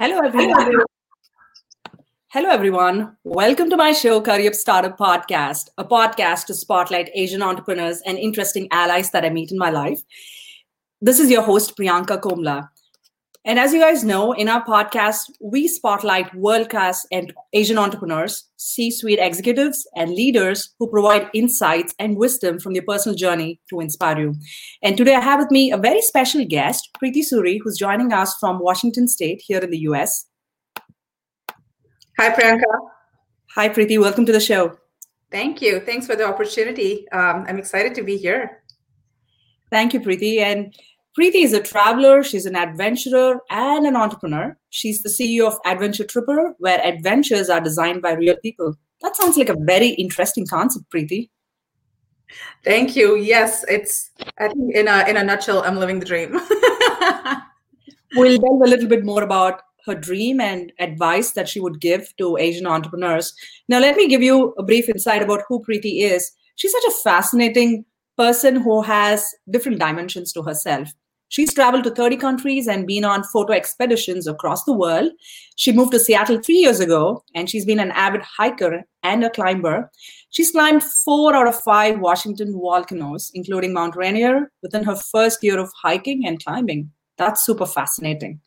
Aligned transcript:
Hello, 0.00 0.20
everyone. 0.24 0.84
Hello, 2.28 2.50
everyone. 2.50 3.16
Welcome 3.24 3.68
to 3.68 3.76
my 3.76 3.90
show, 3.90 4.20
Career 4.20 4.52
Startup 4.52 4.96
Podcast, 4.96 5.70
a 5.76 5.84
podcast 5.84 6.46
to 6.46 6.54
spotlight 6.54 7.10
Asian 7.16 7.42
entrepreneurs 7.42 8.00
and 8.06 8.16
interesting 8.16 8.68
allies 8.70 9.10
that 9.10 9.24
I 9.24 9.30
meet 9.30 9.50
in 9.50 9.58
my 9.58 9.70
life. 9.70 10.00
This 11.00 11.18
is 11.18 11.32
your 11.32 11.42
host, 11.42 11.76
Priyanka 11.76 12.20
Komla. 12.20 12.68
And 13.48 13.58
as 13.58 13.72
you 13.72 13.80
guys 13.80 14.04
know, 14.04 14.32
in 14.32 14.46
our 14.46 14.62
podcast, 14.62 15.30
we 15.40 15.68
spotlight 15.68 16.34
world 16.34 16.68
class 16.68 17.06
and 17.10 17.32
Asian 17.54 17.78
entrepreneurs, 17.78 18.44
C 18.58 18.90
suite 18.90 19.18
executives, 19.18 19.88
and 19.96 20.10
leaders 20.10 20.74
who 20.78 20.86
provide 20.86 21.30
insights 21.32 21.94
and 21.98 22.18
wisdom 22.18 22.60
from 22.60 22.74
their 22.74 22.82
personal 22.82 23.16
journey 23.16 23.58
to 23.70 23.80
inspire 23.80 24.20
you. 24.20 24.34
And 24.82 24.98
today 24.98 25.14
I 25.14 25.20
have 25.20 25.40
with 25.40 25.50
me 25.50 25.72
a 25.72 25.78
very 25.78 26.02
special 26.02 26.44
guest, 26.44 26.90
Preeti 27.02 27.22
Suri, 27.24 27.58
who's 27.64 27.78
joining 27.78 28.12
us 28.12 28.34
from 28.38 28.58
Washington 28.58 29.08
State 29.08 29.40
here 29.42 29.60
in 29.60 29.70
the 29.70 29.78
US. 29.92 30.26
Hi, 32.18 32.28
Priyanka. 32.28 32.70
Hi, 33.54 33.70
Preeti. 33.70 33.98
Welcome 33.98 34.26
to 34.26 34.32
the 34.32 34.40
show. 34.40 34.76
Thank 35.30 35.62
you. 35.62 35.80
Thanks 35.80 36.06
for 36.06 36.16
the 36.16 36.28
opportunity. 36.28 37.08
Um, 37.12 37.46
I'm 37.48 37.58
excited 37.58 37.94
to 37.94 38.02
be 38.02 38.18
here. 38.18 38.62
Thank 39.70 39.94
you, 39.94 40.00
Preeti. 40.00 40.40
And 40.40 40.74
Preeti 41.18 41.42
is 41.42 41.52
a 41.52 41.60
traveler, 41.60 42.22
she's 42.22 42.46
an 42.46 42.54
adventurer 42.54 43.40
and 43.50 43.84
an 43.84 43.96
entrepreneur. 43.96 44.56
She's 44.70 45.02
the 45.02 45.08
CEO 45.08 45.48
of 45.48 45.58
Adventure 45.66 46.04
Tripper, 46.04 46.54
where 46.58 46.80
adventures 46.86 47.50
are 47.50 47.60
designed 47.60 48.02
by 48.02 48.12
real 48.12 48.36
people. 48.36 48.76
That 49.02 49.16
sounds 49.16 49.36
like 49.36 49.48
a 49.48 49.56
very 49.58 49.88
interesting 49.88 50.46
concept, 50.46 50.84
Preeti. 50.94 51.28
Thank 52.64 52.94
you. 52.94 53.16
Yes, 53.16 53.64
it's 53.68 54.10
I 54.38 54.46
think 54.46 54.76
in 54.76 54.86
a 54.86 55.08
in 55.08 55.16
a 55.16 55.24
nutshell, 55.24 55.64
I'm 55.64 55.76
living 55.76 55.98
the 55.98 56.06
dream. 56.06 56.30
we'll 58.14 58.38
delve 58.38 58.62
a 58.62 58.70
little 58.70 58.88
bit 58.88 59.04
more 59.04 59.24
about 59.24 59.62
her 59.86 59.96
dream 59.96 60.40
and 60.40 60.72
advice 60.78 61.32
that 61.32 61.48
she 61.48 61.58
would 61.58 61.80
give 61.80 62.16
to 62.18 62.36
Asian 62.36 62.66
entrepreneurs. 62.68 63.34
Now, 63.68 63.80
let 63.80 63.96
me 63.96 64.06
give 64.06 64.22
you 64.22 64.54
a 64.56 64.62
brief 64.62 64.88
insight 64.88 65.22
about 65.22 65.42
who 65.48 65.64
Preeti 65.64 66.02
is. 66.02 66.30
She's 66.54 66.70
such 66.70 66.84
a 66.84 67.02
fascinating 67.02 67.86
person 68.16 68.54
who 68.54 68.82
has 68.82 69.34
different 69.50 69.80
dimensions 69.80 70.32
to 70.34 70.42
herself. 70.42 70.92
She's 71.28 71.52
traveled 71.52 71.84
to 71.84 71.90
30 71.90 72.16
countries 72.16 72.66
and 72.66 72.86
been 72.86 73.04
on 73.04 73.22
photo 73.22 73.52
expeditions 73.52 74.26
across 74.26 74.64
the 74.64 74.72
world. 74.72 75.12
She 75.56 75.72
moved 75.72 75.92
to 75.92 76.00
Seattle 76.00 76.40
three 76.40 76.56
years 76.56 76.80
ago, 76.80 77.22
and 77.34 77.50
she's 77.50 77.66
been 77.66 77.80
an 77.80 77.90
avid 77.90 78.22
hiker 78.22 78.82
and 79.02 79.22
a 79.24 79.30
climber. 79.30 79.90
She's 80.30 80.50
climbed 80.50 80.82
four 80.82 81.34
out 81.34 81.46
of 81.46 81.60
five 81.60 82.00
Washington 82.00 82.52
volcanoes, 82.52 83.30
including 83.34 83.72
Mount 83.72 83.94
Rainier, 83.94 84.50
within 84.62 84.84
her 84.84 84.96
first 84.96 85.42
year 85.42 85.58
of 85.58 85.70
hiking 85.80 86.26
and 86.26 86.42
climbing. 86.42 86.90
That's 87.18 87.44
super 87.44 87.66
fascinating. 87.66 88.40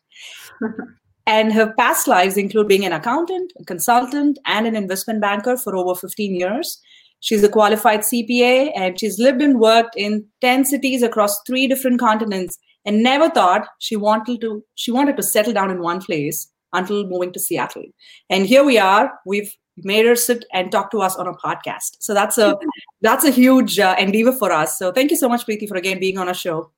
and 1.26 1.52
her 1.52 1.72
past 1.78 2.08
lives 2.08 2.36
include 2.36 2.68
being 2.68 2.84
an 2.84 2.92
accountant, 2.92 3.52
a 3.60 3.64
consultant, 3.64 4.38
and 4.46 4.66
an 4.66 4.74
investment 4.74 5.20
banker 5.20 5.56
for 5.56 5.76
over 5.76 5.94
15 5.94 6.34
years. 6.34 6.80
She's 7.20 7.44
a 7.44 7.48
qualified 7.48 8.00
CPA 8.00 8.72
and 8.74 8.98
she's 8.98 9.20
lived 9.20 9.42
and 9.42 9.60
worked 9.60 9.94
in 9.96 10.26
10 10.40 10.64
cities 10.64 11.04
across 11.04 11.40
three 11.42 11.68
different 11.68 12.00
continents 12.00 12.58
and 12.84 13.02
never 13.02 13.28
thought 13.28 13.68
she 13.78 13.96
wanted 13.96 14.40
to 14.40 14.64
she 14.74 14.90
wanted 14.90 15.16
to 15.16 15.22
settle 15.22 15.52
down 15.52 15.70
in 15.70 15.80
one 15.80 16.00
place 16.00 16.48
until 16.72 17.06
moving 17.06 17.32
to 17.32 17.40
Seattle. 17.40 17.84
And 18.30 18.46
here 18.46 18.64
we 18.64 18.78
are. 18.78 19.12
We've 19.26 19.54
made 19.78 20.06
her 20.06 20.16
sit 20.16 20.44
and 20.52 20.70
talk 20.70 20.90
to 20.90 20.98
us 20.98 21.16
on 21.16 21.26
a 21.26 21.32
podcast. 21.34 21.96
So 22.00 22.14
that's 22.14 22.38
a 22.38 22.56
that's 23.00 23.24
a 23.24 23.30
huge 23.30 23.78
uh, 23.78 23.96
endeavor 23.98 24.32
for 24.32 24.52
us. 24.52 24.78
So 24.78 24.92
thank 24.92 25.10
you 25.10 25.16
so 25.16 25.28
much, 25.28 25.46
Preeti, 25.46 25.68
for 25.68 25.76
again 25.76 26.00
being 26.00 26.18
on 26.18 26.28
our 26.28 26.34
show. 26.34 26.70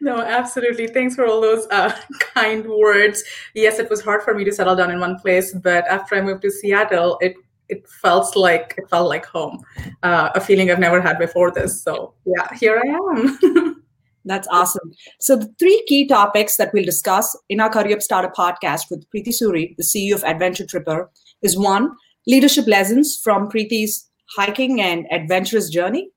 No, 0.00 0.20
absolutely. 0.20 0.88
Thanks 0.88 1.14
for 1.14 1.26
all 1.26 1.40
those 1.40 1.66
uh, 1.70 1.96
kind 2.20 2.66
words. 2.66 3.24
Yes, 3.54 3.78
it 3.78 3.88
was 3.88 4.02
hard 4.02 4.22
for 4.22 4.34
me 4.34 4.44
to 4.44 4.52
settle 4.52 4.76
down 4.76 4.90
in 4.90 5.00
one 5.00 5.18
place, 5.18 5.54
but 5.54 5.86
after 5.88 6.16
I 6.16 6.20
moved 6.20 6.42
to 6.42 6.50
Seattle, 6.50 7.18
it 7.20 7.34
it 7.70 7.88
felt 7.88 8.36
like 8.36 8.74
it 8.76 8.88
felt 8.90 9.08
like 9.08 9.24
home, 9.24 9.64
uh, 10.02 10.28
a 10.34 10.40
feeling 10.40 10.70
I've 10.70 10.78
never 10.78 11.00
had 11.00 11.18
before 11.18 11.50
this. 11.50 11.82
So 11.82 12.14
yeah, 12.26 12.46
here 12.54 12.82
I 12.84 12.88
am. 12.88 13.80
That's 14.24 14.48
awesome. 14.50 14.92
So 15.20 15.36
the 15.36 15.52
three 15.58 15.84
key 15.86 16.06
topics 16.06 16.56
that 16.56 16.72
we'll 16.72 16.84
discuss 16.84 17.36
in 17.48 17.60
our 17.60 17.68
Career 17.68 17.96
up 17.96 18.02
Startup 18.02 18.34
podcast 18.34 18.90
with 18.90 19.04
Preeti 19.10 19.28
Suri, 19.28 19.76
the 19.76 19.82
CEO 19.82 20.14
of 20.14 20.24
Adventure 20.24 20.66
Tripper, 20.66 21.10
is 21.42 21.58
one, 21.58 21.90
leadership 22.26 22.66
lessons 22.66 23.20
from 23.22 23.50
Preeti's 23.50 24.08
hiking 24.36 24.80
and 24.80 25.06
adventurous 25.10 25.68
journey. 25.68 26.10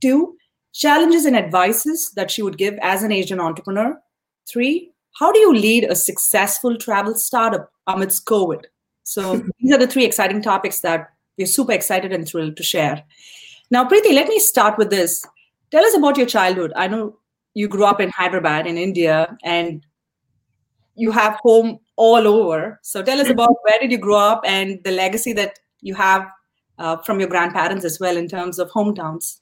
Two, 0.00 0.36
challenges 0.72 1.24
and 1.24 1.36
advices 1.36 2.12
that 2.14 2.30
she 2.30 2.42
would 2.42 2.58
give 2.58 2.78
as 2.80 3.02
an 3.02 3.10
Asian 3.10 3.40
entrepreneur. 3.40 3.98
Three, 4.50 4.92
how 5.18 5.32
do 5.32 5.40
you 5.40 5.52
lead 5.52 5.84
a 5.84 5.96
successful 5.96 6.76
travel 6.76 7.14
startup 7.14 7.70
amidst 7.88 8.24
COVID? 8.26 8.64
So 9.02 9.42
these 9.60 9.72
are 9.72 9.78
the 9.78 9.88
three 9.88 10.04
exciting 10.04 10.42
topics 10.42 10.80
that 10.82 11.08
we're 11.36 11.46
super 11.46 11.72
excited 11.72 12.12
and 12.12 12.26
thrilled 12.26 12.56
to 12.56 12.62
share. 12.62 13.02
Now, 13.70 13.84
Preeti, 13.88 14.12
let 14.12 14.28
me 14.28 14.38
start 14.38 14.78
with 14.78 14.90
this. 14.90 15.24
Tell 15.70 15.84
us 15.84 15.96
about 15.96 16.16
your 16.16 16.26
childhood. 16.26 16.72
I 16.76 16.88
know 16.88 17.18
you 17.58 17.66
grew 17.66 17.84
up 17.84 18.00
in 18.00 18.08
Hyderabad 18.10 18.68
in 18.68 18.78
India 18.78 19.36
and 19.42 19.84
you 20.94 21.10
have 21.10 21.34
home 21.42 21.80
all 21.96 22.24
over. 22.28 22.78
So 22.82 23.02
tell 23.02 23.20
us 23.20 23.30
about 23.30 23.56
where 23.62 23.80
did 23.80 23.90
you 23.90 23.98
grow 23.98 24.18
up 24.18 24.42
and 24.44 24.78
the 24.84 24.92
legacy 24.92 25.32
that 25.32 25.58
you 25.80 25.96
have 25.96 26.28
uh, 26.78 26.98
from 26.98 27.18
your 27.18 27.28
grandparents 27.28 27.84
as 27.84 27.98
well 27.98 28.16
in 28.16 28.28
terms 28.28 28.60
of 28.60 28.70
hometowns. 28.70 29.40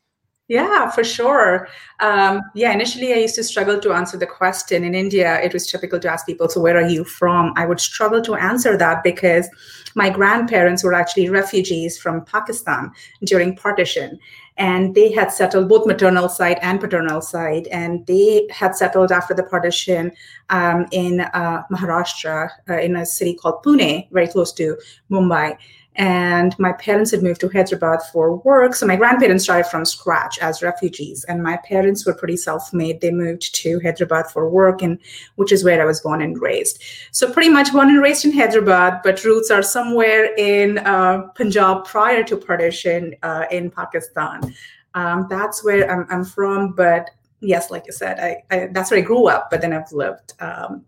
Yeah, 0.48 0.90
for 0.92 1.04
sure. 1.04 1.68
Um, 2.00 2.40
yeah, 2.54 2.72
initially 2.72 3.12
I 3.12 3.16
used 3.16 3.34
to 3.34 3.44
struggle 3.44 3.80
to 3.80 3.92
answer 3.92 4.16
the 4.16 4.28
question. 4.28 4.84
In 4.84 4.94
India, 4.94 5.40
it 5.42 5.52
was 5.52 5.66
typical 5.66 5.98
to 5.98 6.08
ask 6.08 6.24
people, 6.24 6.48
So, 6.48 6.60
where 6.60 6.78
are 6.78 6.88
you 6.88 7.04
from? 7.04 7.52
I 7.56 7.66
would 7.66 7.80
struggle 7.80 8.22
to 8.22 8.36
answer 8.36 8.76
that 8.78 9.02
because 9.02 9.46
my 9.94 10.08
grandparents 10.08 10.84
were 10.84 10.94
actually 10.94 11.28
refugees 11.28 11.98
from 11.98 12.24
Pakistan 12.24 12.92
during 13.24 13.56
partition 13.56 14.18
and 14.58 14.94
they 14.94 15.12
had 15.12 15.30
settled 15.30 15.68
both 15.68 15.86
maternal 15.86 16.28
side 16.28 16.58
and 16.62 16.80
paternal 16.80 17.20
side 17.20 17.66
and 17.68 18.06
they 18.06 18.46
had 18.50 18.74
settled 18.74 19.12
after 19.12 19.34
the 19.34 19.42
partition 19.42 20.10
um, 20.50 20.86
in 20.92 21.20
uh, 21.20 21.62
maharashtra 21.70 22.48
uh, 22.70 22.78
in 22.78 22.96
a 22.96 23.06
city 23.06 23.34
called 23.34 23.62
pune 23.62 24.08
very 24.10 24.28
close 24.28 24.52
to 24.52 24.76
mumbai 25.10 25.56
and 25.96 26.58
my 26.58 26.72
parents 26.72 27.10
had 27.10 27.22
moved 27.22 27.40
to 27.40 27.48
hyderabad 27.48 28.02
for 28.12 28.36
work. 28.36 28.74
So 28.74 28.86
my 28.86 28.96
grandparents 28.96 29.44
started 29.44 29.68
from 29.68 29.84
scratch 29.84 30.38
as 30.38 30.62
refugees. 30.62 31.24
And 31.24 31.42
my 31.42 31.56
parents 31.58 32.04
were 32.04 32.14
pretty 32.14 32.36
self-made. 32.36 33.00
They 33.00 33.10
moved 33.10 33.54
to 33.56 33.80
hyderabad 33.80 34.26
for 34.26 34.48
work 34.48 34.82
and 34.82 34.98
which 35.36 35.52
is 35.52 35.64
where 35.64 35.80
i 35.80 35.84
was 35.84 36.00
born 36.00 36.20
and 36.20 36.40
raised. 36.40 36.82
So 37.12 37.32
pretty 37.32 37.48
much 37.48 37.72
born 37.72 37.88
and 37.88 38.02
raised 38.02 38.24
in 38.24 38.32
hyderabad 38.32 39.00
but 39.02 39.24
roots 39.24 39.50
are 39.50 39.62
somewhere 39.62 40.34
in 40.36 40.78
uh, 40.78 41.28
punjab 41.34 41.84
prior 41.86 42.22
to 42.24 42.36
partition 42.36 43.14
uh, 43.22 43.46
in 43.50 43.70
pakistan. 43.70 44.54
Um, 44.94 45.26
that's 45.28 45.64
where 45.64 45.90
I'm, 45.90 46.06
I'm, 46.10 46.24
from. 46.24 46.72
But 46.72 47.10
yes 47.40 47.70
like 47.70 47.84
i 47.86 47.92
said 47.92 48.18
I, 48.18 48.42
I, 48.50 48.68
that's 48.72 48.90
where 48.90 48.98
i 48.98 49.02
grew 49.02 49.28
up 49.28 49.50
but 49.50 49.60
then 49.60 49.74
i've 49.74 49.92
lived 49.92 50.32
um, 50.40 50.84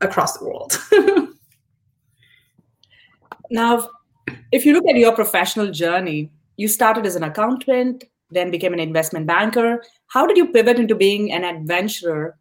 across 0.00 0.38
the 0.38 0.44
world. 0.44 0.78
Now 3.50 3.88
if 4.52 4.64
you 4.66 4.72
look 4.74 4.84
at 4.88 4.96
your 4.96 5.14
professional 5.14 5.70
journey, 5.70 6.30
you 6.56 6.68
started 6.68 7.06
as 7.06 7.16
an 7.16 7.22
accountant, 7.22 8.04
then 8.30 8.50
became 8.50 8.72
an 8.72 8.80
investment 8.80 9.26
banker. 9.26 9.82
How 10.08 10.26
did 10.26 10.36
you 10.36 10.52
pivot 10.52 10.78
into 10.78 10.94
being 10.94 11.32
an 11.32 11.44
adventurer? 11.44 12.36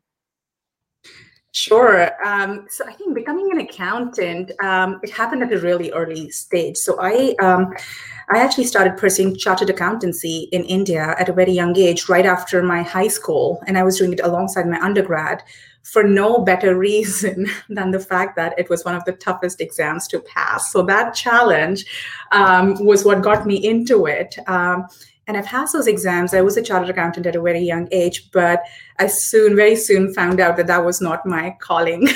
Sure. 1.52 2.12
Um, 2.24 2.68
so 2.70 2.86
I 2.88 2.94
think 2.94 3.16
becoming 3.16 3.52
an 3.52 3.60
accountant, 3.60 4.52
um, 4.64 5.00
it 5.02 5.10
happened 5.10 5.42
at 5.42 5.52
a 5.52 5.60
really 5.60 5.92
early 5.92 6.30
stage. 6.30 6.78
So 6.78 6.98
I, 7.02 7.36
um, 7.42 7.74
I 8.32 8.38
actually 8.38 8.66
started 8.66 8.98
pursuing 8.98 9.36
chartered 9.36 9.72
accountancy 9.72 10.48
in 10.52 10.64
India 10.66 11.16
at 11.18 11.28
a 11.28 11.34
very 11.34 11.52
young 11.52 11.76
age, 11.76 12.08
right 12.08 12.26
after 12.26 12.62
my 12.62 12.84
high 12.84 13.08
school, 13.08 13.64
and 13.66 13.80
I 13.80 13.84
was 13.84 13.98
doing 13.98 14.14
it 14.14 14.20
alongside 14.24 14.68
my 14.68 14.80
undergrad 14.80 15.42
for 15.84 16.04
no 16.04 16.40
better 16.40 16.78
reason 16.78 17.48
than 17.70 17.92
the 17.92 18.00
fact 18.00 18.36
that 18.36 18.58
it 18.58 18.70
was 18.70 18.86
one 18.86 18.96
of 18.96 19.06
the 19.06 19.14
toughest 19.14 19.62
exams 19.62 20.08
to 20.08 20.20
pass. 20.20 20.72
So 20.72 20.84
that 20.84 21.14
challenge 21.14 21.86
um, 22.32 22.84
was 22.84 23.06
what 23.06 23.22
got 23.22 23.46
me 23.46 23.56
into 23.56 24.06
it. 24.06 24.38
Um, 24.48 24.88
and 25.30 25.38
I 25.38 25.44
passed 25.44 25.74
those 25.74 25.86
exams. 25.86 26.34
I 26.34 26.42
was 26.42 26.58
a 26.58 26.62
chartered 26.62 26.90
accountant 26.90 27.28
at 27.28 27.36
a 27.36 27.42
very 27.42 27.60
young 27.60 27.88
age, 27.92 28.32
but 28.32 28.64
I 28.98 29.06
soon, 29.06 29.56
very 29.56 29.76
soon, 29.76 30.12
found 30.12 30.40
out 30.40 30.58
that 30.58 30.66
that 30.66 30.84
was 30.84 31.02
not 31.02 31.24
my 31.24 31.56
calling. 31.60 32.10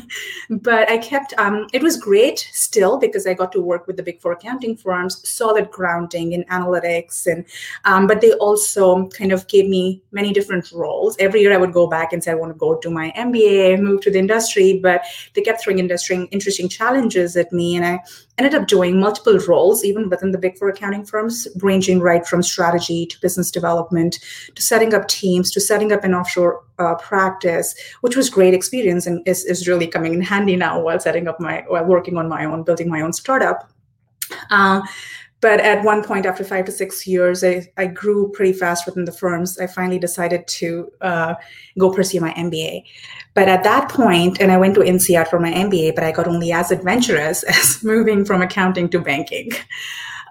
but 0.50 0.90
I 0.90 0.96
kept. 0.96 1.34
Um, 1.36 1.66
it 1.74 1.82
was 1.82 1.98
great 1.98 2.48
still 2.52 2.98
because 2.98 3.26
I 3.26 3.34
got 3.34 3.52
to 3.52 3.60
work 3.60 3.86
with 3.86 3.98
the 3.98 4.02
big 4.02 4.18
four 4.18 4.32
accounting 4.32 4.78
firms, 4.78 5.28
solid 5.28 5.70
grounding 5.70 6.32
in 6.32 6.44
analytics, 6.44 7.26
and 7.26 7.44
um, 7.84 8.06
but 8.06 8.22
they 8.22 8.32
also 8.32 9.08
kind 9.08 9.30
of 9.30 9.46
gave 9.46 9.68
me 9.68 10.02
many 10.10 10.32
different 10.32 10.72
roles. 10.72 11.16
Every 11.18 11.42
year 11.42 11.52
I 11.52 11.58
would 11.58 11.74
go 11.74 11.86
back 11.86 12.14
and 12.14 12.24
say 12.24 12.30
I 12.30 12.34
want 12.34 12.54
to 12.54 12.58
go 12.58 12.76
to 12.76 12.90
my 12.90 13.12
MBA, 13.14 13.78
move 13.78 14.00
to 14.00 14.10
the 14.10 14.18
industry, 14.18 14.80
but 14.82 15.02
they 15.34 15.42
kept 15.42 15.62
throwing 15.62 15.80
industry 15.80 16.26
interesting 16.30 16.70
challenges 16.70 17.36
at 17.36 17.52
me, 17.52 17.76
and 17.76 17.84
I 17.84 18.00
ended 18.38 18.54
up 18.54 18.66
doing 18.66 18.98
multiple 18.98 19.38
roles, 19.46 19.84
even 19.84 20.08
within 20.08 20.32
the 20.32 20.38
big 20.38 20.58
four 20.58 20.68
accounting 20.68 21.04
firms, 21.04 21.46
ranging 21.56 22.00
right 22.00 22.26
from 22.26 22.42
strategy 22.42 23.06
to 23.06 23.20
business 23.20 23.50
development 23.50 24.18
to 24.54 24.62
setting 24.62 24.92
up 24.92 25.06
teams 25.08 25.50
to 25.52 25.60
setting 25.60 25.92
up 25.92 26.04
an 26.04 26.14
offshore 26.14 26.62
uh, 26.78 26.94
practice, 26.96 27.74
which 28.00 28.16
was 28.16 28.28
great 28.28 28.54
experience 28.54 29.06
and 29.06 29.26
is, 29.26 29.44
is 29.44 29.68
really 29.68 29.86
coming 29.86 30.14
in 30.14 30.20
handy 30.20 30.56
now 30.56 30.80
while 30.80 30.98
setting 30.98 31.28
up 31.28 31.38
my, 31.38 31.64
while 31.68 31.84
working 31.84 32.16
on 32.16 32.28
my 32.28 32.44
own, 32.44 32.62
building 32.64 32.88
my 32.88 33.00
own 33.00 33.12
startup. 33.12 33.70
Uh, 34.50 34.80
but 35.44 35.60
at 35.60 35.84
one 35.84 36.02
point 36.02 36.24
after 36.24 36.42
five 36.42 36.64
to 36.64 36.72
six 36.72 37.06
years 37.06 37.44
i, 37.44 37.54
I 37.76 37.86
grew 37.86 38.32
pretty 38.32 38.54
fast 38.54 38.86
within 38.86 39.04
the 39.04 39.12
firms. 39.12 39.58
I 39.58 39.66
finally 39.66 39.98
decided 39.98 40.46
to 40.60 40.90
uh, 41.02 41.34
go 41.78 41.92
pursue 41.92 42.20
my 42.20 42.32
mba 42.32 42.82
but 43.34 43.48
at 43.48 43.62
that 43.64 43.90
point 43.90 44.40
and 44.40 44.50
i 44.50 44.56
went 44.56 44.74
to 44.76 44.80
INSEAD 44.80 45.28
for 45.28 45.38
my 45.38 45.52
mba 45.52 45.94
but 45.94 46.02
i 46.02 46.12
got 46.12 46.26
only 46.26 46.50
as 46.50 46.70
adventurous 46.70 47.42
as 47.56 47.84
moving 47.84 48.24
from 48.24 48.40
accounting 48.42 48.88
to 48.88 48.98
banking. 48.98 49.50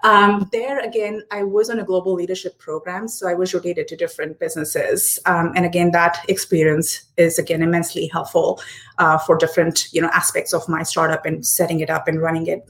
Um, 0.02 0.50
there 0.52 0.80
again, 0.80 1.22
I 1.30 1.44
was 1.44 1.70
on 1.70 1.78
a 1.78 1.84
global 1.84 2.12
leadership 2.12 2.58
program, 2.58 3.08
so 3.08 3.26
I 3.26 3.32
was 3.32 3.54
rotated 3.54 3.88
to 3.88 3.96
different 3.96 4.38
businesses, 4.38 5.18
um, 5.24 5.54
and 5.56 5.64
again, 5.64 5.92
that 5.92 6.22
experience 6.28 7.04
is 7.16 7.38
again 7.38 7.62
immensely 7.62 8.08
helpful 8.08 8.60
uh, 8.98 9.16
for 9.16 9.34
different 9.38 9.86
you 9.94 10.02
know 10.02 10.10
aspects 10.12 10.52
of 10.52 10.68
my 10.68 10.82
startup 10.82 11.24
and 11.24 11.46
setting 11.46 11.80
it 11.80 11.88
up 11.88 12.06
and 12.06 12.20
running 12.20 12.46
it 12.48 12.68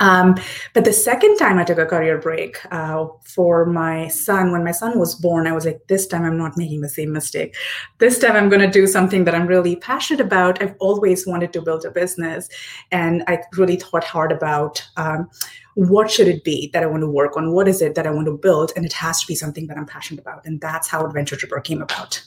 um, 0.00 0.36
but 0.74 0.84
the 0.84 0.92
second 0.92 1.36
time 1.36 1.58
I 1.58 1.64
took 1.64 1.78
a 1.78 1.86
career 1.86 2.18
break 2.18 2.58
uh, 2.72 3.06
for 3.22 3.66
my 3.66 4.08
son, 4.08 4.52
when 4.52 4.64
my 4.64 4.72
son 4.72 4.98
was 4.98 5.14
born, 5.14 5.46
I 5.46 5.52
was 5.52 5.66
like, 5.66 5.80
this 5.88 6.06
time 6.06 6.24
I'm 6.24 6.38
not 6.38 6.56
making 6.56 6.80
the 6.80 6.88
same 6.88 7.12
mistake. 7.12 7.56
This 7.98 8.18
time 8.18 8.36
I'm 8.36 8.48
going 8.48 8.62
to 8.62 8.70
do 8.70 8.86
something 8.86 9.24
that 9.24 9.34
I'm 9.34 9.46
really 9.46 9.76
passionate 9.76 10.20
about. 10.20 10.62
I've 10.62 10.74
always 10.78 11.26
wanted 11.26 11.52
to 11.52 11.62
build 11.62 11.84
a 11.84 11.90
business. 11.90 12.48
And 12.90 13.22
I 13.26 13.42
really 13.56 13.76
thought 13.76 14.04
hard 14.04 14.32
about 14.32 14.86
um, 14.96 15.28
what 15.74 16.10
should 16.10 16.28
it 16.28 16.44
be 16.44 16.70
that 16.72 16.82
I 16.82 16.86
want 16.86 17.02
to 17.02 17.08
work 17.08 17.36
on? 17.36 17.52
What 17.52 17.68
is 17.68 17.82
it 17.82 17.94
that 17.94 18.06
I 18.06 18.10
want 18.10 18.26
to 18.26 18.36
build? 18.36 18.72
And 18.76 18.84
it 18.84 18.92
has 18.94 19.20
to 19.20 19.26
be 19.26 19.34
something 19.34 19.66
that 19.68 19.78
I'm 19.78 19.86
passionate 19.86 20.20
about. 20.20 20.44
And 20.44 20.60
that's 20.60 20.88
how 20.88 21.04
Adventure 21.06 21.36
Tripper 21.36 21.60
came 21.60 21.82
about 21.82 22.22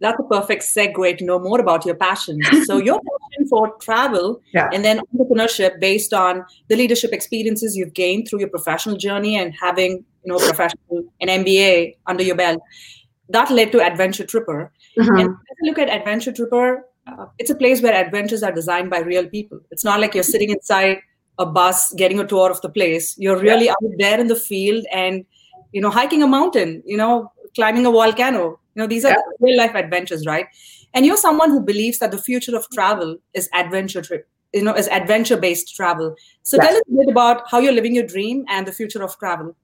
that's 0.00 0.18
a 0.18 0.22
perfect 0.24 0.62
segue 0.62 1.18
to 1.18 1.24
know 1.24 1.38
more 1.38 1.60
about 1.60 1.84
your 1.86 1.94
passion. 1.94 2.38
So 2.64 2.76
your 2.88 3.00
passion 3.00 3.48
for 3.48 3.76
travel 3.78 4.40
yeah. 4.52 4.68
and 4.72 4.84
then 4.84 5.00
entrepreneurship 5.14 5.80
based 5.80 6.12
on 6.12 6.44
the 6.68 6.76
leadership 6.76 7.12
experiences 7.12 7.76
you've 7.76 7.94
gained 7.94 8.28
through 8.28 8.40
your 8.40 8.48
professional 8.48 8.96
journey 8.96 9.36
and 9.36 9.54
having 9.54 10.04
you 10.24 10.32
know 10.32 10.38
professional 10.38 11.04
an 11.20 11.28
MBA 11.28 11.96
under 12.06 12.22
your 12.22 12.36
belt, 12.36 12.60
that 13.28 13.50
led 13.50 13.72
to 13.72 13.80
Adventure 13.80 14.26
Tripper. 14.26 14.72
Mm-hmm. 14.98 15.16
And 15.16 15.30
if 15.30 15.58
you 15.62 15.68
look 15.68 15.78
at 15.78 15.88
Adventure 15.88 16.32
Tripper, 16.32 16.86
uh, 17.06 17.26
it's 17.38 17.50
a 17.50 17.54
place 17.54 17.82
where 17.82 17.94
adventures 17.94 18.42
are 18.42 18.52
designed 18.52 18.90
by 18.90 19.00
real 19.00 19.26
people. 19.26 19.60
It's 19.70 19.84
not 19.84 20.00
like 20.00 20.14
you're 20.14 20.22
sitting 20.22 20.50
inside 20.50 20.98
a 21.38 21.46
bus 21.46 21.92
getting 21.94 22.20
a 22.20 22.26
tour 22.26 22.50
of 22.50 22.60
the 22.60 22.68
place. 22.68 23.16
You're 23.18 23.38
really 23.38 23.66
yeah. 23.66 23.72
out 23.72 23.90
there 23.98 24.20
in 24.20 24.28
the 24.28 24.36
field 24.36 24.84
and 24.92 25.24
you 25.72 25.80
know 25.80 25.90
hiking 25.90 26.22
a 26.22 26.26
mountain, 26.26 26.82
you 26.84 26.96
know 26.96 27.30
climbing 27.54 27.86
a 27.86 27.90
volcano 27.90 28.58
you 28.74 28.82
know, 28.82 28.86
these 28.86 29.04
are 29.04 29.10
yeah. 29.10 29.22
real 29.40 29.56
life 29.56 29.74
adventures, 29.74 30.26
right? 30.26 30.46
And 30.94 31.06
you're 31.06 31.16
someone 31.16 31.50
who 31.50 31.60
believes 31.60 31.98
that 31.98 32.10
the 32.10 32.18
future 32.18 32.56
of 32.56 32.66
travel 32.72 33.16
is 33.32 33.48
adventure 33.52 34.02
trip, 34.02 34.28
you 34.52 34.62
know, 34.62 34.74
is 34.74 34.88
adventure 34.88 35.36
based 35.36 35.74
travel. 35.74 36.14
So 36.42 36.58
tell 36.58 36.74
us 36.74 36.82
a 36.88 36.92
bit 36.92 37.08
about 37.08 37.42
how 37.50 37.58
you're 37.58 37.72
living 37.72 37.94
your 37.94 38.06
dream 38.06 38.44
and 38.48 38.66
the 38.66 38.72
future 38.72 39.02
of 39.02 39.18
travel. 39.18 39.56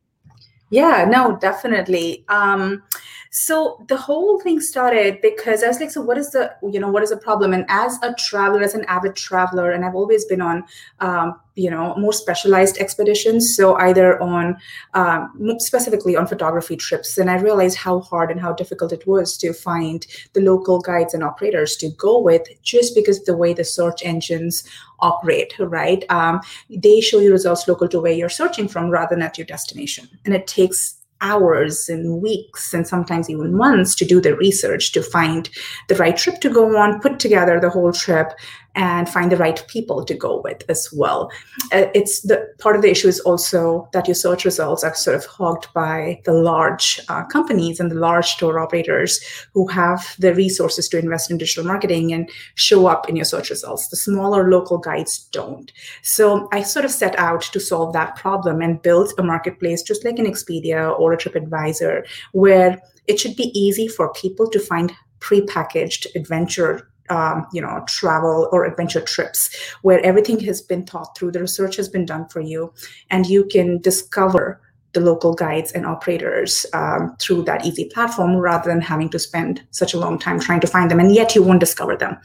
Yeah, 0.71 1.05
no, 1.11 1.37
definitely. 1.41 2.25
Um, 2.29 2.83
so 3.33 3.85
the 3.87 3.97
whole 3.97 4.41
thing 4.41 4.61
started 4.61 5.21
because 5.23 5.63
I 5.63 5.69
was 5.69 5.79
like, 5.79 5.93
so 5.93 6.01
what 6.01 6.19
is 6.19 6.31
the, 6.31 6.53
you 6.69 6.81
know, 6.81 6.91
what 6.91 7.05
is 7.05 7.11
the 7.11 7.17
problem? 7.17 7.53
And 7.53 7.65
as 7.69 7.97
a 8.03 8.13
traveler, 8.15 8.61
as 8.61 8.75
an 8.75 8.85
avid 8.87 9.15
traveler, 9.15 9.71
and 9.71 9.85
I've 9.85 9.95
always 9.95 10.25
been 10.25 10.41
on, 10.41 10.65
um, 10.99 11.39
you 11.55 11.71
know, 11.71 11.95
more 11.97 12.13
specialized 12.13 12.79
expeditions. 12.79 13.55
So 13.55 13.77
either 13.77 14.21
on, 14.21 14.57
um, 14.95 15.55
specifically 15.59 16.17
on 16.17 16.27
photography 16.27 16.77
trips. 16.77 17.19
And 17.19 17.31
I 17.31 17.39
realized 17.39 17.77
how 17.77 18.01
hard 18.01 18.33
and 18.33 18.41
how 18.41 18.53
difficult 18.53 18.93
it 18.93 19.07
was 19.07 19.39
to 19.39 19.53
find 19.53 20.05
the 20.33 20.41
local 20.41 20.81
guides 20.81 21.15
and 21.15 21.23
operators 21.23 21.77
to 21.77 21.91
go 21.91 22.19
with 22.19 22.43
just 22.63 22.97
because 22.97 23.21
of 23.21 23.27
the 23.27 23.37
way 23.37 23.55
the 23.55 23.65
search 23.65 24.05
engines 24.05 24.69
operate, 24.99 25.55
right? 25.61 26.05
Um, 26.09 26.41
they 26.69 27.01
show 27.01 27.21
you 27.21 27.31
results 27.31 27.69
local 27.69 27.87
to 27.89 28.01
where 28.01 28.13
you're 28.13 28.29
searching 28.29 28.67
from 28.67 28.91
rather 28.91 29.15
than 29.15 29.23
at 29.23 29.39
your 29.39 29.47
destination. 29.47 30.09
And 30.25 30.35
it 30.35 30.49
takes 30.49 31.00
hours 31.21 31.89
and 31.89 32.23
weeks 32.23 32.73
and 32.73 32.87
sometimes 32.87 33.29
even 33.29 33.57
months 33.57 33.95
to 33.97 34.05
do 34.05 34.21
the 34.21 34.35
research 34.37 34.93
to 34.93 35.03
find 35.03 35.51
the 35.89 35.95
right 35.97 36.17
trip 36.17 36.41
to 36.41 36.51
go 36.51 36.77
on, 36.77 37.01
put 37.01 37.19
together 37.19 37.61
the 37.61 37.71
whole 37.71 37.93
trip, 37.93 38.33
and 38.75 39.09
find 39.09 39.33
the 39.33 39.37
right 39.37 39.65
people 39.69 40.05
to 40.05 40.15
go 40.15 40.41
with 40.41 40.63
as 40.69 40.89
well. 40.93 41.31
Uh, 41.73 41.87
it's 41.95 42.23
the 42.23 42.47
part 42.59 42.77
of 42.77 42.83
the 42.83 42.91
issue 42.91 43.09
is 43.09 43.21
also 43.21 43.89
that 43.93 44.07
your 44.07 44.15
search 44.15 44.45
results 44.45 44.85
are 44.85 44.95
sort 44.95 45.17
of 45.17 45.25
hogged 45.27 45.67
by 45.75 46.21
the 46.25 46.33
large 46.33 47.01
uh, 47.09 47.25
companies 47.25 47.81
and 47.81 47.91
the 47.91 47.97
large 47.97 48.37
tour 48.37 48.59
operators 48.59 49.21
who 49.53 49.67
have 49.67 50.15
the 50.19 50.35
resources 50.35 50.89
to 50.89 50.99
invest 50.99 51.31
in 51.31 51.39
digital 51.39 51.65
marketing 51.65 52.13
and 52.13 52.31
show 52.55 52.87
up 52.87 53.09
in 53.09 53.17
your 53.17 53.25
search 53.25 53.51
results. 53.51 53.89
The 53.89 53.97
smaller 53.97 54.51
local 54.51 54.79
guides 54.79 55.19
don't. 55.33 55.73
So 56.03 56.49
I 56.53 56.63
sort 56.63 56.85
of 56.85 56.91
set 56.91 57.19
out 57.19 57.43
to 57.43 57.61
solve 57.61 57.93
that 57.93 58.17
problem 58.17 58.61
and 58.61 58.83
build 58.83 59.13
a 59.19 59.23
marketplace 59.23 59.83
just 59.83 60.05
like 60.05 60.19
an 60.19 60.27
Expedia 60.27 60.99
or 60.99 61.13
a 61.13 61.17
TripAdvisor 61.17 62.07
where 62.33 62.81
it 63.07 63.19
should 63.19 63.37
be 63.37 63.51
easy 63.59 63.89
for 63.89 64.13
people 64.13 64.49
to 64.51 64.61
find 64.61 64.93
prepackaged 65.21 66.07
adventure 66.15 66.90
um, 67.11 67.47
you 67.53 67.61
know 67.61 67.85
travel 67.87 68.49
or 68.53 68.65
adventure 68.65 69.01
trips 69.01 69.51
where 69.83 70.01
everything 70.05 70.41
has 70.41 70.63
been 70.63 70.87
thought 70.87 71.17
through 71.17 71.33
the 71.33 71.41
research 71.41 71.77
has 71.77 71.89
been 71.89 72.07
done 72.07 72.27
for 72.29 72.41
you 72.41 72.73
and 73.11 73.27
you 73.27 73.45
can 73.45 73.79
discover 73.79 74.61
the 74.93 75.01
local 75.01 75.35
guides 75.35 75.71
and 75.73 75.87
operators 75.87 76.67
um, 76.73 77.15
through 77.21 77.45
that 77.45 77.65
easy 77.65 77.85
platform 77.85 78.35
rather 78.37 78.71
than 78.71 78.81
having 78.81 79.09
to 79.09 79.19
spend 79.19 79.63
such 79.71 79.95
a 79.95 79.99
long 79.99 80.19
time 80.19 80.41
trying 80.41 80.61
to 80.61 80.67
find 80.67 80.91
them 80.91 80.99
and 80.99 81.15
yet 81.15 81.35
you 81.35 81.43
won't 81.43 81.61
discover 81.61 81.97
them 81.97 82.17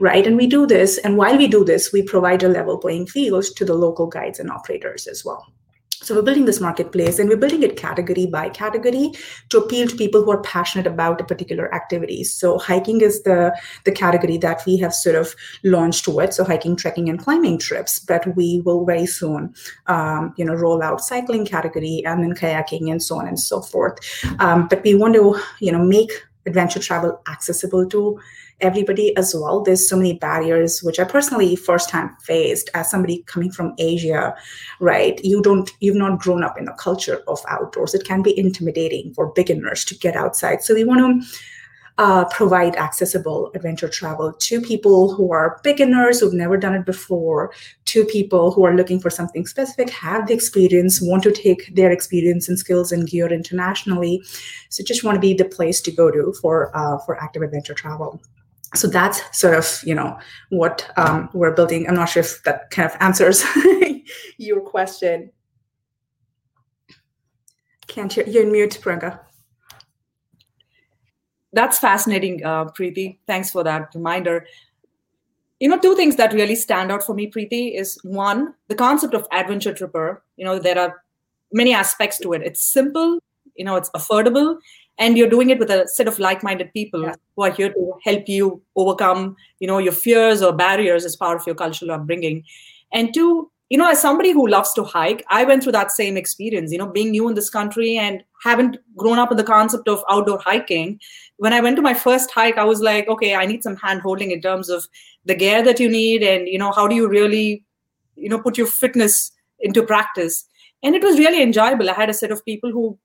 right? 0.00 0.26
And 0.26 0.36
we 0.36 0.46
do 0.46 0.66
this 0.66 0.98
and 0.98 1.16
while 1.16 1.36
we 1.36 1.48
do 1.48 1.64
this 1.64 1.92
we 1.92 2.02
provide 2.02 2.42
a 2.42 2.48
level 2.48 2.78
playing 2.78 3.06
field 3.06 3.44
to 3.56 3.64
the 3.64 3.74
local 3.74 4.06
guides 4.06 4.38
and 4.38 4.50
operators 4.50 5.06
as 5.06 5.24
well 5.24 5.46
so 6.02 6.14
we're 6.14 6.22
building 6.22 6.46
this 6.46 6.60
marketplace 6.60 7.18
and 7.18 7.28
we're 7.28 7.36
building 7.36 7.62
it 7.62 7.76
category 7.76 8.26
by 8.26 8.48
category 8.48 9.12
to 9.50 9.58
appeal 9.58 9.86
to 9.86 9.96
people 9.96 10.24
who 10.24 10.30
are 10.30 10.40
passionate 10.42 10.86
about 10.86 11.20
a 11.20 11.24
particular 11.24 11.72
activity. 11.74 12.24
So 12.24 12.58
hiking 12.58 13.02
is 13.02 13.22
the, 13.24 13.54
the 13.84 13.92
category 13.92 14.38
that 14.38 14.62
we 14.66 14.78
have 14.78 14.94
sort 14.94 15.16
of 15.16 15.34
launched 15.62 16.08
with. 16.08 16.32
So 16.32 16.44
hiking, 16.44 16.74
trekking, 16.74 17.10
and 17.10 17.18
climbing 17.18 17.58
trips. 17.58 17.98
But 17.98 18.34
we 18.34 18.62
will 18.64 18.86
very 18.86 19.04
soon, 19.04 19.54
um, 19.88 20.32
you 20.38 20.44
know, 20.44 20.54
roll 20.54 20.82
out 20.82 21.02
cycling 21.02 21.44
category 21.44 22.02
and 22.06 22.22
then 22.22 22.34
kayaking 22.34 22.90
and 22.90 23.02
so 23.02 23.18
on 23.18 23.28
and 23.28 23.38
so 23.38 23.60
forth. 23.60 23.98
Um, 24.38 24.68
but 24.68 24.82
we 24.82 24.94
want 24.94 25.14
to, 25.14 25.38
you 25.58 25.70
know, 25.70 25.84
make 25.84 26.10
adventure 26.46 26.80
travel 26.80 27.20
accessible 27.28 27.86
to 27.90 28.18
everybody 28.60 29.16
as 29.16 29.34
well. 29.34 29.62
There's 29.62 29.88
so 29.88 29.96
many 29.96 30.14
barriers, 30.14 30.82
which 30.82 30.98
I 30.98 31.04
personally 31.04 31.56
first 31.56 31.90
firsthand 31.90 32.10
faced 32.22 32.70
as 32.74 32.90
somebody 32.90 33.22
coming 33.26 33.50
from 33.50 33.74
Asia, 33.78 34.34
right? 34.80 35.20
You 35.24 35.42
don't, 35.42 35.70
you've 35.80 35.96
not 35.96 36.20
grown 36.20 36.44
up 36.44 36.58
in 36.58 36.68
a 36.68 36.74
culture 36.74 37.22
of 37.26 37.40
outdoors. 37.48 37.94
It 37.94 38.04
can 38.04 38.22
be 38.22 38.38
intimidating 38.38 39.12
for 39.14 39.32
beginners 39.32 39.84
to 39.86 39.94
get 39.94 40.16
outside. 40.16 40.62
So 40.62 40.74
we 40.74 40.84
want 40.84 41.22
to 41.22 41.38
uh, 41.98 42.24
provide 42.26 42.76
accessible 42.76 43.50
adventure 43.54 43.88
travel 43.88 44.32
to 44.32 44.60
people 44.60 45.12
who 45.14 45.32
are 45.32 45.60
beginners 45.62 46.20
who've 46.20 46.32
never 46.32 46.56
done 46.56 46.74
it 46.74 46.86
before, 46.86 47.52
to 47.84 48.04
people 48.06 48.52
who 48.52 48.64
are 48.64 48.74
looking 48.74 48.98
for 48.98 49.10
something 49.10 49.46
specific, 49.46 49.90
have 49.90 50.26
the 50.26 50.32
experience, 50.32 51.00
want 51.02 51.22
to 51.22 51.32
take 51.32 51.74
their 51.74 51.90
experience 51.90 52.48
and 52.48 52.58
skills 52.58 52.90
and 52.90 53.06
gear 53.06 53.30
internationally. 53.30 54.22
So 54.70 54.82
just 54.82 55.04
want 55.04 55.16
to 55.16 55.20
be 55.20 55.34
the 55.34 55.44
place 55.44 55.82
to 55.82 55.90
go 55.90 56.10
to 56.10 56.32
for 56.40 56.74
uh, 56.74 56.98
for 57.04 57.22
active 57.22 57.42
adventure 57.42 57.74
travel 57.74 58.20
so 58.74 58.86
that's 58.86 59.20
sort 59.38 59.54
of 59.54 59.80
you 59.84 59.94
know 59.94 60.18
what 60.50 60.90
um, 60.96 61.28
we're 61.32 61.54
building. 61.54 61.88
I'm 61.88 61.94
not 61.94 62.08
sure 62.08 62.20
if 62.20 62.42
that 62.44 62.70
kind 62.70 62.90
of 62.90 62.96
answers 63.00 63.44
your 64.38 64.60
question. 64.60 65.30
Can't 67.88 68.16
you 68.16 68.24
you're 68.26 68.50
mute 68.50 68.78
Priyanka. 68.80 69.18
that's 71.52 71.78
fascinating 71.78 72.44
uh, 72.44 72.66
preeti. 72.66 73.18
Thanks 73.26 73.50
for 73.50 73.64
that 73.64 73.88
reminder. 73.94 74.46
You 75.58 75.68
know 75.68 75.78
two 75.78 75.96
things 75.96 76.16
that 76.16 76.32
really 76.32 76.54
stand 76.54 76.92
out 76.92 77.02
for 77.02 77.14
me 77.14 77.30
preeti 77.30 77.76
is 77.78 77.98
one 78.04 78.54
the 78.68 78.76
concept 78.76 79.14
of 79.14 79.26
adventure 79.32 79.74
tripper. 79.74 80.22
You 80.36 80.44
know 80.44 80.58
there 80.58 80.78
are 80.78 81.02
many 81.52 81.74
aspects 81.74 82.18
to 82.20 82.32
it. 82.34 82.42
It's 82.42 82.64
simple 82.64 83.18
you 83.56 83.64
know 83.64 83.76
it's 83.76 83.90
affordable 83.90 84.58
and 85.00 85.18
you're 85.18 85.28
doing 85.28 85.50
it 85.50 85.58
with 85.58 85.70
a 85.70 85.88
set 85.88 86.06
of 86.06 86.18
like-minded 86.18 86.72
people 86.72 87.02
yeah. 87.02 87.14
who 87.34 87.42
are 87.42 87.50
here 87.50 87.72
to 87.72 87.92
help 88.04 88.28
you 88.28 88.62
overcome 88.76 89.36
you 89.58 89.66
know 89.66 89.78
your 89.78 89.92
fears 89.92 90.42
or 90.42 90.52
barriers 90.52 91.04
as 91.04 91.16
part 91.16 91.40
of 91.40 91.46
your 91.46 91.56
cultural 91.56 91.90
upbringing. 91.92 92.44
And 92.92 93.12
two 93.14 93.50
you 93.68 93.78
know 93.78 93.90
as 93.90 94.00
somebody 94.00 94.32
who 94.32 94.48
loves 94.48 94.72
to 94.74 94.82
hike 94.82 95.24
i 95.30 95.44
went 95.44 95.62
through 95.62 95.70
that 95.70 95.92
same 95.92 96.16
experience 96.16 96.72
you 96.72 96.78
know 96.78 96.88
being 96.88 97.12
new 97.12 97.28
in 97.28 97.36
this 97.36 97.50
country 97.50 97.96
and 97.96 98.24
haven't 98.42 98.78
grown 98.96 99.20
up 99.20 99.28
with 99.28 99.38
the 99.38 99.44
concept 99.44 99.86
of 99.86 100.02
outdoor 100.10 100.40
hiking. 100.40 100.98
When 101.36 101.52
i 101.52 101.60
went 101.60 101.76
to 101.76 101.82
my 101.82 101.94
first 101.94 102.32
hike 102.32 102.58
i 102.58 102.64
was 102.64 102.80
like 102.80 103.06
okay 103.06 103.34
i 103.36 103.46
need 103.46 103.62
some 103.62 103.76
hand 103.76 104.02
holding 104.02 104.32
in 104.32 104.42
terms 104.42 104.68
of 104.68 104.88
the 105.24 105.36
gear 105.36 105.62
that 105.62 105.78
you 105.78 105.88
need 105.88 106.24
and 106.24 106.48
you 106.48 106.58
know 106.58 106.72
how 106.72 106.88
do 106.88 106.96
you 106.96 107.08
really 107.08 107.64
you 108.16 108.28
know 108.28 108.40
put 108.40 108.58
your 108.58 108.66
fitness 108.66 109.30
into 109.60 109.82
practice? 109.82 110.46
And 110.82 110.94
it 110.94 111.02
was 111.02 111.18
really 111.18 111.42
enjoyable. 111.42 111.90
I 111.90 111.94
had 111.94 112.10
a 112.10 112.14
set 112.14 112.30
of 112.30 112.44
people 112.44 112.72
who 112.72 112.98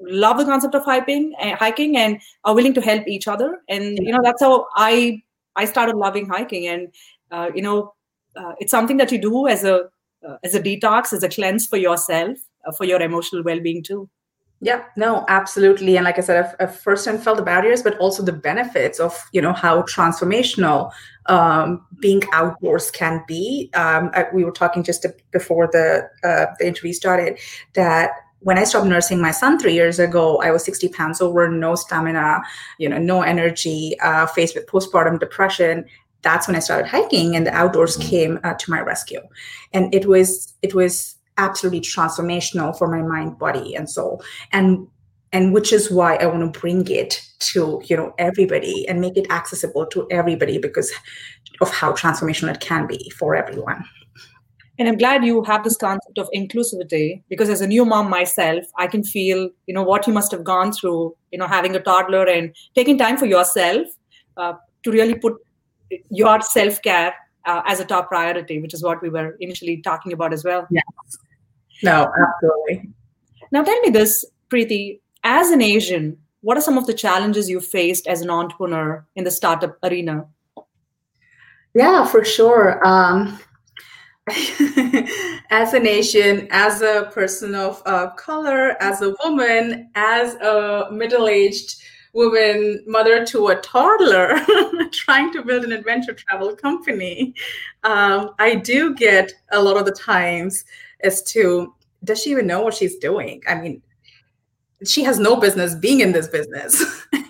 love 0.00 0.38
the 0.38 0.44
concept 0.44 0.74
of 0.74 0.84
hiking 0.84 1.34
uh, 1.40 1.56
hiking 1.56 1.96
and 1.96 2.20
are 2.44 2.54
willing 2.54 2.74
to 2.74 2.80
help 2.80 3.06
each 3.06 3.26
other 3.28 3.58
and 3.68 3.98
you 3.98 4.12
know 4.12 4.20
that's 4.22 4.42
how 4.42 4.66
i 4.74 5.20
i 5.56 5.64
started 5.64 5.96
loving 5.96 6.26
hiking 6.26 6.66
and 6.68 6.88
uh, 7.30 7.50
you 7.54 7.62
know 7.62 7.92
uh, 8.36 8.52
it's 8.58 8.70
something 8.70 8.96
that 8.96 9.10
you 9.10 9.20
do 9.20 9.46
as 9.46 9.64
a 9.64 9.88
uh, 10.26 10.36
as 10.44 10.54
a 10.54 10.60
detox 10.60 11.12
as 11.12 11.22
a 11.22 11.28
cleanse 11.28 11.66
for 11.66 11.76
yourself 11.76 12.38
uh, 12.66 12.72
for 12.72 12.84
your 12.84 13.00
emotional 13.00 13.42
well-being 13.42 13.82
too 13.82 14.08
yeah, 14.60 14.82
no, 14.96 15.24
absolutely. 15.28 15.96
And 15.96 16.04
like 16.04 16.18
I 16.18 16.20
said, 16.20 16.56
I've, 16.58 16.80
first 16.80 17.04
time 17.04 17.18
felt 17.18 17.36
the 17.36 17.44
barriers, 17.44 17.80
but 17.80 17.96
also 17.98 18.24
the 18.24 18.32
benefits 18.32 18.98
of, 18.98 19.16
you 19.32 19.40
know, 19.40 19.52
how 19.52 19.82
transformational 19.82 20.90
um, 21.26 21.86
being 22.00 22.22
outdoors 22.32 22.90
can 22.90 23.22
be. 23.28 23.70
Um, 23.74 24.10
I, 24.14 24.26
we 24.32 24.44
were 24.44 24.50
talking 24.50 24.82
just 24.82 25.06
before 25.30 25.68
the, 25.70 26.08
uh, 26.24 26.46
the 26.58 26.66
interview 26.66 26.92
started 26.92 27.38
that 27.74 28.10
when 28.40 28.58
I 28.58 28.64
stopped 28.64 28.86
nursing 28.86 29.20
my 29.20 29.32
son 29.32 29.58
three 29.58 29.74
years 29.74 29.98
ago, 29.98 30.40
I 30.40 30.50
was 30.50 30.64
60 30.64 30.88
pounds 30.90 31.20
over, 31.20 31.48
no 31.48 31.74
stamina, 31.74 32.42
you 32.78 32.88
know, 32.88 32.98
no 32.98 33.22
energy, 33.22 33.98
uh, 34.00 34.26
faced 34.26 34.54
with 34.54 34.66
postpartum 34.66 35.18
depression. 35.18 35.84
That's 36.22 36.46
when 36.46 36.56
I 36.56 36.60
started 36.60 36.86
hiking, 36.88 37.36
and 37.36 37.46
the 37.46 37.54
outdoors 37.54 37.96
mm-hmm. 37.96 38.08
came 38.08 38.40
uh, 38.44 38.54
to 38.54 38.70
my 38.70 38.80
rescue. 38.80 39.20
And 39.72 39.92
it 39.94 40.06
was 40.06 40.52
it 40.62 40.74
was 40.74 41.16
absolutely 41.36 41.80
transformational 41.80 42.76
for 42.76 42.88
my 42.88 43.02
mind, 43.02 43.38
body, 43.38 43.74
and 43.74 43.88
soul. 43.88 44.22
And 44.52 44.86
and 45.32 45.52
which 45.52 45.72
is 45.72 45.90
why 45.90 46.16
I 46.16 46.26
want 46.26 46.52
to 46.52 46.60
bring 46.60 46.88
it 46.88 47.22
to 47.40 47.80
you 47.84 47.96
know 47.96 48.14
everybody 48.18 48.86
and 48.88 49.00
make 49.00 49.16
it 49.16 49.30
accessible 49.30 49.86
to 49.86 50.06
everybody 50.10 50.58
because 50.58 50.92
of 51.60 51.70
how 51.70 51.92
transformational 51.92 52.54
it 52.54 52.60
can 52.60 52.86
be 52.86 53.10
for 53.16 53.34
everyone. 53.34 53.84
And 54.78 54.88
I'm 54.88 54.96
glad 54.96 55.24
you 55.24 55.42
have 55.42 55.64
this 55.64 55.76
concept 55.76 56.18
of 56.18 56.28
inclusivity 56.34 57.22
because 57.28 57.48
as 57.48 57.60
a 57.60 57.66
new 57.66 57.84
mom 57.84 58.08
myself, 58.08 58.64
I 58.76 58.86
can 58.86 59.02
feel, 59.02 59.50
you 59.66 59.74
know, 59.74 59.82
what 59.82 60.06
you 60.06 60.12
must 60.12 60.30
have 60.30 60.44
gone 60.44 60.72
through, 60.72 61.16
you 61.32 61.38
know, 61.38 61.48
having 61.48 61.74
a 61.74 61.80
toddler 61.80 62.24
and 62.28 62.54
taking 62.76 62.96
time 62.96 63.16
for 63.16 63.26
yourself 63.26 63.88
uh, 64.36 64.54
to 64.84 64.90
really 64.92 65.14
put 65.14 65.34
your 66.10 66.40
self-care 66.40 67.12
uh, 67.44 67.62
as 67.66 67.80
a 67.80 67.84
top 67.84 68.08
priority, 68.08 68.60
which 68.60 68.72
is 68.72 68.82
what 68.82 69.02
we 69.02 69.08
were 69.08 69.36
initially 69.40 69.82
talking 69.82 70.12
about 70.12 70.32
as 70.32 70.44
well. 70.44 70.66
Yes. 70.70 70.84
No, 71.82 72.12
absolutely. 72.26 72.90
Now 73.50 73.64
tell 73.64 73.80
me 73.80 73.90
this, 73.90 74.24
Preeti, 74.48 75.00
as 75.24 75.50
an 75.50 75.60
Asian, 75.60 76.16
what 76.42 76.56
are 76.56 76.60
some 76.60 76.78
of 76.78 76.86
the 76.86 76.94
challenges 76.94 77.50
you 77.50 77.58
faced 77.58 78.06
as 78.06 78.20
an 78.20 78.30
entrepreneur 78.30 79.04
in 79.16 79.24
the 79.24 79.30
startup 79.30 79.76
arena? 79.82 80.26
Yeah, 81.74 82.06
for 82.06 82.24
sure. 82.24 82.84
Um, 82.86 83.40
as 85.50 85.74
a 85.74 85.78
nation, 85.78 86.48
as 86.50 86.82
a 86.82 87.10
person 87.12 87.54
of 87.54 87.82
uh, 87.86 88.10
color, 88.10 88.80
as 88.82 89.02
a 89.02 89.14
woman, 89.24 89.90
as 89.94 90.34
a 90.36 90.88
middle 90.92 91.28
aged 91.28 91.76
woman, 92.12 92.82
mother 92.86 93.24
to 93.26 93.48
a 93.48 93.56
toddler, 93.56 94.40
trying 94.92 95.32
to 95.32 95.42
build 95.42 95.64
an 95.64 95.72
adventure 95.72 96.14
travel 96.14 96.54
company, 96.56 97.34
um, 97.84 98.34
I 98.38 98.56
do 98.56 98.94
get 98.94 99.32
a 99.52 99.62
lot 99.62 99.76
of 99.76 99.86
the 99.86 99.92
times 99.92 100.64
as 101.02 101.22
to 101.24 101.74
does 102.04 102.22
she 102.22 102.30
even 102.30 102.46
know 102.46 102.62
what 102.62 102.74
she's 102.74 102.96
doing? 102.96 103.42
I 103.48 103.56
mean, 103.56 103.82
she 104.84 105.02
has 105.02 105.18
no 105.18 105.36
business 105.36 105.74
being 105.74 106.00
in 106.00 106.12
this 106.12 106.28
business. 106.28 107.06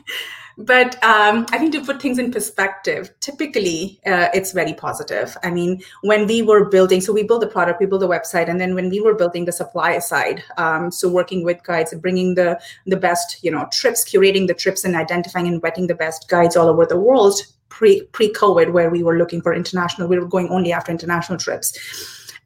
but 0.59 1.03
um, 1.05 1.47
I 1.53 1.59
think 1.59 1.73
to 1.75 1.85
put 1.85 2.03
things 2.03 2.19
in 2.19 2.33
perspective, 2.33 3.13
typically 3.21 4.01
uh, 4.05 4.29
it's 4.35 4.51
very 4.51 4.75
positive. 4.75 5.37
I 5.45 5.51
mean, 5.51 5.81
when 6.03 6.27
we 6.27 6.43
were 6.43 6.69
building, 6.69 7.01
so 7.01 7.13
we 7.13 7.23
build 7.23 7.43
the 7.43 7.47
product, 7.47 7.79
we 7.79 7.87
build 7.87 8.03
the 8.03 8.09
website, 8.09 8.49
and 8.49 8.61
then 8.61 8.75
when 8.75 8.91
we 8.91 9.01
were 9.01 9.15
building 9.15 9.45
the 9.45 9.53
supply 9.53 10.01
side, 10.01 10.43
um, 10.57 10.91
so 10.91 11.09
working 11.09 11.45
with 11.45 11.63
guides 11.63 11.93
and 11.93 12.03
bringing 12.03 12.35
the 12.35 12.59
the 12.87 12.97
best, 12.97 13.39
you 13.43 13.53
know, 13.53 13.69
trips, 13.73 14.05
curating 14.05 14.49
the 14.49 14.55
trips, 14.55 14.85
and 14.85 14.97
identifying 14.97 15.47
and 15.47 15.63
vetting 15.63 15.87
the 15.87 15.95
best 15.95 16.29
guides 16.29 16.57
all 16.57 16.69
over 16.69 16.85
the 16.85 16.99
world 16.99 17.41
pre 17.69 18.03
pre 18.13 18.33
COVID, 18.33 18.73
where 18.73 18.91
we 18.91 19.05
were 19.05 19.17
looking 19.17 19.41
for 19.41 19.55
international, 19.55 20.09
we 20.09 20.19
were 20.19 20.27
going 20.27 20.49
only 20.49 20.73
after 20.73 20.91
international 20.91 21.39
trips 21.39 21.79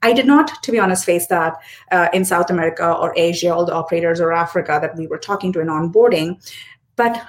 I 0.02 0.12
did 0.12 0.26
not, 0.26 0.62
to 0.64 0.73
be 0.73 0.81
honest, 0.81 1.04
face 1.04 1.28
that 1.28 1.59
uh, 1.92 2.09
in 2.12 2.25
South 2.25 2.50
America 2.50 2.92
or 2.92 3.14
Asia, 3.16 3.54
all 3.54 3.64
the 3.64 3.73
operators 3.73 4.21
or 4.21 4.33
Africa 4.33 4.78
that 4.83 4.97
we 4.97 5.07
were 5.07 5.19
talking 5.19 5.52
to 5.52 5.61
in 5.61 5.69
onboarding. 5.69 6.42
But 6.97 7.25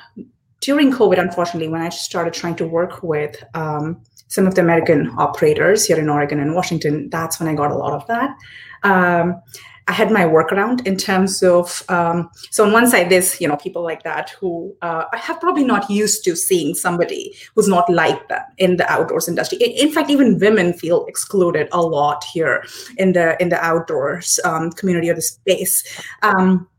during 0.64 0.92
COVID, 0.92 1.20
unfortunately, 1.20 1.68
when 1.68 1.82
I 1.82 1.90
started 1.90 2.34
trying 2.34 2.56
to 2.56 2.66
work 2.66 3.04
with 3.04 3.44
um, 3.54 4.02
some 4.30 4.48
of 4.48 4.56
the 4.56 4.62
American 4.62 5.12
operators 5.18 5.86
here 5.86 6.00
in 6.00 6.10
Oregon 6.10 6.40
and 6.40 6.56
Washington, 6.56 7.10
that's 7.10 7.40
when 7.40 7.50
I 7.50 7.54
got 7.54 7.72
a 7.72 7.76
lot 7.76 7.94
of 7.94 8.08
that. 8.08 8.36
Um, 8.84 9.42
I 9.90 9.92
had 9.92 10.12
my 10.12 10.24
workaround 10.24 10.88
in 10.88 10.96
terms 10.96 11.44
of 11.44 11.84
um, 11.90 12.30
so 12.52 12.64
on 12.66 12.72
one 12.72 12.88
side 12.88 13.10
there's 13.10 13.42
you 13.42 13.50
know 13.50 13.58
people 13.58 13.84
like 13.84 14.04
that 14.04 14.30
who 14.30 14.74
uh, 14.82 15.04
I 15.12 15.18
have 15.18 15.42
probably 15.42 15.66
not 15.66 15.90
used 15.90 16.24
to 16.24 16.38
seeing 16.38 16.74
somebody 16.74 17.36
who's 17.54 17.68
not 17.68 17.90
like 17.90 18.30
them 18.30 18.44
in 18.58 18.78
the 18.78 18.90
outdoors 18.90 19.28
industry. 19.28 19.58
In, 19.58 19.92
fact, 19.92 20.10
even 20.10 20.40
women 20.40 20.72
feel 20.72 21.06
excluded 21.08 21.68
a 21.74 21.82
lot 21.82 22.24
here 22.24 22.64
in 22.98 23.12
the 23.12 23.36
in 23.42 23.50
the 23.50 23.62
outdoors 23.62 24.40
um, 24.46 24.72
community 24.72 25.10
or 25.10 25.16
the 25.16 25.22
space. 25.22 25.84
Um, 26.22 26.70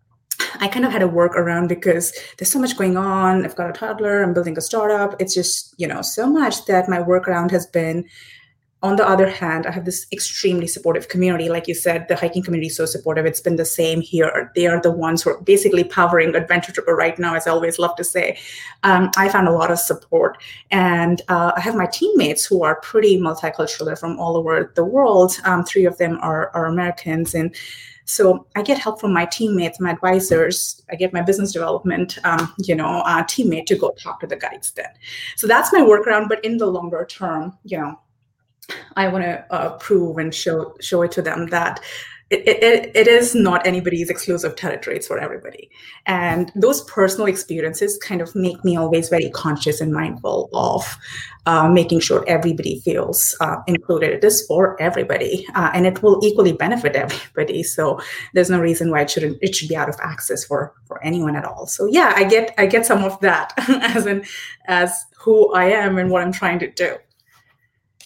I 0.60 0.68
kind 0.68 0.84
of 0.84 0.92
had 0.92 1.00
to 1.00 1.08
work 1.08 1.36
around 1.36 1.68
because 1.68 2.12
there's 2.38 2.50
so 2.50 2.58
much 2.58 2.76
going 2.76 2.96
on. 2.96 3.44
I've 3.44 3.56
got 3.56 3.70
a 3.70 3.72
toddler. 3.72 4.22
I'm 4.22 4.34
building 4.34 4.56
a 4.56 4.60
startup. 4.60 5.20
It's 5.20 5.34
just 5.34 5.74
you 5.78 5.86
know 5.86 6.02
so 6.02 6.26
much 6.26 6.66
that 6.66 6.88
my 6.88 6.98
workaround 6.98 7.50
has 7.50 7.66
been 7.66 8.06
on 8.84 8.96
the 8.96 9.08
other 9.08 9.30
hand, 9.30 9.66
I 9.66 9.70
have 9.70 9.86
this 9.86 10.06
extremely 10.12 10.66
supportive 10.66 11.08
community. 11.08 11.48
Like 11.48 11.66
you 11.66 11.74
said, 11.74 12.06
the 12.06 12.16
hiking 12.16 12.42
community 12.42 12.66
is 12.66 12.76
so 12.76 12.84
supportive. 12.84 13.24
It's 13.24 13.40
been 13.40 13.56
the 13.56 13.64
same 13.64 14.02
here. 14.02 14.52
They 14.54 14.66
are 14.66 14.78
the 14.78 14.90
ones 14.90 15.22
who 15.22 15.30
are 15.30 15.40
basically 15.40 15.84
powering 15.84 16.36
Adventure 16.36 16.70
Tripper 16.70 16.94
right 16.94 17.18
now, 17.18 17.34
as 17.34 17.46
I 17.46 17.50
always 17.50 17.78
love 17.78 17.96
to 17.96 18.04
say. 18.04 18.38
Um, 18.82 19.10
I 19.16 19.30
found 19.30 19.48
a 19.48 19.52
lot 19.52 19.70
of 19.70 19.78
support. 19.78 20.36
And 20.70 21.22
uh, 21.28 21.52
I 21.56 21.60
have 21.60 21.76
my 21.76 21.86
teammates 21.86 22.44
who 22.44 22.62
are 22.62 22.78
pretty 22.82 23.18
multicultural. 23.18 23.86
They're 23.86 23.96
from 23.96 24.18
all 24.18 24.36
over 24.36 24.70
the 24.74 24.84
world. 24.84 25.40
Um, 25.44 25.64
three 25.64 25.86
of 25.86 25.96
them 25.96 26.18
are, 26.20 26.50
are 26.54 26.66
Americans. 26.66 27.34
And 27.34 27.56
so 28.04 28.46
I 28.54 28.62
get 28.62 28.78
help 28.78 29.00
from 29.00 29.12
my 29.12 29.26
teammates, 29.26 29.80
my 29.80 29.90
advisors. 29.90 30.82
I 30.90 30.96
get 30.96 31.12
my 31.12 31.23
business 31.23 31.52
development, 31.52 32.18
um, 32.25 32.52
you 32.58 32.75
know, 32.75 33.00
uh, 33.00 33.23
teammate 33.25 33.66
to 33.66 33.76
go 33.76 33.90
talk 33.99 34.20
to 34.20 34.26
the 34.26 34.37
guides. 34.37 34.73
Then, 34.73 34.88
so 35.37 35.46
that's 35.46 35.73
my 35.73 35.80
workaround. 35.80 36.28
But 36.28 36.44
in 36.44 36.58
the 36.58 36.66
longer 36.66 37.06
term, 37.08 37.56
you 37.64 37.78
know, 37.78 37.99
I 38.96 39.08
want 39.08 39.25
to 39.25 39.52
uh, 39.52 39.78
prove 39.78 40.18
and 40.18 40.34
show 40.34 40.75
show 40.80 41.02
it 41.02 41.12
to 41.12 41.23
them 41.23 41.46
that 41.49 41.80
it, 42.46 42.62
it, 42.62 42.90
it 42.94 43.08
is 43.08 43.34
not 43.34 43.66
anybody's 43.66 44.10
exclusive 44.10 44.56
territory 44.56 44.96
it's 44.96 45.06
for 45.06 45.18
everybody. 45.18 45.70
And 46.06 46.50
those 46.54 46.82
personal 46.84 47.26
experiences 47.26 47.98
kind 47.98 48.20
of 48.20 48.34
make 48.34 48.64
me 48.64 48.76
always 48.76 49.08
very 49.08 49.30
conscious 49.30 49.80
and 49.80 49.92
mindful 49.92 50.50
of 50.52 50.96
uh, 51.46 51.68
making 51.68 52.00
sure 52.00 52.24
everybody 52.26 52.80
feels 52.80 53.36
uh, 53.40 53.56
included. 53.66 54.12
It 54.12 54.24
is 54.24 54.46
for 54.46 54.80
everybody 54.80 55.46
uh, 55.54 55.70
and 55.74 55.86
it 55.86 56.02
will 56.02 56.18
equally 56.24 56.52
benefit 56.52 56.96
everybody. 56.96 57.62
So 57.62 58.00
there's 58.32 58.50
no 58.50 58.60
reason 58.60 58.90
why 58.90 59.02
it 59.02 59.10
shouldn't 59.10 59.38
it 59.42 59.54
should 59.54 59.68
be 59.68 59.76
out 59.76 59.88
of 59.88 59.96
access 60.02 60.44
for 60.44 60.74
for 60.86 61.02
anyone 61.04 61.36
at 61.36 61.44
all. 61.44 61.66
So 61.66 61.86
yeah 61.86 62.12
i 62.16 62.24
get 62.24 62.54
i 62.58 62.66
get 62.66 62.86
some 62.86 63.04
of 63.04 63.18
that 63.20 63.52
as 63.94 64.06
in 64.06 64.24
as 64.66 65.04
who 65.18 65.52
i 65.54 65.64
am 65.64 65.98
and 65.98 66.10
what 66.10 66.22
i'm 66.22 66.32
trying 66.32 66.58
to 66.60 66.70
do. 66.70 66.96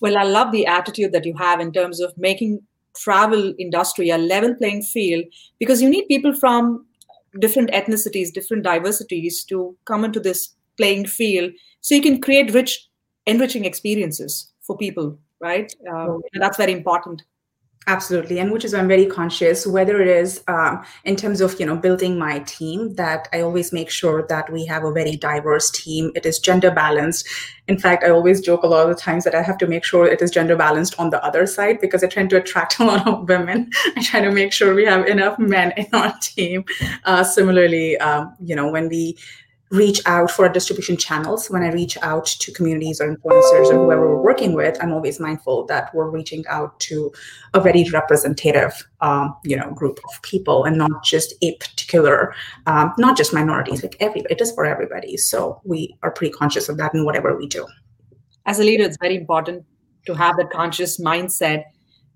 Well, 0.01 0.17
I 0.17 0.23
love 0.23 0.53
the 0.53 0.67
attitude 0.67 1.13
that 1.13 1.25
you 1.25 1.35
have 1.37 1.59
in 1.59 1.73
terms 1.73 2.01
of 2.01 2.17
making 2.17 2.63
travel 2.99 3.55
industry 3.59 4.11
a 4.11 4.19
level 4.19 4.55
playing 4.55 4.83
field 4.83 5.25
because 5.59 5.81
you 5.81 5.89
need 5.89 6.07
people 6.09 6.35
from 6.35 6.85
different 7.39 7.71
ethnicities, 7.71 8.33
different 8.33 8.65
diversities 8.65 9.45
to 9.45 9.77
come 9.85 10.05
into 10.05 10.21
this 10.21 10.55
playing 10.77 11.07
field 11.07 11.53
so 11.81 11.95
you 11.95 12.03
can 12.03 12.21
create 12.21 12.53
rich, 12.53 12.89
enriching 13.27 13.65
experiences 13.65 14.53
for 14.63 14.77
people, 14.77 15.19
right? 15.41 15.75
Um, 15.91 16.21
that's 16.35 16.57
very 16.57 16.73
important 16.73 17.23
absolutely. 17.89 18.39
And 18.39 18.53
which 18.53 18.65
is 18.65 18.73
why 18.73 18.79
i'm 18.79 18.89
very 18.89 19.07
conscious 19.07 19.67
whether 19.67 20.01
it 20.01 20.09
is 20.09 20.43
um, 20.47 20.85
in 21.05 21.17
terms 21.17 21.41
of 21.41 21.59
you 21.59 21.67
know 21.67 21.77
building 21.77 22.19
my 22.19 22.39
team 22.41 22.95
that 22.95 23.29
i 23.33 23.41
always 23.41 23.73
make 23.73 23.91
sure 23.91 24.27
that 24.29 24.53
we 24.53 24.67
have 24.67 24.85
a 24.85 24.93
very 24.93 25.17
diverse 25.17 25.71
team. 25.71 26.13
It 26.15 26.27
is 26.27 26.39
gender 26.39 26.71
balanced. 26.71 27.27
In 27.67 27.79
fact 27.79 28.05
i 28.05 28.11
always 28.11 28.41
joke 28.41 28.63
a 28.63 28.67
lot 28.67 28.89
of 28.89 28.95
the 28.95 29.03
times 29.03 29.25
that 29.25 29.35
i 29.35 29.43
have 29.43 29.59
to 29.59 29.67
make 29.67 29.85
sure 29.85 30.07
it 30.07 30.23
is 30.23 30.31
gender 30.31 30.57
balanced 30.57 30.99
on 31.01 31.11
the 31.11 31.25
other 31.25 31.47
side 31.47 31.81
because 31.81 32.05
i 32.05 32.07
tend 32.07 32.31
to 32.31 32.37
attract 32.37 32.79
a 32.81 32.85
lot 32.85 33.09
of 33.09 33.29
women. 33.29 33.71
I 33.97 34.03
try 34.03 34.21
to 34.21 34.31
make 34.31 34.53
sure 34.53 34.75
we 34.75 34.85
have 34.85 35.07
enough 35.07 35.39
men 35.39 35.73
in 35.77 35.87
our 35.93 36.15
team. 36.21 36.65
Uh, 37.05 37.25
similarly 37.25 37.99
um, 37.99 38.37
you 38.41 38.55
know 38.55 38.71
when 38.71 38.89
we 38.89 39.17
reach 39.71 40.01
out 40.07 40.31
for 40.31 40.47
our 40.47 40.53
distribution 40.53 40.97
channels. 40.97 41.51
When 41.51 41.63
i 41.63 41.71
reach 41.71 41.99
out 42.03 42.27
to 42.27 42.53
communities 42.53 43.01
or 43.01 43.15
influencers 43.15 43.71
or 43.71 43.85
whoever 43.85 44.09
we're 44.09 44.23
working 44.23 44.55
with 44.55 44.83
i'm 44.83 44.93
always 44.93 45.21
mindful 45.21 45.67
that 45.67 45.95
we're 45.95 46.09
reaching 46.09 46.45
out 46.49 46.79
to 46.81 47.13
a 47.55 47.61
very 47.61 47.85
representative 47.93 48.73
um, 49.01 49.37
you 49.45 49.57
know 49.57 49.71
group 49.73 50.01
of 50.09 50.23
people 50.23 50.65
and 50.65 50.79
not 50.79 51.05
just 51.05 51.35
a 51.43 51.55
particular 51.57 52.35
um, 52.67 52.93
not 52.99 53.17
just 53.17 53.35
minorities 53.35 53.83
like 53.83 53.97
everybody 54.01 54.29
it 54.31 54.41
is 54.41 54.53
for 54.53 54.65
everybody. 54.65 55.17
So 55.17 55.61
we 55.65 55.97
are 56.03 56.11
pretty 56.11 56.33
conscious 56.33 56.69
of 56.69 56.77
that 56.79 56.95
in 56.95 57.05
whatever 57.05 57.37
we 57.37 57.47
do. 57.47 57.67
As 58.47 58.59
a 58.59 58.65
leader 58.65 58.85
it's 58.85 58.99
very 59.01 59.17
important 59.17 59.65
to 60.07 60.15
have 60.15 60.37
that 60.37 60.51
conscious 60.51 60.99
mindset. 60.99 61.65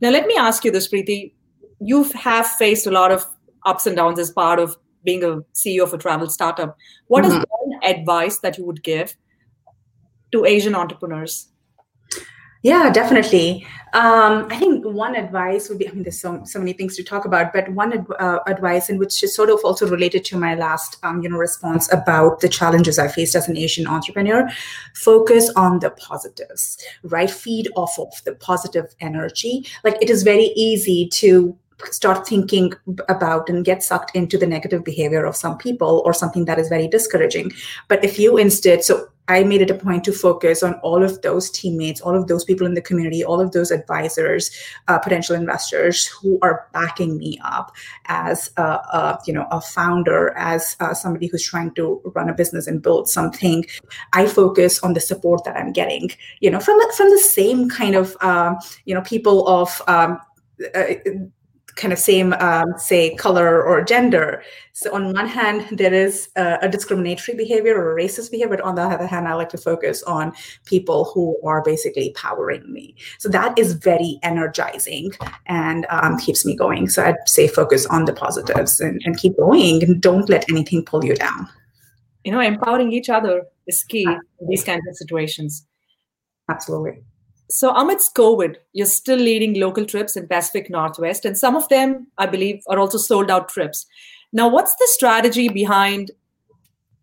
Now, 0.00 0.10
let 0.10 0.26
me 0.26 0.34
ask 0.36 0.64
you 0.64 0.70
this, 0.70 0.88
Preeti. 0.88 1.32
You 1.80 2.04
have 2.04 2.46
faced 2.46 2.86
a 2.86 2.90
lot 2.90 3.12
of 3.12 3.24
ups 3.66 3.86
and 3.86 3.96
downs 3.96 4.18
as 4.18 4.30
part 4.30 4.58
of 4.58 4.76
being 5.04 5.24
a 5.24 5.40
CEO 5.54 5.82
of 5.82 5.92
a 5.94 5.98
travel 5.98 6.28
startup. 6.28 6.76
What 7.06 7.24
mm-hmm. 7.24 7.38
is 7.38 7.44
one 7.48 7.84
advice 7.84 8.38
that 8.40 8.58
you 8.58 8.64
would 8.64 8.82
give 8.82 9.14
to 10.32 10.44
Asian 10.44 10.74
entrepreneurs? 10.74 11.48
Yeah, 12.62 12.90
definitely. 12.92 13.66
Um, 13.92 14.46
I 14.48 14.56
think 14.56 14.84
one 14.84 15.16
advice 15.16 15.68
would 15.68 15.78
be 15.78 15.88
I 15.88 15.92
mean, 15.92 16.04
there's 16.04 16.20
so, 16.20 16.42
so 16.44 16.60
many 16.60 16.72
things 16.72 16.96
to 16.96 17.02
talk 17.02 17.24
about, 17.24 17.52
but 17.52 17.68
one 17.70 18.06
uh, 18.18 18.38
advice, 18.46 18.88
and 18.88 19.00
which 19.00 19.22
is 19.22 19.34
sort 19.34 19.50
of 19.50 19.58
also 19.64 19.86
related 19.88 20.24
to 20.26 20.38
my 20.38 20.54
last 20.54 20.96
um, 21.02 21.22
you 21.22 21.28
know, 21.28 21.36
response 21.36 21.92
about 21.92 22.40
the 22.40 22.48
challenges 22.48 23.00
I 23.00 23.08
faced 23.08 23.34
as 23.34 23.48
an 23.48 23.56
Asian 23.56 23.86
entrepreneur 23.88 24.48
focus 24.94 25.50
on 25.56 25.80
the 25.80 25.90
positives, 25.90 26.78
right? 27.02 27.30
Feed 27.30 27.68
off 27.74 27.98
of 27.98 28.12
the 28.24 28.36
positive 28.36 28.94
energy. 29.00 29.66
Like 29.82 29.96
it 30.00 30.08
is 30.08 30.22
very 30.22 30.52
easy 30.54 31.08
to 31.08 31.58
start 31.86 32.26
thinking 32.26 32.72
about 33.08 33.48
and 33.48 33.64
get 33.64 33.82
sucked 33.82 34.14
into 34.14 34.38
the 34.38 34.46
negative 34.46 34.84
behavior 34.84 35.24
of 35.24 35.36
some 35.36 35.58
people 35.58 36.02
or 36.04 36.12
something 36.12 36.44
that 36.46 36.58
is 36.58 36.68
very 36.68 36.88
discouraging. 36.88 37.52
But 37.88 38.04
if 38.04 38.18
you 38.18 38.36
instead, 38.36 38.84
so 38.84 39.08
I 39.28 39.44
made 39.44 39.62
it 39.62 39.70
a 39.70 39.74
point 39.74 40.02
to 40.04 40.12
focus 40.12 40.62
on 40.62 40.74
all 40.80 41.02
of 41.02 41.22
those 41.22 41.48
teammates, 41.50 42.00
all 42.00 42.16
of 42.16 42.26
those 42.26 42.44
people 42.44 42.66
in 42.66 42.74
the 42.74 42.82
community, 42.82 43.24
all 43.24 43.40
of 43.40 43.52
those 43.52 43.70
advisors, 43.70 44.50
uh, 44.88 44.98
potential 44.98 45.36
investors 45.36 46.06
who 46.06 46.38
are 46.42 46.66
backing 46.72 47.18
me 47.18 47.38
up 47.44 47.72
as 48.06 48.50
a, 48.56 48.62
a 48.62 49.20
you 49.26 49.32
know 49.32 49.46
a 49.50 49.60
founder, 49.60 50.34
as 50.36 50.76
uh, 50.80 50.92
somebody 50.92 51.28
who's 51.28 51.44
trying 51.44 51.72
to 51.74 52.00
run 52.16 52.28
a 52.28 52.34
business 52.34 52.66
and 52.66 52.82
build 52.82 53.08
something. 53.08 53.64
I 54.12 54.26
focus 54.26 54.80
on 54.80 54.94
the 54.94 55.00
support 55.00 55.44
that 55.44 55.56
I'm 55.56 55.72
getting, 55.72 56.10
you 56.40 56.50
know, 56.50 56.58
from 56.58 56.78
from 56.96 57.10
the 57.10 57.18
same 57.18 57.70
kind 57.70 57.94
of 57.94 58.16
um, 58.22 58.58
you 58.86 58.94
know 58.94 59.02
people 59.02 59.46
of 59.46 59.80
um, 59.86 60.20
uh, 60.74 60.94
kind 61.76 61.92
of 61.92 61.98
same 61.98 62.32
um, 62.34 62.74
say 62.76 63.14
color 63.16 63.62
or 63.62 63.82
gender. 63.82 64.42
So 64.72 64.94
on 64.94 65.12
one 65.12 65.26
hand 65.26 65.78
there 65.78 65.92
is 65.92 66.28
a, 66.36 66.58
a, 66.62 66.68
discriminatory 66.68 67.36
behavior 67.36 67.76
or 67.76 67.92
a 67.96 68.02
racist 68.02 68.30
behavior 68.30 68.56
but 68.56 68.60
on 68.62 68.74
the 68.74 68.82
other 68.82 69.06
hand 69.06 69.28
i 69.28 69.34
like 69.34 69.50
to 69.50 69.58
focus 69.58 70.02
on 70.04 70.32
people 70.64 71.04
who 71.04 71.36
are 71.44 71.62
basically 71.62 72.12
powering 72.16 72.70
me. 72.72 72.94
So 73.18 73.28
that 73.30 73.58
is 73.58 73.74
very 73.74 74.18
energizing 74.22 75.12
and 75.46 75.86
um, 75.90 76.18
keeps 76.18 76.44
me 76.44 76.56
going. 76.56 76.88
So 76.88 77.04
i'd 77.04 77.16
say 77.26 77.48
focus 77.48 77.86
on 77.86 78.04
the 78.04 78.12
positives 78.12 78.80
and, 78.80 79.00
and 79.04 79.16
keep 79.16 79.36
going 79.36 79.82
and 79.82 80.00
don't 80.00 80.28
let 80.28 80.48
anything 80.50 80.84
pull 80.84 81.04
you 81.04 81.14
down. 81.14 81.48
You 82.24 82.32
know 82.32 82.40
empowering 82.40 82.92
each 82.92 83.08
other 83.08 83.44
is 83.66 83.82
key 83.84 84.04
in 84.04 84.46
these 84.48 84.64
kinds 84.64 84.86
of 84.88 84.96
situations. 84.96 85.66
Absolutely 86.48 87.02
so 87.52 87.70
amidst 87.74 88.14
COVID, 88.14 88.56
you're 88.72 88.86
still 88.86 89.18
leading 89.18 89.60
local 89.60 89.84
trips 89.84 90.16
in 90.16 90.26
Pacific 90.26 90.70
Northwest, 90.70 91.24
and 91.24 91.36
some 91.36 91.54
of 91.54 91.68
them, 91.68 92.06
I 92.18 92.26
believe, 92.26 92.62
are 92.68 92.78
also 92.78 92.98
sold 92.98 93.30
out 93.30 93.48
trips. 93.48 93.86
Now, 94.32 94.48
what's 94.48 94.74
the 94.76 94.88
strategy 94.90 95.48
behind, 95.48 96.10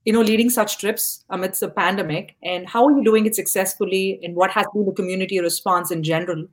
you 0.06 0.14
know, 0.14 0.22
leading 0.22 0.50
such 0.50 0.80
trips 0.80 1.24
amidst 1.30 1.62
the 1.62 1.70
pandemic, 1.70 2.36
and 2.44 2.68
how 2.68 2.86
are 2.86 2.92
you 2.92 3.04
doing 3.04 3.26
it 3.26 3.36
successfully, 3.36 4.20
and 4.24 4.36
what 4.36 4.52
has 4.52 4.66
been 4.74 4.86
the 4.86 4.94
community 4.94 5.40
response 5.40 5.92
in 5.92 6.04
general? 6.04 6.48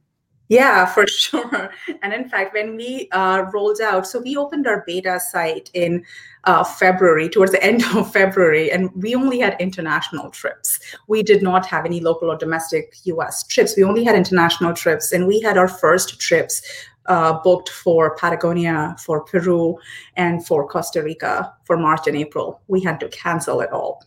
Yeah, 0.48 0.86
for 0.86 1.06
sure. 1.08 1.70
And 2.02 2.12
in 2.12 2.28
fact, 2.28 2.54
when 2.54 2.76
we 2.76 3.08
uh, 3.12 3.46
rolled 3.52 3.80
out, 3.80 4.06
so 4.06 4.20
we 4.20 4.36
opened 4.36 4.66
our 4.66 4.84
beta 4.86 5.18
site 5.20 5.70
in 5.74 6.04
uh, 6.44 6.62
February, 6.62 7.28
towards 7.28 7.52
the 7.52 7.62
end 7.70 7.82
of 7.94 8.12
February, 8.12 8.70
and 8.70 8.90
we 8.94 9.14
only 9.14 9.40
had 9.40 9.56
international 9.60 10.30
trips. 10.30 10.78
We 11.08 11.22
did 11.22 11.42
not 11.42 11.66
have 11.66 11.84
any 11.84 12.00
local 12.00 12.30
or 12.30 12.36
domestic 12.36 12.96
US 13.04 13.42
trips. 13.44 13.76
We 13.76 13.84
only 13.84 14.04
had 14.04 14.14
international 14.14 14.72
trips, 14.74 15.12
and 15.12 15.26
we 15.26 15.40
had 15.40 15.58
our 15.58 15.68
first 15.68 16.20
trips 16.20 16.62
uh, 17.08 17.40
booked 17.42 17.68
for 17.68 18.16
Patagonia, 18.16 18.96
for 18.98 19.20
Peru, 19.24 19.76
and 20.16 20.46
for 20.46 20.68
Costa 20.68 21.02
Rica 21.02 21.52
for 21.64 21.76
March 21.76 22.06
and 22.06 22.16
April. 22.16 22.60
We 22.68 22.80
had 22.80 23.00
to 23.00 23.08
cancel 23.08 23.60
it 23.60 23.70
all, 23.72 24.04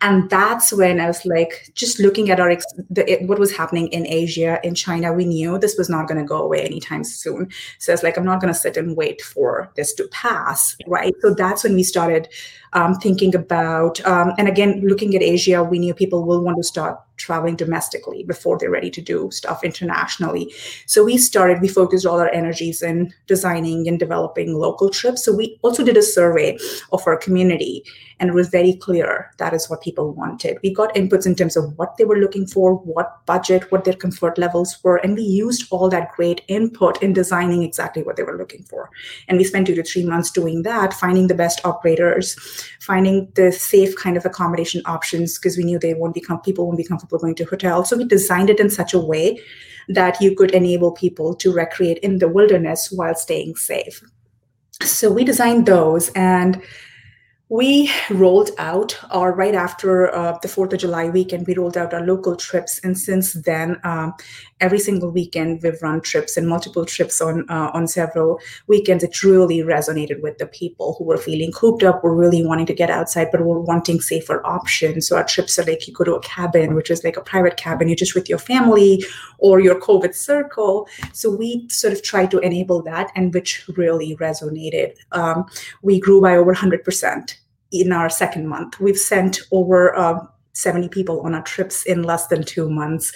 and 0.00 0.28
that's 0.30 0.72
when 0.72 1.00
I 1.00 1.06
was 1.06 1.24
like, 1.24 1.70
just 1.74 1.98
looking 1.98 2.30
at 2.30 2.40
our 2.40 2.50
ex- 2.50 2.64
the, 2.90 3.10
it, 3.10 3.28
what 3.28 3.38
was 3.38 3.56
happening 3.56 3.88
in 3.88 4.06
Asia, 4.06 4.60
in 4.62 4.74
China. 4.74 5.12
We 5.12 5.24
knew 5.24 5.58
this 5.58 5.78
was 5.78 5.88
not 5.88 6.08
going 6.08 6.20
to 6.20 6.26
go 6.26 6.42
away 6.42 6.62
anytime 6.62 7.04
soon. 7.04 7.50
So 7.78 7.92
it's 7.92 8.02
like 8.02 8.16
I'm 8.16 8.24
not 8.24 8.40
going 8.40 8.52
to 8.52 8.58
sit 8.58 8.76
and 8.76 8.96
wait 8.96 9.22
for 9.22 9.70
this 9.76 9.94
to 9.94 10.08
pass, 10.08 10.76
right? 10.86 11.14
So 11.20 11.34
that's 11.34 11.64
when 11.64 11.74
we 11.74 11.82
started 11.82 12.28
um, 12.72 12.94
thinking 12.94 13.34
about, 13.34 14.04
um, 14.06 14.32
and 14.38 14.48
again, 14.48 14.82
looking 14.86 15.14
at 15.14 15.22
Asia, 15.22 15.62
we 15.62 15.78
knew 15.78 15.94
people 15.94 16.24
will 16.24 16.42
want 16.42 16.56
to 16.56 16.64
start 16.64 16.98
traveling 17.16 17.56
domestically 17.56 18.22
before 18.22 18.56
they're 18.58 18.70
ready 18.70 18.90
to 18.90 19.02
do 19.02 19.28
stuff 19.32 19.64
internationally. 19.64 20.52
So 20.86 21.04
we 21.04 21.18
started, 21.18 21.60
we 21.60 21.68
focused 21.68 22.06
all 22.06 22.20
our 22.20 22.30
energies 22.30 22.82
in 22.82 23.12
designing 23.26 23.88
and 23.88 23.98
developing 23.98 24.54
local 24.54 24.88
trips. 24.88 25.24
So 25.24 25.34
we 25.34 25.58
also 25.62 25.84
did 25.84 25.96
a 25.96 26.02
survey 26.02 26.58
of 26.92 27.02
our 27.06 27.16
community 27.16 27.84
and 28.20 28.30
it 28.30 28.34
was 28.34 28.48
very 28.48 28.74
clear 28.74 29.30
that 29.38 29.54
is 29.54 29.70
what 29.70 29.82
people 29.82 30.12
wanted. 30.12 30.58
We 30.62 30.74
got 30.74 30.94
inputs 30.94 31.26
in 31.26 31.34
terms 31.34 31.56
of 31.56 31.76
what 31.78 31.96
they 31.96 32.04
were 32.04 32.18
looking 32.18 32.46
for, 32.46 32.74
what 32.74 33.24
budget, 33.26 33.70
what 33.70 33.84
their 33.84 33.94
comfort 33.94 34.38
levels 34.38 34.76
were, 34.82 34.96
and 34.96 35.14
we 35.14 35.22
used 35.22 35.66
all 35.70 35.88
that 35.90 36.12
great 36.12 36.42
input 36.48 37.00
in 37.02 37.12
designing 37.12 37.62
exactly 37.62 38.02
what 38.02 38.16
they 38.16 38.24
were 38.24 38.36
looking 38.36 38.64
for. 38.64 38.90
And 39.28 39.38
we 39.38 39.44
spent 39.44 39.66
two 39.66 39.74
to 39.76 39.84
three 39.84 40.04
months 40.04 40.30
doing 40.30 40.62
that, 40.62 40.94
finding 40.94 41.28
the 41.28 41.34
best 41.34 41.64
operators, 41.64 42.36
finding 42.80 43.30
the 43.34 43.52
safe 43.52 43.96
kind 43.96 44.16
of 44.16 44.24
accommodation 44.24 44.82
options 44.86 45.38
because 45.38 45.56
we 45.56 45.64
knew 45.64 45.78
they 45.78 45.94
won't 45.94 46.14
become 46.14 46.40
people 46.40 46.66
won't 46.66 46.78
be 46.78 46.84
comfortable 46.84 47.18
going 47.18 47.34
to 47.36 47.44
hotels. 47.44 47.88
So 47.88 47.96
we 47.96 48.04
designed 48.04 48.50
it 48.50 48.60
in 48.60 48.70
such 48.70 48.94
a 48.94 48.98
way 48.98 49.40
that 49.88 50.20
you 50.20 50.34
could 50.34 50.50
enable 50.50 50.92
people 50.92 51.34
to 51.36 51.52
recreate 51.52 51.98
in 51.98 52.18
the 52.18 52.28
wilderness 52.28 52.90
while 52.90 53.14
staying 53.14 53.56
safe. 53.56 54.02
So 54.82 55.10
we 55.10 55.24
designed 55.24 55.66
those 55.66 56.10
and 56.10 56.62
we 57.50 57.90
rolled 58.10 58.50
out, 58.58 58.98
or 59.14 59.32
right 59.32 59.54
after 59.54 60.14
uh, 60.14 60.36
the 60.42 60.48
4th 60.48 60.74
of 60.74 60.80
July 60.80 61.08
weekend, 61.08 61.46
we 61.46 61.54
rolled 61.54 61.78
out 61.78 61.94
our 61.94 62.04
local 62.04 62.36
trips. 62.36 62.78
And 62.84 62.98
since 62.98 63.32
then, 63.32 63.80
um, 63.84 64.12
every 64.60 64.78
single 64.78 65.10
weekend, 65.10 65.62
we've 65.62 65.80
run 65.80 66.02
trips 66.02 66.36
and 66.36 66.46
multiple 66.46 66.84
trips 66.84 67.22
on, 67.22 67.48
uh, 67.48 67.70
on 67.72 67.86
several 67.86 68.38
weekends. 68.66 69.02
It 69.02 69.22
really 69.22 69.60
resonated 69.60 70.20
with 70.20 70.36
the 70.36 70.46
people 70.46 70.96
who 70.98 71.04
were 71.04 71.16
feeling 71.16 71.50
cooped 71.52 71.82
up, 71.82 72.04
were 72.04 72.14
really 72.14 72.44
wanting 72.44 72.66
to 72.66 72.74
get 72.74 72.90
outside, 72.90 73.28
but 73.32 73.40
were 73.40 73.60
wanting 73.60 74.02
safer 74.02 74.44
options. 74.46 75.08
So 75.08 75.16
our 75.16 75.24
trips 75.24 75.58
are 75.58 75.64
like 75.64 75.88
you 75.88 75.94
go 75.94 76.04
to 76.04 76.16
a 76.16 76.20
cabin, 76.20 76.74
which 76.74 76.90
is 76.90 77.02
like 77.02 77.16
a 77.16 77.22
private 77.22 77.56
cabin, 77.56 77.88
you're 77.88 77.96
just 77.96 78.14
with 78.14 78.28
your 78.28 78.38
family 78.38 79.02
or 79.38 79.58
your 79.58 79.80
COVID 79.80 80.14
circle. 80.14 80.86
So 81.14 81.34
we 81.34 81.66
sort 81.70 81.94
of 81.94 82.02
try 82.02 82.26
to 82.26 82.38
enable 82.40 82.82
that, 82.82 83.10
and 83.14 83.32
which 83.32 83.66
really 83.74 84.16
resonated. 84.16 84.96
Um, 85.12 85.46
we 85.82 85.98
grew 85.98 86.20
by 86.20 86.36
over 86.36 86.54
100% 86.54 87.37
in 87.72 87.92
our 87.92 88.08
second 88.08 88.48
month. 88.48 88.80
We've 88.80 88.98
sent 88.98 89.40
over 89.52 89.96
uh, 89.96 90.20
70 90.58 90.88
people 90.88 91.20
on 91.20 91.34
our 91.34 91.42
trips 91.42 91.84
in 91.84 92.02
less 92.02 92.26
than 92.26 92.42
two 92.42 92.68
months. 92.68 93.12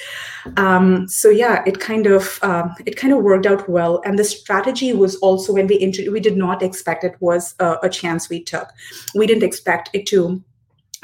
Um, 0.57 1.09
so 1.09 1.29
yeah, 1.29 1.63
it 1.67 1.81
kind 1.81 2.07
of 2.07 2.39
um, 2.43 2.73
it 2.87 2.97
kind 2.97 3.13
of 3.13 3.23
worked 3.23 3.47
out 3.47 3.69
well. 3.69 4.01
And 4.05 4.19
the 4.19 4.25
strategy 4.25 4.93
was 4.93 5.17
also 5.17 5.53
when 5.53 5.67
we 5.67 5.81
inter- 5.81 6.11
we 6.11 6.21
did 6.21 6.37
not 6.37 6.63
expect 6.63 7.05
it 7.05 7.17
was 7.21 7.55
a, 7.59 7.79
a 7.83 7.89
chance 7.89 8.29
we 8.29 8.43
took. 8.43 8.69
We 9.15 9.27
didn't 9.27 9.43
expect 9.43 9.91
it 9.93 10.07
to 10.07 10.43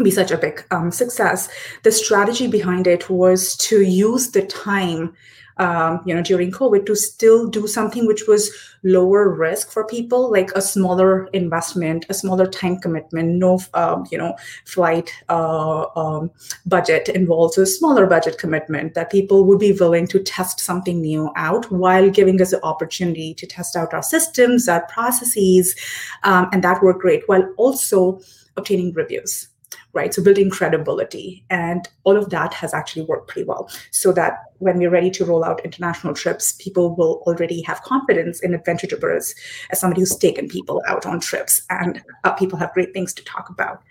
be 0.03 0.13
such 0.13 0.31
a 0.31 0.39
big 0.39 0.65
um, 0.71 0.93
success. 0.93 1.49
The 1.83 1.91
strategy 1.91 2.47
behind 2.47 2.87
it 2.87 3.11
was 3.11 3.57
to 3.57 3.83
use 3.83 4.31
the 4.31 4.47
time 4.47 5.15
um, 5.59 6.01
you 6.05 6.15
know, 6.15 6.23
during 6.23 6.51
COVID 6.51 6.87
to 6.87 6.95
still 6.95 7.49
do 7.49 7.67
something 7.67 8.07
which 8.07 8.27
was 8.27 8.51
lower 8.85 9.29
risk 9.29 9.73
for 9.73 9.85
people, 9.85 10.31
like 10.31 10.51
a 10.53 10.63
smaller 10.63 11.27
investment, 11.33 12.07
a 12.09 12.15
smaller 12.15 12.47
time 12.47 12.79
commitment, 12.79 13.35
no, 13.35 13.61
um, 13.75 14.07
you 14.11 14.19
know, 14.19 14.37
flight 14.65 15.13
uh, 15.29 15.87
um, 15.97 16.31
budget 16.67 17.09
involved, 17.09 17.55
so 17.55 17.63
a 17.63 17.67
smaller 17.67 18.07
budget 18.07 18.39
commitment 18.39 18.95
that 18.95 19.11
people 19.11 19.45
would 19.45 19.59
be 19.59 19.73
willing 19.73 20.07
to 20.07 20.23
test 20.23 20.61
something 20.61 21.01
new 21.01 21.31
out 21.37 21.71
while 21.73 22.09
giving 22.09 22.41
us 22.41 22.53
the 22.53 22.65
opportunity 22.65 23.35
to 23.35 23.47
test 23.47 23.75
out 23.77 23.93
our 23.93 24.03
systems, 24.03 24.69
our 24.69 24.87
processes, 24.87 25.75
um, 26.23 26.49
and 26.53 26.63
that 26.63 26.83
worked 26.83 27.01
great, 27.01 27.23
while 27.27 27.53
also 27.57 28.21
obtaining 28.57 28.93
reviews 28.93 29.48
right? 29.93 30.13
So 30.13 30.23
building 30.23 30.51
credibility 30.51 31.45
and 31.51 31.89
all 32.05 32.17
of 32.17 32.31
that 32.31 32.55
has 32.55 32.75
actually 32.75 33.03
worked 33.03 33.29
pretty 33.29 33.47
well. 33.47 33.71
So 33.91 34.13
that 34.13 34.39
when 34.59 34.79
we're 34.79 34.91
ready 34.91 35.11
to 35.13 35.25
roll 35.25 35.45
out 35.45 35.65
international 35.65 36.15
trips, 36.15 36.53
people 36.53 36.95
will 36.97 37.23
already 37.27 37.63
have 37.63 37.83
confidence 37.83 38.41
in 38.41 38.55
Adventure 38.55 38.87
Trippers 38.87 39.35
as 39.71 39.81
somebody 39.81 40.01
who's 40.01 40.17
taken 40.17 40.49
people 40.49 40.83
out 40.87 41.07
on 41.07 41.21
trips 41.21 41.63
and 41.71 42.03
uh, 42.25 42.33
people 42.33 42.59
have 42.59 42.73
great 42.75 42.93
things 42.93 43.13
to 43.15 43.25
talk 43.25 43.49
about. 43.49 43.83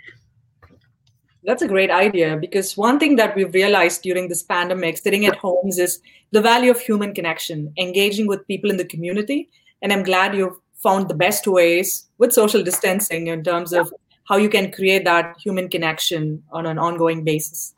That's 1.43 1.61
a 1.61 1.67
great 1.67 1.91
idea 1.91 2.35
because 2.35 2.75
one 2.75 2.99
thing 2.99 3.15
that 3.15 3.33
we've 3.33 3.53
realized 3.53 4.01
during 4.01 4.27
this 4.27 4.43
pandemic, 4.43 4.97
sitting 4.97 5.25
at 5.25 5.37
homes, 5.37 5.79
is 5.79 6.01
the 6.31 6.41
value 6.41 6.69
of 6.69 6.79
human 6.79 7.13
connection, 7.13 7.71
engaging 7.77 8.27
with 8.27 8.45
people 8.47 8.69
in 8.69 8.75
the 8.75 8.83
community. 8.83 9.49
And 9.81 9.93
I'm 9.93 10.03
glad 10.03 10.35
you've 10.35 10.59
found 10.75 11.07
the 11.07 11.13
best 11.13 11.47
ways 11.47 12.07
with 12.17 12.33
social 12.33 12.63
distancing 12.63 13.27
in 13.27 13.43
terms 13.43 13.71
of 13.71 13.93
how 14.27 14.37
you 14.37 14.49
can 14.49 14.71
create 14.71 15.05
that 15.05 15.37
human 15.39 15.69
connection 15.69 16.43
on 16.51 16.65
an 16.65 16.77
ongoing 16.77 17.23
basis. 17.23 17.73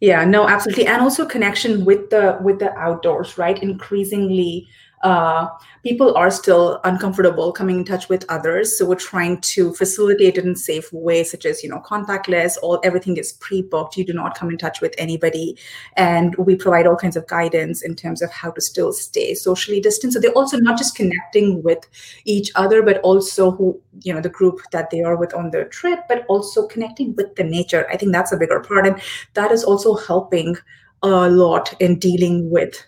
Yeah 0.00 0.24
no 0.24 0.48
absolutely. 0.48 0.86
And 0.86 1.00
also 1.00 1.24
connection 1.26 1.84
with 1.84 2.10
the 2.10 2.38
with 2.42 2.58
the 2.58 2.72
outdoors 2.76 3.38
right? 3.38 3.62
Increasingly 3.62 4.66
uh, 5.02 5.48
people 5.82 6.14
are 6.16 6.30
still 6.30 6.80
uncomfortable 6.84 7.52
coming 7.52 7.78
in 7.78 7.84
touch 7.84 8.08
with 8.08 8.24
others. 8.28 8.78
So 8.78 8.86
we're 8.86 8.94
trying 8.94 9.40
to 9.40 9.72
facilitate 9.74 10.38
it 10.38 10.44
in 10.44 10.54
safe 10.54 10.92
ways 10.92 11.30
such 11.30 11.44
as 11.44 11.62
you 11.62 11.68
know 11.68 11.80
contactless 11.80 12.56
all 12.62 12.80
everything 12.84 13.16
is 13.16 13.32
pre-booked. 13.34 13.96
You 13.96 14.04
do 14.04 14.12
not 14.12 14.36
come 14.36 14.50
in 14.50 14.58
touch 14.58 14.80
with 14.80 14.94
anybody. 14.98 15.56
And 15.96 16.34
we 16.36 16.54
provide 16.54 16.86
all 16.86 16.96
kinds 16.96 17.16
of 17.16 17.26
guidance 17.26 17.82
in 17.82 17.96
terms 17.96 18.22
of 18.22 18.30
how 18.30 18.52
to 18.52 18.60
still 18.60 18.92
stay 18.92 19.34
socially 19.34 19.80
distant 19.80 20.12
so 20.12 20.20
they're 20.20 20.32
also 20.32 20.58
not 20.58 20.78
just 20.78 20.94
connecting 20.94 21.62
with 21.62 21.86
each 22.24 22.50
other 22.54 22.82
but 22.82 23.00
also 23.00 23.50
who 23.50 23.80
you 24.02 24.12
know 24.14 24.20
the 24.20 24.28
group 24.28 24.60
that 24.72 24.90
they 24.90 25.02
are 25.02 25.16
with 25.16 25.34
on 25.34 25.50
their 25.50 25.64
trip 25.64 26.00
but 26.08 26.24
also 26.28 26.66
connecting 26.68 27.14
with 27.16 27.34
the 27.36 27.44
nature. 27.44 27.86
I 27.90 27.96
think 27.96 28.12
that's 28.12 28.32
a 28.32 28.36
bigger 28.36 28.60
part. 28.60 28.86
And 28.86 29.00
that 29.34 29.50
is 29.50 29.64
also 29.64 29.94
helping 29.94 30.56
a 31.02 31.28
lot 31.28 31.74
in 31.80 31.98
dealing 31.98 32.50
with 32.50 32.84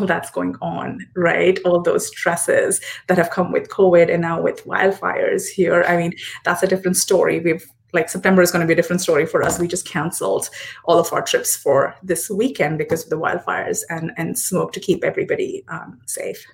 all 0.00 0.06
that's 0.06 0.30
going 0.30 0.56
on, 0.60 1.06
right? 1.16 1.58
All 1.64 1.80
those 1.82 2.06
stresses 2.08 2.80
that 3.08 3.18
have 3.18 3.30
come 3.30 3.52
with 3.52 3.68
COVID 3.68 4.12
and 4.12 4.22
now 4.22 4.40
with 4.40 4.64
wildfires 4.64 5.46
here. 5.48 5.84
I 5.84 5.96
mean, 5.96 6.12
that's 6.44 6.62
a 6.62 6.66
different 6.66 6.96
story. 6.96 7.40
We've 7.40 7.66
like 7.92 8.08
September 8.08 8.42
is 8.42 8.50
going 8.50 8.60
to 8.60 8.66
be 8.66 8.72
a 8.72 8.76
different 8.76 9.00
story 9.00 9.24
for 9.24 9.42
us. 9.42 9.58
We 9.58 9.68
just 9.68 9.86
canceled 9.86 10.50
all 10.84 10.98
of 10.98 11.12
our 11.12 11.22
trips 11.22 11.56
for 11.56 11.94
this 12.02 12.28
weekend 12.28 12.76
because 12.76 13.04
of 13.04 13.10
the 13.10 13.18
wildfires 13.18 13.82
and 13.88 14.10
and 14.16 14.38
smoke 14.38 14.72
to 14.72 14.80
keep 14.80 15.04
everybody 15.04 15.64
um, 15.68 16.00
safe. 16.06 16.44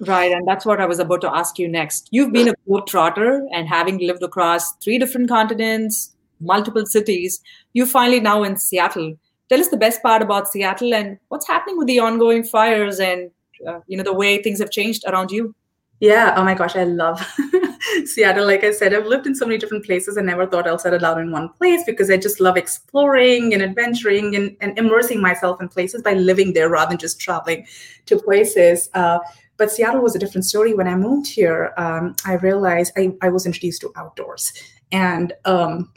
Right, 0.00 0.32
and 0.32 0.46
that's 0.46 0.66
what 0.66 0.80
I 0.80 0.86
was 0.86 0.98
about 0.98 1.20
to 1.20 1.34
ask 1.34 1.58
you 1.58 1.68
next. 1.68 2.08
You've 2.10 2.32
been 2.32 2.48
a 2.48 2.54
globe 2.66 2.86
trotter, 2.86 3.46
and 3.52 3.68
having 3.68 3.98
lived 3.98 4.22
across 4.22 4.72
three 4.76 4.98
different 4.98 5.28
continents, 5.28 6.14
multiple 6.40 6.84
cities, 6.86 7.40
you 7.74 7.86
finally 7.86 8.20
now 8.20 8.42
in 8.42 8.56
Seattle 8.56 9.14
tell 9.48 9.60
us 9.60 9.68
the 9.68 9.76
best 9.76 10.02
part 10.02 10.22
about 10.22 10.48
Seattle 10.48 10.94
and 10.94 11.18
what's 11.28 11.46
happening 11.46 11.78
with 11.78 11.86
the 11.86 11.98
ongoing 11.98 12.44
fires 12.44 13.00
and 13.00 13.30
uh, 13.66 13.80
you 13.86 13.96
know 13.96 14.04
the 14.04 14.12
way 14.12 14.42
things 14.42 14.58
have 14.58 14.70
changed 14.70 15.04
around 15.06 15.30
you. 15.30 15.54
Yeah. 16.00 16.34
Oh 16.36 16.44
my 16.44 16.54
gosh, 16.54 16.76
I 16.76 16.84
love 16.84 17.24
Seattle. 18.04 18.46
Like 18.46 18.64
I 18.64 18.72
said, 18.72 18.92
I've 18.92 19.06
lived 19.06 19.26
in 19.26 19.34
so 19.34 19.46
many 19.46 19.58
different 19.58 19.84
places 19.84 20.16
and 20.16 20.26
never 20.26 20.46
thought 20.46 20.66
I'll 20.66 20.78
settle 20.78 20.98
down 20.98 21.20
in 21.20 21.30
one 21.30 21.48
place 21.50 21.82
because 21.84 22.10
I 22.10 22.16
just 22.16 22.40
love 22.40 22.56
exploring 22.56 23.54
and 23.54 23.62
adventuring 23.62 24.34
and, 24.34 24.56
and 24.60 24.76
immersing 24.78 25.20
myself 25.20 25.60
in 25.60 25.68
places 25.68 26.02
by 26.02 26.14
living 26.14 26.52
there 26.52 26.68
rather 26.68 26.90
than 26.90 26.98
just 26.98 27.20
traveling 27.20 27.66
to 28.06 28.18
places. 28.18 28.90
Uh, 28.92 29.20
but 29.56 29.70
Seattle 29.70 30.02
was 30.02 30.16
a 30.16 30.18
different 30.18 30.44
story. 30.44 30.74
When 30.74 30.88
I 30.88 30.96
moved 30.96 31.28
here, 31.28 31.72
um, 31.76 32.16
I 32.26 32.34
realized 32.34 32.92
I, 32.96 33.12
I 33.22 33.28
was 33.28 33.46
introduced 33.46 33.80
to 33.82 33.92
outdoors. 33.96 34.52
And 34.90 35.32
um, 35.44 35.92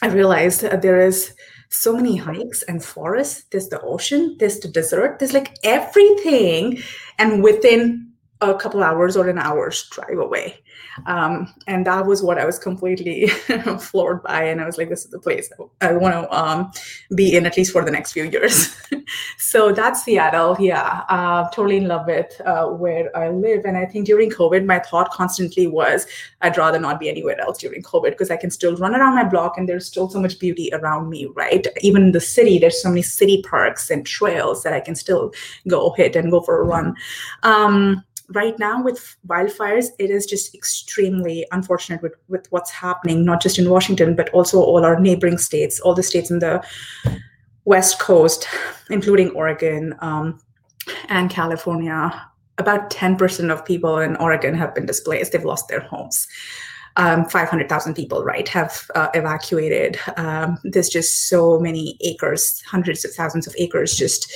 I 0.00 0.08
realized 0.08 0.60
there 0.60 1.00
is 1.00 1.34
so 1.68 1.94
many 1.94 2.16
hikes 2.16 2.62
and 2.62 2.84
forests. 2.84 3.44
There's 3.50 3.68
the 3.68 3.80
ocean, 3.80 4.36
there's 4.38 4.60
the 4.60 4.68
desert, 4.68 5.18
there's 5.18 5.32
like 5.32 5.56
everything. 5.62 6.82
And 7.18 7.42
within 7.42 8.07
a 8.40 8.54
couple 8.54 8.82
hours 8.82 9.16
or 9.16 9.28
an 9.28 9.38
hour's 9.38 9.88
drive 9.90 10.18
away. 10.18 10.62
Um, 11.06 11.52
and 11.66 11.86
that 11.86 12.06
was 12.06 12.22
what 12.22 12.38
I 12.38 12.44
was 12.44 12.58
completely 12.58 13.26
floored 13.80 14.22
by. 14.22 14.44
And 14.44 14.60
I 14.60 14.66
was 14.66 14.78
like, 14.78 14.88
this 14.88 15.04
is 15.04 15.10
the 15.10 15.18
place 15.18 15.50
I 15.80 15.92
want 15.92 16.14
to 16.14 16.36
um, 16.36 16.72
be 17.14 17.36
in 17.36 17.46
at 17.46 17.56
least 17.56 17.72
for 17.72 17.84
the 17.84 17.90
next 17.90 18.12
few 18.12 18.24
years. 18.24 18.76
so 19.38 19.72
that's 19.72 20.04
Seattle. 20.04 20.56
Yeah, 20.58 21.04
uh, 21.08 21.48
totally 21.50 21.78
in 21.78 21.88
love 21.88 22.06
with 22.06 22.40
uh, 22.44 22.66
where 22.66 23.16
I 23.16 23.30
live. 23.30 23.64
And 23.64 23.76
I 23.76 23.86
think 23.86 24.06
during 24.06 24.30
COVID, 24.30 24.64
my 24.66 24.78
thought 24.78 25.10
constantly 25.10 25.66
was, 25.66 26.06
I'd 26.40 26.56
rather 26.56 26.78
not 26.78 27.00
be 27.00 27.08
anywhere 27.08 27.40
else 27.40 27.58
during 27.58 27.82
COVID 27.82 28.10
because 28.10 28.30
I 28.30 28.36
can 28.36 28.50
still 28.50 28.76
run 28.76 28.94
around 28.94 29.14
my 29.14 29.24
block 29.24 29.58
and 29.58 29.68
there's 29.68 29.86
still 29.86 30.08
so 30.08 30.20
much 30.20 30.38
beauty 30.38 30.70
around 30.72 31.10
me, 31.10 31.26
right? 31.26 31.66
Even 31.80 32.04
in 32.04 32.12
the 32.12 32.20
city, 32.20 32.58
there's 32.58 32.82
so 32.82 32.88
many 32.88 33.02
city 33.02 33.42
parks 33.42 33.90
and 33.90 34.06
trails 34.06 34.62
that 34.62 34.72
I 34.72 34.80
can 34.80 34.94
still 34.94 35.32
go 35.66 35.92
hit 35.96 36.16
and 36.16 36.30
go 36.30 36.40
for 36.40 36.60
a 36.60 36.64
run. 36.64 36.94
Um, 37.42 38.04
right 38.30 38.58
now 38.58 38.82
with 38.82 39.16
wildfires, 39.26 39.86
it 39.98 40.10
is 40.10 40.26
just 40.26 40.54
extremely 40.54 41.46
unfortunate 41.52 42.02
with, 42.02 42.14
with 42.28 42.46
what's 42.50 42.70
happening, 42.70 43.24
not 43.24 43.40
just 43.40 43.58
in 43.58 43.70
Washington, 43.70 44.14
but 44.14 44.28
also 44.30 44.60
all 44.60 44.84
our 44.84 45.00
neighboring 45.00 45.38
states, 45.38 45.80
all 45.80 45.94
the 45.94 46.02
states 46.02 46.30
in 46.30 46.38
the 46.38 46.62
West 47.64 47.98
Coast, 47.98 48.46
including 48.90 49.30
Oregon 49.30 49.94
um, 50.00 50.38
and 51.08 51.30
California. 51.30 52.22
About 52.58 52.90
10% 52.90 53.52
of 53.52 53.64
people 53.64 53.98
in 53.98 54.16
Oregon 54.16 54.54
have 54.54 54.74
been 54.74 54.86
displaced, 54.86 55.32
they've 55.32 55.44
lost 55.44 55.68
their 55.68 55.80
homes. 55.80 56.26
Um, 56.96 57.26
500,000 57.26 57.94
people, 57.94 58.24
right, 58.24 58.48
have 58.48 58.90
uh, 58.96 59.08
evacuated. 59.14 60.00
Um, 60.16 60.58
there's 60.64 60.88
just 60.88 61.28
so 61.28 61.60
many 61.60 61.96
acres, 62.00 62.60
hundreds 62.62 63.04
of 63.04 63.12
thousands 63.12 63.46
of 63.46 63.54
acres 63.56 63.94
just 63.94 64.32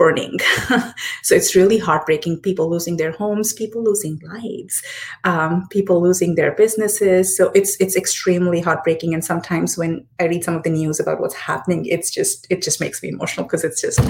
burning. 0.00 0.38
so 1.22 1.34
it's 1.34 1.54
really 1.54 1.76
heartbreaking. 1.76 2.40
People 2.40 2.70
losing 2.70 2.96
their 2.96 3.12
homes, 3.12 3.52
people 3.52 3.84
losing 3.84 4.18
lives, 4.22 4.82
um, 5.24 5.68
people 5.68 6.00
losing 6.00 6.36
their 6.36 6.52
businesses. 6.52 7.36
So 7.36 7.50
it's 7.54 7.76
it's 7.80 7.96
extremely 7.96 8.62
heartbreaking. 8.62 9.12
And 9.12 9.22
sometimes 9.22 9.76
when 9.76 10.06
I 10.18 10.24
read 10.24 10.42
some 10.42 10.56
of 10.56 10.62
the 10.62 10.70
news 10.70 11.00
about 11.00 11.20
what's 11.20 11.34
happening, 11.34 11.84
it's 11.84 12.10
just 12.10 12.46
it 12.48 12.62
just 12.62 12.80
makes 12.80 13.02
me 13.02 13.10
emotional 13.10 13.44
because 13.44 13.62
it's 13.62 13.82
just. 13.82 14.00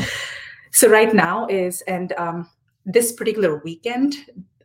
So 0.71 0.89
right 0.89 1.13
now 1.13 1.49
is 1.49 1.83
and 1.89 2.13
um, 2.13 2.49
this 2.87 3.11
particular 3.11 3.61
weekend, 3.65 4.15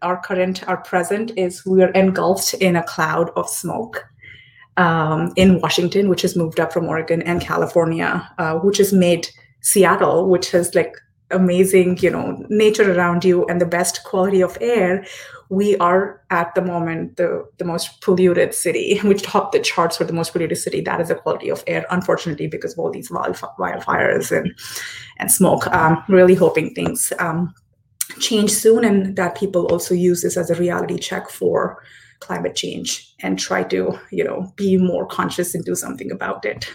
our 0.03 0.21
current 0.21 0.67
our 0.67 0.77
present 0.77 1.31
is 1.35 1.65
we 1.65 1.81
are 1.81 1.93
engulfed 1.93 2.53
in 2.53 2.75
a 2.75 2.83
cloud 2.83 3.31
of 3.35 3.49
smoke. 3.49 4.05
Um, 4.77 5.31
in 5.37 5.61
Washington, 5.61 6.09
which 6.09 6.21
has 6.21 6.35
moved 6.35 6.59
up 6.59 6.73
from 6.73 6.89
Oregon 6.89 7.21
and 7.21 7.39
California, 7.39 8.29
uh, 8.37 8.55
which 8.55 8.77
has 8.77 8.91
made 8.91 9.29
Seattle, 9.61 10.27
which 10.27 10.51
has 10.51 10.75
like 10.75 10.97
amazing 11.35 11.97
you 12.01 12.09
know 12.09 12.45
nature 12.49 12.91
around 12.95 13.23
you 13.23 13.45
and 13.45 13.61
the 13.61 13.65
best 13.65 14.03
quality 14.03 14.41
of 14.41 14.57
air 14.61 15.05
we 15.49 15.77
are 15.77 16.21
at 16.31 16.55
the 16.55 16.61
moment 16.61 17.17
the, 17.17 17.47
the 17.57 17.65
most 17.65 18.01
polluted 18.01 18.53
city. 18.53 18.97
Which 19.03 19.21
topped 19.21 19.51
the 19.51 19.59
charts 19.59 19.97
for 19.97 20.03
the 20.03 20.13
most 20.13 20.33
polluted 20.33 20.57
city. 20.57 20.81
That 20.81 21.01
is 21.01 21.09
the 21.09 21.15
quality 21.15 21.49
of 21.49 21.63
air 21.67 21.85
unfortunately 21.89 22.47
because 22.47 22.73
of 22.73 22.79
all 22.79 22.91
these 22.91 23.09
wildfires 23.09 24.35
and 24.35 24.51
and 25.17 25.31
smoke. 25.31 25.67
Um, 25.67 26.03
really 26.07 26.35
hoping 26.35 26.73
things 26.73 27.13
um, 27.19 27.53
change 28.19 28.51
soon 28.51 28.83
and 28.83 29.15
that 29.15 29.37
people 29.37 29.65
also 29.67 29.93
use 29.93 30.21
this 30.21 30.37
as 30.37 30.49
a 30.49 30.55
reality 30.55 30.97
check 30.97 31.29
for 31.29 31.81
climate 32.19 32.55
change 32.55 33.13
and 33.21 33.37
try 33.37 33.61
to 33.61 33.99
you 34.11 34.23
know 34.23 34.51
be 34.55 34.77
more 34.77 35.05
conscious 35.05 35.53
and 35.53 35.65
do 35.65 35.75
something 35.75 36.11
about 36.11 36.45
it 36.45 36.71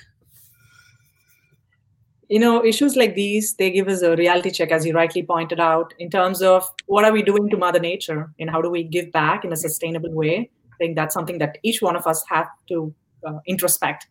you 2.30 2.38
know 2.38 2.64
issues 2.64 2.94
like 2.94 3.16
these 3.16 3.54
they 3.54 3.70
give 3.72 3.88
us 3.88 4.02
a 4.02 4.14
reality 4.14 4.50
check 4.52 4.70
as 4.70 4.86
you 4.86 4.94
rightly 4.94 5.22
pointed 5.22 5.58
out 5.58 5.92
in 5.98 6.08
terms 6.08 6.40
of 6.40 6.70
what 6.86 7.04
are 7.04 7.12
we 7.12 7.22
doing 7.22 7.50
to 7.50 7.56
mother 7.56 7.80
nature 7.80 8.32
and 8.38 8.48
how 8.48 8.62
do 8.62 8.70
we 8.70 8.84
give 8.84 9.10
back 9.10 9.44
in 9.44 9.52
a 9.52 9.56
sustainable 9.56 10.12
way. 10.14 10.48
I 10.72 10.76
think 10.78 10.94
that's 10.94 11.12
something 11.12 11.38
that 11.38 11.58
each 11.64 11.82
one 11.82 11.96
of 11.96 12.06
us 12.06 12.24
have 12.28 12.46
to 12.68 12.94
uh, 13.26 13.38
introspect 13.48 14.06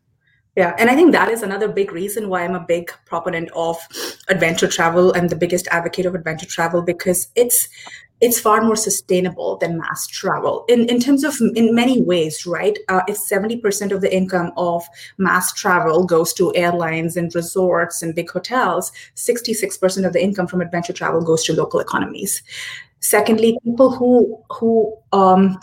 yeah, 0.56 0.76
and 0.78 0.90
I 0.90 0.96
think 0.96 1.12
that 1.12 1.30
is 1.30 1.44
another 1.44 1.68
big 1.68 1.92
reason 1.92 2.28
why 2.28 2.44
I'm 2.44 2.56
a 2.56 2.60
big 2.60 2.92
proponent 3.06 3.50
of 3.56 3.78
adventure 4.28 4.68
travel 4.68 5.12
and 5.14 5.30
the 5.30 5.36
biggest 5.36 5.68
advocate 5.68 6.06
of 6.06 6.16
adventure 6.16 6.48
travel 6.48 6.82
because 6.82 7.28
it's 7.36 7.70
it's 8.22 8.40
far 8.40 8.62
more 8.62 8.76
sustainable 8.76 9.56
than 9.58 9.78
mass 9.78 10.06
travel. 10.06 10.66
In, 10.68 10.90
in 10.90 11.00
terms 11.00 11.24
of 11.24 11.38
in 11.56 11.74
many 11.74 12.02
ways 12.02 12.46
right 12.46 12.78
uh, 12.90 13.02
if 13.08 13.18
70% 13.18 13.92
of 13.92 14.02
the 14.02 14.14
income 14.14 14.52
of 14.58 14.84
mass 15.18 15.54
travel 15.54 16.04
goes 16.04 16.34
to 16.34 16.54
airlines 16.56 17.16
and 17.16 17.34
resorts 17.34 18.02
and 18.02 18.16
big 18.16 18.30
hotels 18.30 18.92
66% 19.16 20.06
of 20.06 20.14
the 20.14 20.22
income 20.22 20.48
from 20.48 20.62
adventure 20.62 20.94
travel 20.94 21.22
goes 21.22 21.44
to 21.46 21.54
local 21.54 21.80
economies. 21.80 22.44
Secondly 23.00 23.58
people 23.64 23.92
who 23.92 24.44
who 24.50 24.98
um, 25.14 25.58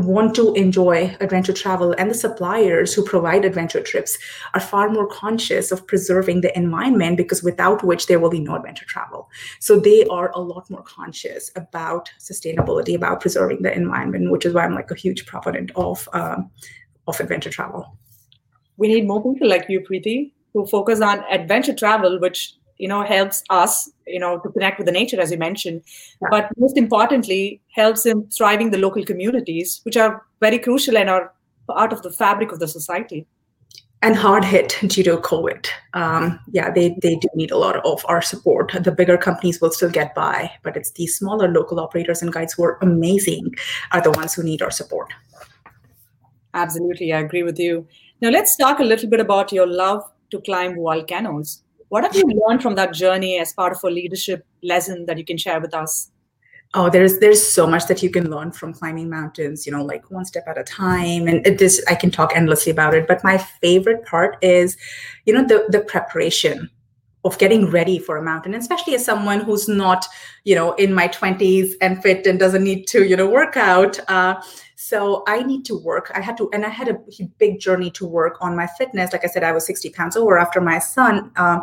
want 0.00 0.34
to 0.34 0.52
enjoy 0.54 1.16
adventure 1.20 1.52
travel 1.52 1.94
and 1.96 2.10
the 2.10 2.14
suppliers 2.14 2.92
who 2.92 3.04
provide 3.04 3.44
adventure 3.44 3.80
trips 3.80 4.18
are 4.52 4.60
far 4.60 4.90
more 4.90 5.06
conscious 5.06 5.70
of 5.70 5.86
preserving 5.86 6.40
the 6.40 6.56
environment 6.56 7.16
because 7.16 7.42
without 7.42 7.84
which 7.84 8.06
there 8.06 8.18
will 8.18 8.30
be 8.30 8.40
no 8.40 8.56
adventure 8.56 8.86
travel. 8.86 9.30
So 9.60 9.78
they 9.78 10.04
are 10.06 10.32
a 10.34 10.40
lot 10.40 10.68
more 10.68 10.82
conscious 10.82 11.50
about 11.54 12.10
sustainability 12.18 12.94
about 12.94 13.20
preserving 13.20 13.62
the 13.62 13.74
environment 13.74 14.30
which 14.30 14.44
is 14.46 14.54
why 14.54 14.64
i'm 14.64 14.74
like 14.74 14.90
a 14.90 14.94
huge 14.94 15.26
proponent 15.26 15.70
of 15.76 16.08
um, 16.12 16.50
of 17.06 17.20
adventure 17.20 17.50
travel. 17.50 17.96
We 18.76 18.88
need 18.88 19.06
more 19.06 19.22
people 19.22 19.48
like 19.48 19.66
you 19.68 19.80
preeti 19.80 20.32
who 20.52 20.66
focus 20.66 21.00
on 21.00 21.24
adventure 21.30 21.74
travel 21.74 22.18
which 22.20 22.54
you 22.78 22.88
know 22.88 23.02
helps 23.02 23.42
us 23.50 23.90
you 24.06 24.18
know 24.18 24.38
to 24.40 24.48
connect 24.50 24.78
with 24.78 24.86
the 24.86 24.92
nature 24.92 25.20
as 25.20 25.30
you 25.30 25.38
mentioned 25.38 25.82
yeah. 26.22 26.28
but 26.30 26.50
most 26.58 26.76
importantly 26.76 27.60
helps 27.72 28.04
in 28.06 28.26
thriving 28.30 28.70
the 28.70 28.78
local 28.78 29.04
communities 29.04 29.80
which 29.84 29.96
are 29.96 30.22
very 30.40 30.58
crucial 30.58 30.96
and 30.96 31.08
are 31.08 31.32
part 31.66 31.92
of 31.92 32.02
the 32.02 32.10
fabric 32.10 32.52
of 32.52 32.58
the 32.58 32.68
society 32.68 33.26
and 34.04 34.16
hard 34.16 34.44
hit 34.44 34.76
due 34.86 35.02
to 35.02 35.16
COVID. 35.16 35.66
Um, 35.94 36.38
yeah, 36.52 36.70
they, 36.70 36.94
they 37.00 37.16
do 37.16 37.28
need 37.34 37.50
a 37.50 37.56
lot 37.56 37.76
of 37.86 38.04
our 38.06 38.20
support. 38.20 38.70
The 38.78 38.92
bigger 38.92 39.16
companies 39.16 39.62
will 39.62 39.70
still 39.70 39.88
get 39.88 40.14
by, 40.14 40.50
but 40.62 40.76
it's 40.76 40.90
these 40.90 41.16
smaller 41.16 41.48
local 41.48 41.80
operators 41.80 42.20
and 42.20 42.30
guides 42.30 42.52
who 42.52 42.64
are 42.64 42.78
amazing 42.82 43.54
are 43.92 44.02
the 44.02 44.10
ones 44.10 44.34
who 44.34 44.42
need 44.42 44.60
our 44.60 44.70
support. 44.70 45.08
Absolutely, 46.52 47.14
I 47.14 47.20
agree 47.20 47.44
with 47.44 47.58
you. 47.58 47.88
Now 48.20 48.28
let's 48.28 48.56
talk 48.58 48.78
a 48.78 48.84
little 48.84 49.08
bit 49.08 49.20
about 49.20 49.52
your 49.52 49.66
love 49.66 50.02
to 50.32 50.40
climb 50.42 50.74
volcanoes. 50.74 51.62
What 51.88 52.04
have 52.04 52.14
you 52.14 52.24
learned 52.46 52.62
from 52.62 52.74
that 52.76 52.92
journey 52.92 53.38
as 53.38 53.52
part 53.52 53.72
of 53.72 53.78
a 53.84 53.90
leadership 53.90 54.44
lesson 54.62 55.06
that 55.06 55.18
you 55.18 55.24
can 55.24 55.36
share 55.36 55.60
with 55.60 55.74
us? 55.74 56.10
oh 56.74 56.90
there's 56.90 57.18
there's 57.18 57.44
so 57.44 57.66
much 57.66 57.86
that 57.86 58.02
you 58.02 58.10
can 58.10 58.30
learn 58.30 58.50
from 58.50 58.74
climbing 58.74 59.08
mountains 59.08 59.64
you 59.64 59.72
know 59.72 59.82
like 59.82 60.10
one 60.10 60.24
step 60.24 60.44
at 60.46 60.58
a 60.58 60.64
time 60.64 61.26
and 61.26 61.46
it, 61.46 61.58
this 61.58 61.82
i 61.88 61.94
can 61.94 62.10
talk 62.10 62.32
endlessly 62.34 62.70
about 62.70 62.94
it 62.94 63.06
but 63.08 63.24
my 63.24 63.38
favorite 63.38 64.04
part 64.04 64.36
is 64.42 64.76
you 65.24 65.32
know 65.32 65.46
the 65.46 65.64
the 65.70 65.80
preparation 65.80 66.68
of 67.24 67.38
getting 67.38 67.70
ready 67.70 67.98
for 67.98 68.16
a 68.16 68.22
mountain 68.22 68.54
especially 68.54 68.94
as 68.94 69.04
someone 69.04 69.40
who's 69.40 69.68
not 69.68 70.04
you 70.44 70.54
know 70.54 70.72
in 70.74 70.92
my 70.92 71.08
20s 71.08 71.72
and 71.80 72.02
fit 72.02 72.26
and 72.26 72.38
doesn't 72.38 72.64
need 72.64 72.86
to 72.86 73.04
you 73.04 73.16
know 73.16 73.28
work 73.28 73.56
out 73.56 73.98
uh, 74.08 74.34
so 74.86 75.22
I 75.26 75.42
need 75.42 75.64
to 75.64 75.78
work. 75.78 76.12
I 76.14 76.20
had 76.20 76.36
to, 76.36 76.50
and 76.52 76.66
I 76.66 76.68
had 76.68 76.88
a 76.88 76.98
big 77.38 77.58
journey 77.58 77.90
to 77.92 78.06
work 78.06 78.36
on 78.42 78.54
my 78.54 78.66
fitness. 78.66 79.12
Like 79.14 79.24
I 79.24 79.28
said, 79.28 79.42
I 79.42 79.52
was 79.52 79.64
60 79.64 79.88
pounds 79.90 80.14
over 80.14 80.38
after 80.38 80.60
my 80.60 80.78
son. 80.78 81.32
Uh, 81.36 81.60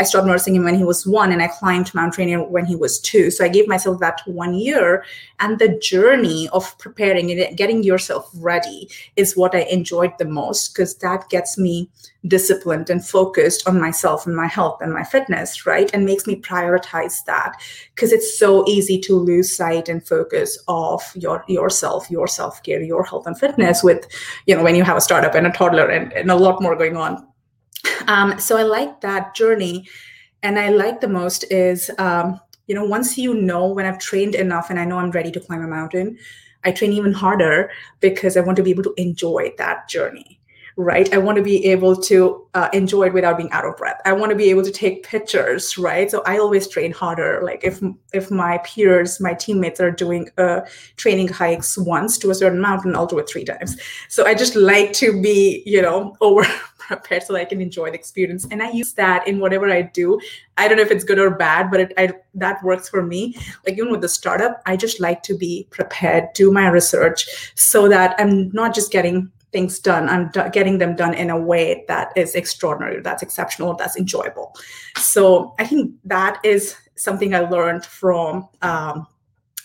I 0.00 0.02
stopped 0.02 0.26
nursing 0.26 0.56
him 0.56 0.64
when 0.64 0.74
he 0.74 0.82
was 0.82 1.06
one, 1.06 1.30
and 1.30 1.40
I 1.40 1.46
climbed 1.46 1.94
Mount 1.94 2.18
Rainier 2.18 2.42
when 2.42 2.66
he 2.66 2.74
was 2.74 2.98
two. 2.98 3.30
So 3.30 3.44
I 3.44 3.48
gave 3.48 3.68
myself 3.68 4.00
that 4.00 4.22
one 4.26 4.54
year. 4.54 5.04
And 5.38 5.60
the 5.60 5.78
journey 5.78 6.48
of 6.52 6.76
preparing 6.78 7.30
and 7.30 7.56
getting 7.56 7.84
yourself 7.84 8.28
ready 8.34 8.90
is 9.14 9.36
what 9.36 9.54
I 9.54 9.60
enjoyed 9.70 10.18
the 10.18 10.24
most 10.24 10.74
because 10.74 10.96
that 10.96 11.28
gets 11.28 11.56
me 11.56 11.88
disciplined 12.26 12.90
and 12.90 13.06
focused 13.06 13.66
on 13.68 13.80
myself 13.80 14.26
and 14.26 14.36
my 14.36 14.46
health 14.46 14.80
and 14.80 14.92
my 14.92 15.04
fitness, 15.04 15.66
right? 15.66 15.90
And 15.92 16.04
makes 16.04 16.26
me 16.26 16.40
prioritize 16.40 17.24
that 17.24 17.52
because 17.94 18.12
it's 18.12 18.38
so 18.38 18.66
easy 18.66 18.98
to 19.00 19.16
lose 19.16 19.54
sight 19.54 19.88
and 19.88 20.06
focus 20.06 20.58
of 20.68 21.02
your 21.14 21.44
yourself, 21.48 22.10
your 22.10 22.26
self-care, 22.26 22.82
your 22.82 23.04
health 23.04 23.26
and 23.26 23.38
fitness 23.38 23.82
with, 23.82 24.06
you 24.46 24.56
know, 24.56 24.62
when 24.62 24.74
you 24.74 24.84
have 24.84 24.96
a 24.96 25.00
startup 25.00 25.34
and 25.34 25.46
a 25.46 25.50
toddler 25.50 25.88
and, 25.88 26.12
and 26.12 26.30
a 26.30 26.36
lot 26.36 26.62
more 26.62 26.76
going 26.76 26.96
on. 26.96 27.26
Um, 28.08 28.38
so 28.38 28.56
I 28.56 28.62
like 28.62 29.00
that 29.02 29.34
journey. 29.34 29.86
And 30.42 30.58
I 30.58 30.68
like 30.68 31.00
the 31.00 31.08
most 31.08 31.44
is 31.50 31.90
um, 31.98 32.40
you 32.66 32.74
know, 32.74 32.84
once 32.84 33.18
you 33.18 33.34
know 33.34 33.66
when 33.66 33.86
I've 33.86 33.98
trained 33.98 34.34
enough 34.34 34.70
and 34.70 34.78
I 34.78 34.84
know 34.84 34.98
I'm 34.98 35.10
ready 35.10 35.30
to 35.32 35.40
climb 35.40 35.62
a 35.62 35.68
mountain, 35.68 36.18
I 36.64 36.72
train 36.72 36.92
even 36.92 37.12
harder 37.12 37.70
because 38.00 38.36
I 38.36 38.40
want 38.40 38.56
to 38.56 38.62
be 38.62 38.70
able 38.70 38.82
to 38.84 38.94
enjoy 38.96 39.52
that 39.58 39.88
journey 39.88 40.40
right? 40.76 41.12
I 41.12 41.18
want 41.18 41.36
to 41.36 41.42
be 41.42 41.64
able 41.66 41.94
to 41.94 42.46
uh, 42.54 42.68
enjoy 42.72 43.04
it 43.04 43.14
without 43.14 43.36
being 43.36 43.50
out 43.52 43.64
of 43.64 43.76
breath. 43.76 44.00
I 44.04 44.12
want 44.12 44.30
to 44.30 44.36
be 44.36 44.50
able 44.50 44.62
to 44.64 44.72
take 44.72 45.04
pictures, 45.04 45.78
right? 45.78 46.10
So 46.10 46.22
I 46.26 46.38
always 46.38 46.66
train 46.66 46.92
harder. 46.92 47.40
Like 47.44 47.62
if 47.62 47.80
if 48.12 48.30
my 48.30 48.58
peers, 48.58 49.20
my 49.20 49.34
teammates 49.34 49.80
are 49.80 49.90
doing 49.90 50.30
uh, 50.36 50.62
training 50.96 51.28
hikes 51.28 51.78
once 51.78 52.18
to 52.18 52.30
a 52.30 52.34
certain 52.34 52.60
mountain, 52.60 52.96
I'll 52.96 53.06
do 53.06 53.18
it 53.18 53.28
three 53.28 53.44
times. 53.44 53.76
So 54.08 54.26
I 54.26 54.34
just 54.34 54.56
like 54.56 54.92
to 54.94 55.20
be, 55.20 55.62
you 55.64 55.80
know, 55.80 56.16
over 56.20 56.44
prepared 56.86 57.22
so 57.22 57.34
I 57.34 57.44
can 57.44 57.60
enjoy 57.60 57.90
the 57.90 57.94
experience. 57.94 58.46
And 58.50 58.62
I 58.62 58.70
use 58.70 58.92
that 58.94 59.26
in 59.26 59.40
whatever 59.40 59.70
I 59.70 59.82
do. 59.82 60.20
I 60.58 60.68
don't 60.68 60.76
know 60.76 60.82
if 60.82 60.90
it's 60.90 61.04
good 61.04 61.18
or 61.18 61.30
bad, 61.30 61.70
but 61.70 61.80
it, 61.80 61.92
I, 61.96 62.12
that 62.34 62.62
works 62.62 62.88
for 62.88 63.02
me. 63.02 63.36
Like 63.66 63.78
even 63.78 63.90
with 63.90 64.02
the 64.02 64.08
startup, 64.08 64.60
I 64.66 64.76
just 64.76 65.00
like 65.00 65.22
to 65.24 65.36
be 65.36 65.66
prepared, 65.70 66.32
do 66.34 66.52
my 66.52 66.68
research 66.68 67.52
so 67.54 67.88
that 67.88 68.14
I'm 68.18 68.50
not 68.50 68.74
just 68.74 68.92
getting 68.92 69.32
things 69.54 69.78
done 69.78 70.08
i'm 70.08 70.24
d- 70.32 70.50
getting 70.52 70.78
them 70.78 70.96
done 71.02 71.14
in 71.14 71.30
a 71.30 71.40
way 71.50 71.84
that 71.86 72.12
is 72.22 72.34
extraordinary 72.34 73.00
that's 73.00 73.22
exceptional 73.22 73.74
that's 73.74 73.96
enjoyable. 73.96 74.52
So 74.96 75.54
i 75.60 75.64
think 75.70 75.94
that 76.04 76.40
is 76.52 76.76
something 76.96 77.34
i 77.34 77.42
learned 77.56 77.84
from 77.86 78.48
um, 78.62 79.06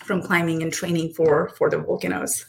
from 0.06 0.22
climbing 0.22 0.62
and 0.62 0.72
training 0.72 1.12
for 1.16 1.50
for 1.58 1.68
the 1.68 1.78
volcanoes. 1.78 2.46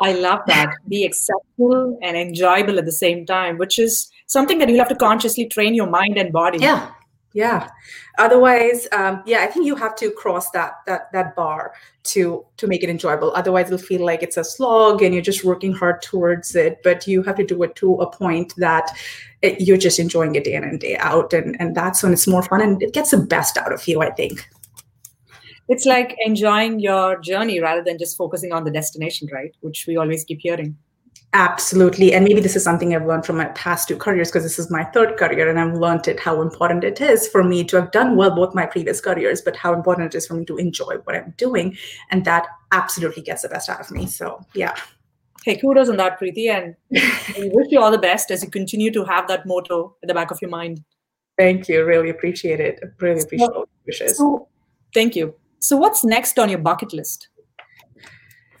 I 0.00 0.12
love 0.12 0.42
that. 0.46 0.68
Be 0.88 1.04
exceptional 1.04 1.98
and 2.02 2.16
enjoyable 2.16 2.78
at 2.78 2.84
the 2.84 2.98
same 3.04 3.26
time 3.26 3.58
which 3.58 3.78
is 3.78 4.10
something 4.26 4.58
that 4.58 4.68
you'll 4.68 4.84
have 4.86 4.94
to 4.96 5.02
consciously 5.08 5.46
train 5.56 5.74
your 5.74 5.90
mind 5.98 6.18
and 6.18 6.32
body. 6.32 6.58
Yeah 6.58 6.92
yeah. 7.32 7.70
Otherwise 8.18 8.88
um, 8.92 9.22
yeah 9.26 9.40
i 9.40 9.46
think 9.46 9.66
you 9.66 9.76
have 9.76 9.94
to 9.96 10.10
cross 10.10 10.50
that 10.50 10.74
that 10.86 11.12
that 11.12 11.36
bar 11.36 11.74
to 12.04 12.44
to 12.56 12.66
make 12.66 12.82
it 12.82 12.88
enjoyable. 12.88 13.32
Otherwise 13.34 13.66
it'll 13.66 13.78
feel 13.78 14.04
like 14.04 14.22
it's 14.22 14.36
a 14.36 14.44
slog 14.44 15.02
and 15.02 15.14
you're 15.14 15.22
just 15.22 15.44
working 15.44 15.72
hard 15.72 16.00
towards 16.02 16.54
it 16.56 16.78
but 16.82 17.06
you 17.06 17.22
have 17.22 17.36
to 17.36 17.44
do 17.44 17.62
it 17.62 17.74
to 17.76 17.94
a 17.96 18.10
point 18.10 18.54
that 18.56 18.90
it, 19.42 19.60
you're 19.60 19.76
just 19.76 19.98
enjoying 19.98 20.34
it 20.34 20.44
day 20.44 20.54
in 20.54 20.64
and 20.64 20.80
day 20.80 20.96
out 20.96 21.32
and 21.32 21.56
and 21.60 21.74
that's 21.74 22.02
when 22.02 22.12
it's 22.12 22.26
more 22.26 22.42
fun 22.42 22.60
and 22.60 22.82
it 22.82 22.94
gets 22.94 23.10
the 23.10 23.18
best 23.18 23.56
out 23.56 23.72
of 23.72 23.86
you 23.86 24.00
i 24.00 24.10
think. 24.10 24.48
It's 25.70 25.84
like 25.84 26.16
enjoying 26.24 26.80
your 26.80 27.20
journey 27.20 27.60
rather 27.60 27.84
than 27.84 27.98
just 27.98 28.16
focusing 28.16 28.54
on 28.54 28.64
the 28.64 28.70
destination 28.70 29.28
right? 29.30 29.54
Which 29.60 29.84
we 29.86 29.98
always 29.98 30.24
keep 30.24 30.40
hearing 30.40 30.78
Absolutely. 31.34 32.14
And 32.14 32.24
maybe 32.24 32.40
this 32.40 32.56
is 32.56 32.64
something 32.64 32.94
I've 32.94 33.06
learned 33.06 33.26
from 33.26 33.36
my 33.36 33.46
past 33.46 33.86
two 33.88 33.96
careers 33.96 34.28
because 34.28 34.44
this 34.44 34.58
is 34.58 34.70
my 34.70 34.84
third 34.84 35.18
career 35.18 35.50
and 35.50 35.60
I've 35.60 35.78
learned 35.78 36.08
it 36.08 36.18
how 36.18 36.40
important 36.40 36.84
it 36.84 37.02
is 37.02 37.28
for 37.28 37.44
me 37.44 37.64
to 37.64 37.76
have 37.76 37.90
done 37.92 38.16
well 38.16 38.34
both 38.34 38.54
my 38.54 38.64
previous 38.64 39.00
careers, 39.00 39.42
but 39.42 39.54
how 39.54 39.74
important 39.74 40.14
it 40.14 40.16
is 40.16 40.26
for 40.26 40.34
me 40.34 40.46
to 40.46 40.56
enjoy 40.56 40.96
what 41.04 41.14
I'm 41.14 41.34
doing. 41.36 41.76
And 42.10 42.24
that 42.24 42.46
absolutely 42.72 43.22
gets 43.22 43.42
the 43.42 43.50
best 43.50 43.68
out 43.68 43.80
of 43.80 43.90
me. 43.90 44.06
So, 44.06 44.40
yeah. 44.54 44.74
Hey, 45.44 45.58
kudos 45.58 45.90
on 45.90 45.98
that, 45.98 46.18
Preeti. 46.18 46.48
And 46.48 46.74
we 47.36 47.50
wish 47.52 47.66
you 47.70 47.80
all 47.80 47.90
the 47.90 47.98
best 47.98 48.30
as 48.30 48.42
you 48.42 48.50
continue 48.50 48.90
to 48.92 49.04
have 49.04 49.28
that 49.28 49.46
motto 49.46 49.96
at 50.02 50.08
the 50.08 50.14
back 50.14 50.30
of 50.30 50.40
your 50.40 50.50
mind. 50.50 50.82
Thank 51.36 51.68
you. 51.68 51.84
Really 51.84 52.08
appreciate 52.08 52.58
it. 52.58 52.80
Really 53.00 53.20
appreciate 53.20 53.50
so, 53.52 53.68
wishes. 53.86 54.16
So, 54.16 54.48
thank 54.94 55.14
you. 55.14 55.34
So, 55.58 55.76
what's 55.76 56.04
next 56.04 56.38
on 56.38 56.48
your 56.48 56.58
bucket 56.58 56.94
list? 56.94 57.28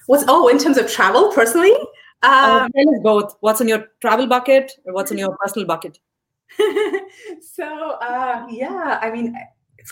What's, 0.06 0.24
oh, 0.28 0.48
in 0.48 0.58
terms 0.58 0.76
of 0.76 0.90
travel 0.90 1.32
personally? 1.32 1.74
Um, 2.22 2.32
um, 2.32 2.70
tell 2.72 2.94
us 2.94 3.00
both. 3.02 3.36
What's 3.40 3.60
in 3.60 3.68
your 3.68 3.86
travel 4.00 4.26
bucket 4.26 4.72
or 4.84 4.94
what's 4.94 5.10
in 5.10 5.18
your 5.18 5.36
personal 5.36 5.66
bucket? 5.66 5.98
so 7.40 7.64
uh, 8.00 8.46
yeah, 8.50 8.98
I 9.00 9.10
mean, 9.10 9.36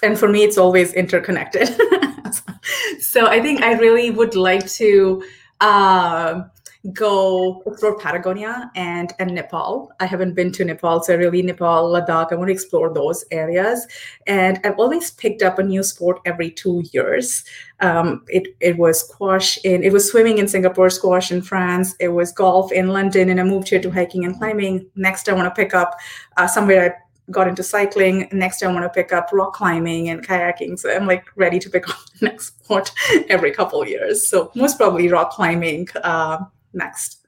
and 0.03 0.19
for 0.19 0.29
me, 0.29 0.43
it's 0.43 0.59
always 0.59 0.93
interconnected. 0.93 1.69
so 3.01 3.27
I 3.27 3.41
think 3.41 3.63
I 3.63 3.75
really 3.75 4.11
would 4.11 4.35
like 4.35 4.69
to. 4.73 5.23
Uh, 5.61 6.43
go 6.93 7.63
explore 7.67 7.99
Patagonia 7.99 8.71
and, 8.75 9.13
and 9.19 9.35
Nepal. 9.35 9.93
I 10.01 10.07
haven't 10.07 10.35
been 10.35 10.53
to 10.53 10.65
Nepal, 10.65 11.03
so 11.03 11.17
really 11.17 11.43
Nepal, 11.43 11.91
Ladakh, 11.93 12.33
I 12.33 12.37
want 12.37 12.49
to 12.49 12.53
explore 12.53 12.93
those 12.93 13.25
areas. 13.31 13.87
And 14.27 14.61
I've 14.65 14.79
always 14.79 15.11
picked 15.11 15.43
up 15.43 15.59
a 15.59 15.63
new 15.63 15.83
sport 15.83 16.21
every 16.25 16.51
two 16.51 16.85
years. 16.93 17.45
Um, 17.81 18.25
it, 18.29 18.57
it 18.61 18.79
was 18.79 19.01
squash 19.01 19.59
in, 19.65 19.83
it 19.83 19.93
was 19.93 20.11
swimming 20.11 20.39
in 20.39 20.49
Singapore, 20.49 20.91
squash 20.91 21.31
in 21.31 21.43
France, 21.43 21.95
it 22.01 22.09
was 22.09 22.33
golf 22.33 22.73
in 22.73 22.89
London, 22.89 23.31
and 23.31 23.41
I 23.41 23.45
moved 23.45 23.69
here 23.69 23.81
to 23.81 23.91
hiking 23.91 24.25
and 24.25 24.37
climbing. 24.37 24.87
Next, 24.97 25.29
I 25.29 25.33
want 25.33 25.47
to 25.47 25.63
pick 25.63 25.75
up 25.75 25.97
uh, 26.37 26.47
somewhere 26.47 26.85
I 26.85 27.07
got 27.31 27.49
into 27.49 27.63
cycling. 27.63 28.29
Next, 28.33 28.63
I 28.63 28.73
want 28.73 28.85
to 28.85 28.89
pick 28.89 29.13
up 29.13 29.31
rock 29.33 29.55
climbing 29.55 30.09
and 30.09 30.27
kayaking. 30.27 30.79
So 30.79 30.95
I'm 30.95 31.07
like 31.07 31.27
ready 31.37 31.59
to 31.59 31.71
pick 31.71 31.89
up 31.91 31.97
the 32.19 32.27
next 32.27 32.59
sport 32.63 32.93
every 33.29 33.53
couple 33.53 33.87
years. 33.87 34.29
So 34.29 34.51
most 34.55 34.79
probably 34.79 35.09
rock 35.09 35.31
climbing, 35.31 35.89
uh, 36.03 36.39
next. 36.77 37.27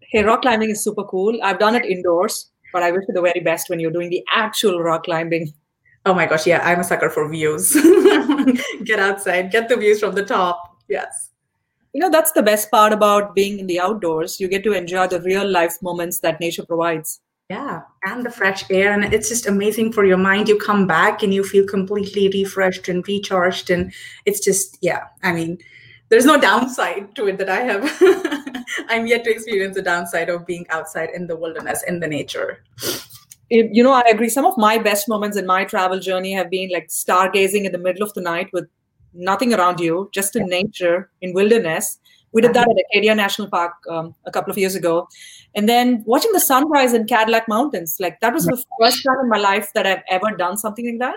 Hey, 0.00 0.22
rock 0.22 0.42
climbing 0.42 0.70
is 0.70 0.82
super 0.82 1.04
cool. 1.04 1.38
I've 1.42 1.58
done 1.58 1.74
it 1.74 1.84
indoors, 1.84 2.50
but 2.72 2.82
I 2.82 2.90
wish 2.90 3.04
you 3.08 3.14
the 3.14 3.22
very 3.22 3.40
best 3.40 3.68
when 3.68 3.80
you're 3.80 3.90
doing 3.90 4.10
the 4.10 4.24
actual 4.32 4.80
rock 4.80 5.04
climbing. 5.04 5.52
Oh 6.06 6.14
my 6.14 6.26
gosh, 6.26 6.46
yeah, 6.46 6.60
I'm 6.64 6.80
a 6.80 6.84
sucker 6.84 7.10
for 7.10 7.28
views. 7.28 7.72
get 8.84 8.98
outside, 8.98 9.50
get 9.50 9.68
the 9.68 9.76
views 9.76 10.00
from 10.00 10.14
the 10.14 10.24
top. 10.24 10.76
Yes. 10.88 11.30
You 11.92 12.00
know, 12.00 12.10
that's 12.10 12.32
the 12.32 12.42
best 12.42 12.70
part 12.70 12.92
about 12.92 13.34
being 13.34 13.58
in 13.58 13.66
the 13.66 13.80
outdoors. 13.80 14.40
You 14.40 14.48
get 14.48 14.64
to 14.64 14.72
enjoy 14.72 15.08
the 15.08 15.20
real 15.20 15.48
life 15.48 15.76
moments 15.82 16.20
that 16.20 16.40
nature 16.40 16.64
provides. 16.64 17.20
Yeah, 17.50 17.80
and 18.04 18.24
the 18.24 18.30
fresh 18.30 18.64
air. 18.70 18.92
And 18.92 19.12
it's 19.12 19.28
just 19.28 19.46
amazing 19.46 19.92
for 19.92 20.04
your 20.04 20.18
mind. 20.18 20.48
You 20.48 20.58
come 20.58 20.86
back 20.86 21.22
and 21.22 21.32
you 21.32 21.42
feel 21.42 21.66
completely 21.66 22.28
refreshed 22.28 22.88
and 22.88 23.06
recharged. 23.08 23.70
And 23.70 23.92
it's 24.26 24.40
just, 24.40 24.76
yeah, 24.82 25.04
I 25.22 25.32
mean, 25.32 25.58
there's 26.08 26.24
no 26.24 26.40
downside 26.40 27.14
to 27.16 27.26
it 27.28 27.38
that 27.38 27.48
I 27.48 27.60
have. 27.60 28.64
I'm 28.88 29.06
yet 29.06 29.24
to 29.24 29.30
experience 29.30 29.76
the 29.76 29.82
downside 29.82 30.28
of 30.28 30.46
being 30.46 30.66
outside 30.70 31.10
in 31.14 31.26
the 31.26 31.36
wilderness, 31.36 31.82
in 31.86 32.00
the 32.00 32.08
nature. 32.08 32.64
You 33.50 33.82
know, 33.82 33.92
I 33.92 34.02
agree. 34.10 34.28
Some 34.28 34.44
of 34.44 34.58
my 34.58 34.78
best 34.78 35.08
moments 35.08 35.36
in 35.36 35.46
my 35.46 35.64
travel 35.64 36.00
journey 36.00 36.32
have 36.32 36.50
been 36.50 36.70
like 36.70 36.88
stargazing 36.88 37.64
in 37.64 37.72
the 37.72 37.78
middle 37.78 38.02
of 38.02 38.12
the 38.14 38.20
night 38.20 38.50
with 38.52 38.68
nothing 39.14 39.54
around 39.54 39.80
you, 39.80 40.10
just 40.12 40.36
in 40.36 40.46
nature, 40.46 41.10
in 41.22 41.32
wilderness. 41.32 41.98
We 42.32 42.42
did 42.42 42.52
that 42.52 42.68
at 42.68 42.76
Acadia 42.90 43.14
National 43.14 43.48
Park 43.48 43.72
um, 43.88 44.14
a 44.26 44.30
couple 44.30 44.50
of 44.50 44.58
years 44.58 44.74
ago. 44.74 45.08
And 45.54 45.66
then 45.66 46.02
watching 46.06 46.32
the 46.32 46.40
sunrise 46.40 46.92
in 46.92 47.06
Cadillac 47.06 47.48
Mountains, 47.48 47.96
like 47.98 48.20
that 48.20 48.34
was 48.34 48.44
the 48.44 48.62
first 48.80 49.02
time 49.02 49.16
in 49.22 49.30
my 49.30 49.38
life 49.38 49.72
that 49.74 49.86
I've 49.86 50.02
ever 50.10 50.36
done 50.36 50.58
something 50.58 50.86
like 50.86 50.98
that. 50.98 51.16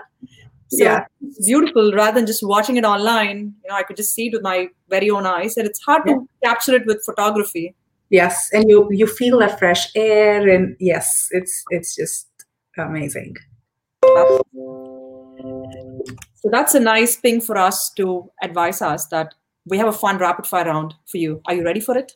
So 0.72 0.84
yeah. 0.84 1.04
it's 1.20 1.46
beautiful 1.46 1.92
rather 1.92 2.18
than 2.18 2.26
just 2.26 2.42
watching 2.42 2.76
it 2.76 2.84
online. 2.84 3.54
You 3.62 3.68
know, 3.68 3.76
I 3.76 3.82
could 3.82 3.96
just 3.96 4.14
see 4.14 4.28
it 4.28 4.32
with 4.32 4.42
my 4.42 4.68
very 4.88 5.10
own 5.10 5.26
eyes, 5.26 5.56
and 5.56 5.66
it's 5.66 5.80
hard 5.82 6.02
yeah. 6.06 6.14
to 6.14 6.26
capture 6.42 6.74
it 6.74 6.86
with 6.86 7.04
photography. 7.04 7.74
Yes, 8.10 8.48
and 8.52 8.68
you 8.68 8.88
you 8.90 9.06
feel 9.06 9.38
that 9.40 9.58
fresh 9.58 9.90
air, 9.94 10.48
and 10.48 10.76
yes, 10.80 11.28
it's 11.30 11.62
it's 11.70 11.94
just 11.94 12.26
amazing. 12.78 13.36
So 16.34 16.48
that's 16.50 16.74
a 16.74 16.80
nice 16.80 17.16
thing 17.16 17.40
for 17.40 17.56
us 17.56 17.90
to 17.96 18.30
advise 18.42 18.82
us 18.82 19.06
that 19.06 19.34
we 19.66 19.78
have 19.78 19.88
a 19.88 19.92
fun 19.92 20.18
rapid 20.18 20.46
fire 20.46 20.64
round 20.64 20.94
for 21.06 21.18
you. 21.18 21.40
Are 21.46 21.54
you 21.54 21.64
ready 21.64 21.80
for 21.80 21.96
it? 21.96 22.12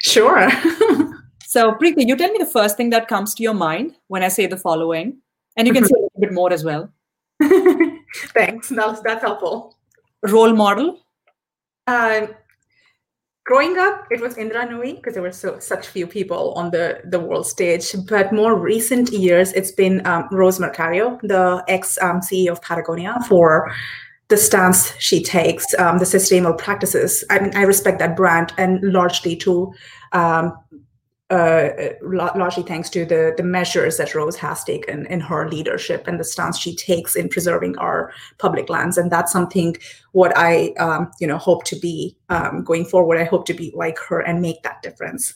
Sure. 0.00 0.48
So, 1.48 1.72
Preeti, 1.72 2.04
you 2.06 2.16
tell 2.16 2.32
me 2.32 2.38
the 2.38 2.50
first 2.52 2.76
thing 2.76 2.90
that 2.90 3.06
comes 3.06 3.32
to 3.34 3.42
your 3.42 3.54
mind 3.54 3.94
when 4.08 4.24
I 4.24 4.28
say 4.28 4.46
the 4.46 4.56
following, 4.56 5.18
and 5.56 5.68
you 5.68 5.72
can 5.72 5.84
say 5.88 5.92
a 5.96 6.02
little 6.02 6.20
bit 6.20 6.32
more 6.32 6.52
as 6.52 6.64
well. 6.64 6.92
Thanks. 8.34 8.68
That's, 8.68 9.00
that's 9.00 9.22
helpful. 9.22 9.76
Role 10.22 10.54
model? 10.54 11.00
Uh, 11.86 12.28
growing 13.44 13.78
up, 13.78 14.06
it 14.10 14.20
was 14.20 14.36
Indra 14.36 14.66
Nooyi 14.66 14.96
because 14.96 15.14
there 15.14 15.22
were 15.22 15.32
so 15.32 15.58
such 15.58 15.86
few 15.86 16.06
people 16.06 16.52
on 16.54 16.70
the, 16.70 17.00
the 17.04 17.20
world 17.20 17.46
stage. 17.46 17.94
But 18.08 18.32
more 18.32 18.58
recent 18.58 19.10
years, 19.10 19.52
it's 19.52 19.70
been 19.70 20.04
um, 20.06 20.28
Rose 20.30 20.58
Marcario, 20.58 21.20
the 21.22 21.64
ex 21.68 21.98
um, 22.02 22.20
CEO 22.20 22.52
of 22.52 22.62
Patagonia, 22.62 23.16
for 23.28 23.72
the 24.28 24.36
stance 24.36 24.92
she 24.98 25.22
takes, 25.22 25.66
um, 25.78 25.98
the 25.98 26.06
sustainable 26.06 26.56
practices. 26.56 27.22
I 27.30 27.38
mean, 27.38 27.54
I 27.54 27.62
respect 27.62 28.00
that 28.00 28.16
brand, 28.16 28.52
and 28.58 28.82
largely 28.82 29.36
to 29.36 29.72
um, 30.12 30.52
uh, 31.30 31.68
largely 32.02 32.62
thanks 32.62 32.88
to 32.90 33.04
the 33.04 33.34
the 33.36 33.42
measures 33.42 33.96
that 33.96 34.14
Rose 34.14 34.36
has 34.36 34.62
taken 34.62 35.06
in 35.06 35.18
her 35.20 35.48
leadership 35.48 36.06
and 36.06 36.20
the 36.20 36.24
stance 36.24 36.56
she 36.56 36.76
takes 36.76 37.16
in 37.16 37.28
preserving 37.28 37.76
our 37.78 38.12
public 38.38 38.68
lands, 38.68 38.96
and 38.96 39.10
that's 39.10 39.32
something 39.32 39.76
what 40.12 40.32
I 40.36 40.68
um, 40.78 41.10
you 41.18 41.26
know 41.26 41.36
hope 41.36 41.64
to 41.64 41.76
be 41.76 42.16
um, 42.28 42.62
going 42.62 42.84
forward. 42.84 43.18
I 43.18 43.24
hope 43.24 43.44
to 43.46 43.54
be 43.54 43.72
like 43.74 43.98
her 44.08 44.20
and 44.20 44.40
make 44.40 44.62
that 44.62 44.82
difference. 44.82 45.34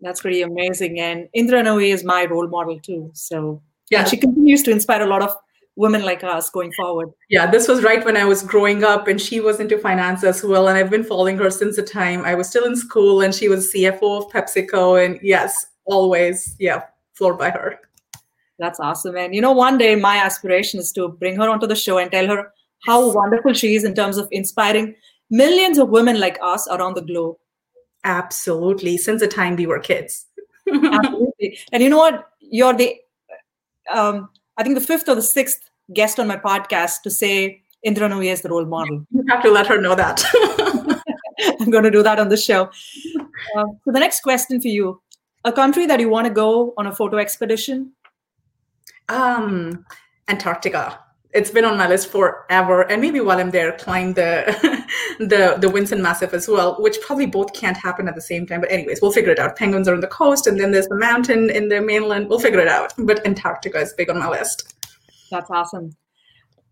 That's 0.00 0.22
pretty 0.22 0.40
amazing, 0.40 0.98
and 1.00 1.28
Indra 1.34 1.62
Nooyi 1.62 1.92
is 1.92 2.02
my 2.02 2.24
role 2.24 2.48
model 2.48 2.80
too. 2.80 3.10
So 3.12 3.60
yeah, 3.90 4.04
she 4.04 4.16
continues 4.16 4.62
to 4.62 4.70
inspire 4.70 5.02
a 5.02 5.06
lot 5.06 5.22
of 5.22 5.34
women 5.78 6.02
like 6.02 6.24
us 6.24 6.50
going 6.50 6.72
forward. 6.72 7.08
Yeah, 7.30 7.48
this 7.48 7.68
was 7.68 7.84
right 7.84 8.04
when 8.04 8.16
I 8.16 8.24
was 8.24 8.42
growing 8.42 8.82
up 8.82 9.06
and 9.06 9.20
she 9.20 9.38
was 9.38 9.60
into 9.60 9.78
finance 9.78 10.24
as 10.24 10.42
well. 10.42 10.66
And 10.66 10.76
I've 10.76 10.90
been 10.90 11.04
following 11.04 11.38
her 11.38 11.50
since 11.50 11.76
the 11.76 11.84
time 11.84 12.24
I 12.24 12.34
was 12.34 12.48
still 12.48 12.64
in 12.64 12.74
school 12.74 13.22
and 13.22 13.32
she 13.32 13.48
was 13.48 13.72
CFO 13.72 14.18
of 14.18 14.32
PepsiCo. 14.32 15.04
And 15.04 15.20
yes, 15.22 15.66
always, 15.84 16.56
yeah, 16.58 16.82
floored 17.14 17.38
by 17.38 17.50
her. 17.50 17.78
That's 18.58 18.80
awesome. 18.80 19.16
And 19.16 19.36
you 19.36 19.40
know, 19.40 19.52
one 19.52 19.78
day 19.78 19.94
my 19.94 20.16
aspiration 20.16 20.80
is 20.80 20.90
to 20.92 21.08
bring 21.08 21.36
her 21.36 21.48
onto 21.48 21.68
the 21.68 21.76
show 21.76 21.98
and 21.98 22.10
tell 22.10 22.26
her 22.26 22.52
how 22.84 23.12
wonderful 23.12 23.52
she 23.52 23.76
is 23.76 23.84
in 23.84 23.94
terms 23.94 24.18
of 24.18 24.26
inspiring 24.32 24.96
millions 25.30 25.78
of 25.78 25.90
women 25.90 26.18
like 26.18 26.38
us 26.42 26.66
around 26.68 26.94
the 26.94 27.02
globe. 27.02 27.36
Absolutely. 28.02 28.96
Since 28.96 29.20
the 29.20 29.28
time 29.28 29.54
we 29.54 29.66
were 29.66 29.78
kids. 29.78 30.26
Absolutely. 30.68 31.56
And 31.70 31.84
you 31.84 31.88
know 31.88 31.98
what? 31.98 32.30
You're 32.40 32.74
the 32.74 32.96
um, 33.92 34.28
I 34.58 34.64
think 34.64 34.74
the 34.74 34.84
fifth 34.84 35.08
or 35.08 35.14
the 35.14 35.22
sixth 35.22 35.70
guest 35.94 36.18
on 36.20 36.26
my 36.26 36.36
podcast 36.36 37.02
to 37.02 37.10
say 37.10 37.62
Indra 37.82 38.08
Nooyi 38.08 38.32
is 38.32 38.42
the 38.42 38.50
role 38.50 38.66
model. 38.66 39.06
You 39.10 39.24
have 39.28 39.42
to 39.44 39.50
let 39.50 39.66
her 39.68 39.80
know 39.80 39.94
that. 39.94 40.22
I'm 41.60 41.70
going 41.70 41.84
to 41.84 41.90
do 41.90 42.02
that 42.02 42.18
on 42.18 42.28
the 42.28 42.36
show. 42.36 42.64
Uh, 43.56 43.64
so 43.84 43.92
the 43.92 44.00
next 44.00 44.20
question 44.20 44.60
for 44.60 44.68
you: 44.68 45.00
a 45.44 45.52
country 45.52 45.86
that 45.86 46.00
you 46.00 46.08
want 46.08 46.26
to 46.26 46.32
go 46.32 46.74
on 46.76 46.88
a 46.88 46.94
photo 46.94 47.18
expedition? 47.18 47.92
Um, 49.08 49.86
Antarctica. 50.26 50.98
It's 51.34 51.50
been 51.50 51.64
on 51.64 51.76
my 51.76 51.86
list 51.86 52.08
forever, 52.08 52.82
and 52.82 53.02
maybe 53.02 53.20
while 53.20 53.38
I'm 53.38 53.50
there, 53.50 53.72
climb 53.72 54.14
the 54.14 54.86
the 55.18 55.56
the 55.58 55.68
Vinson 55.70 56.00
Massif 56.00 56.32
as 56.32 56.48
well, 56.48 56.76
which 56.80 56.98
probably 57.02 57.26
both 57.26 57.52
can't 57.52 57.76
happen 57.76 58.08
at 58.08 58.14
the 58.14 58.20
same 58.20 58.46
time. 58.46 58.60
But 58.60 58.72
anyways, 58.72 59.02
we'll 59.02 59.12
figure 59.12 59.32
it 59.32 59.38
out. 59.38 59.56
Penguins 59.56 59.88
are 59.88 59.94
on 59.94 60.00
the 60.00 60.06
coast, 60.06 60.46
and 60.46 60.58
then 60.58 60.72
there's 60.72 60.88
the 60.88 60.96
mountain 60.96 61.50
in 61.50 61.68
the 61.68 61.82
mainland. 61.82 62.28
We'll 62.28 62.38
figure 62.38 62.60
it 62.60 62.68
out. 62.68 62.94
But 62.96 63.26
Antarctica 63.26 63.78
is 63.78 63.92
big 63.92 64.08
on 64.08 64.18
my 64.18 64.28
list. 64.28 64.74
That's 65.30 65.50
awesome. 65.50 65.96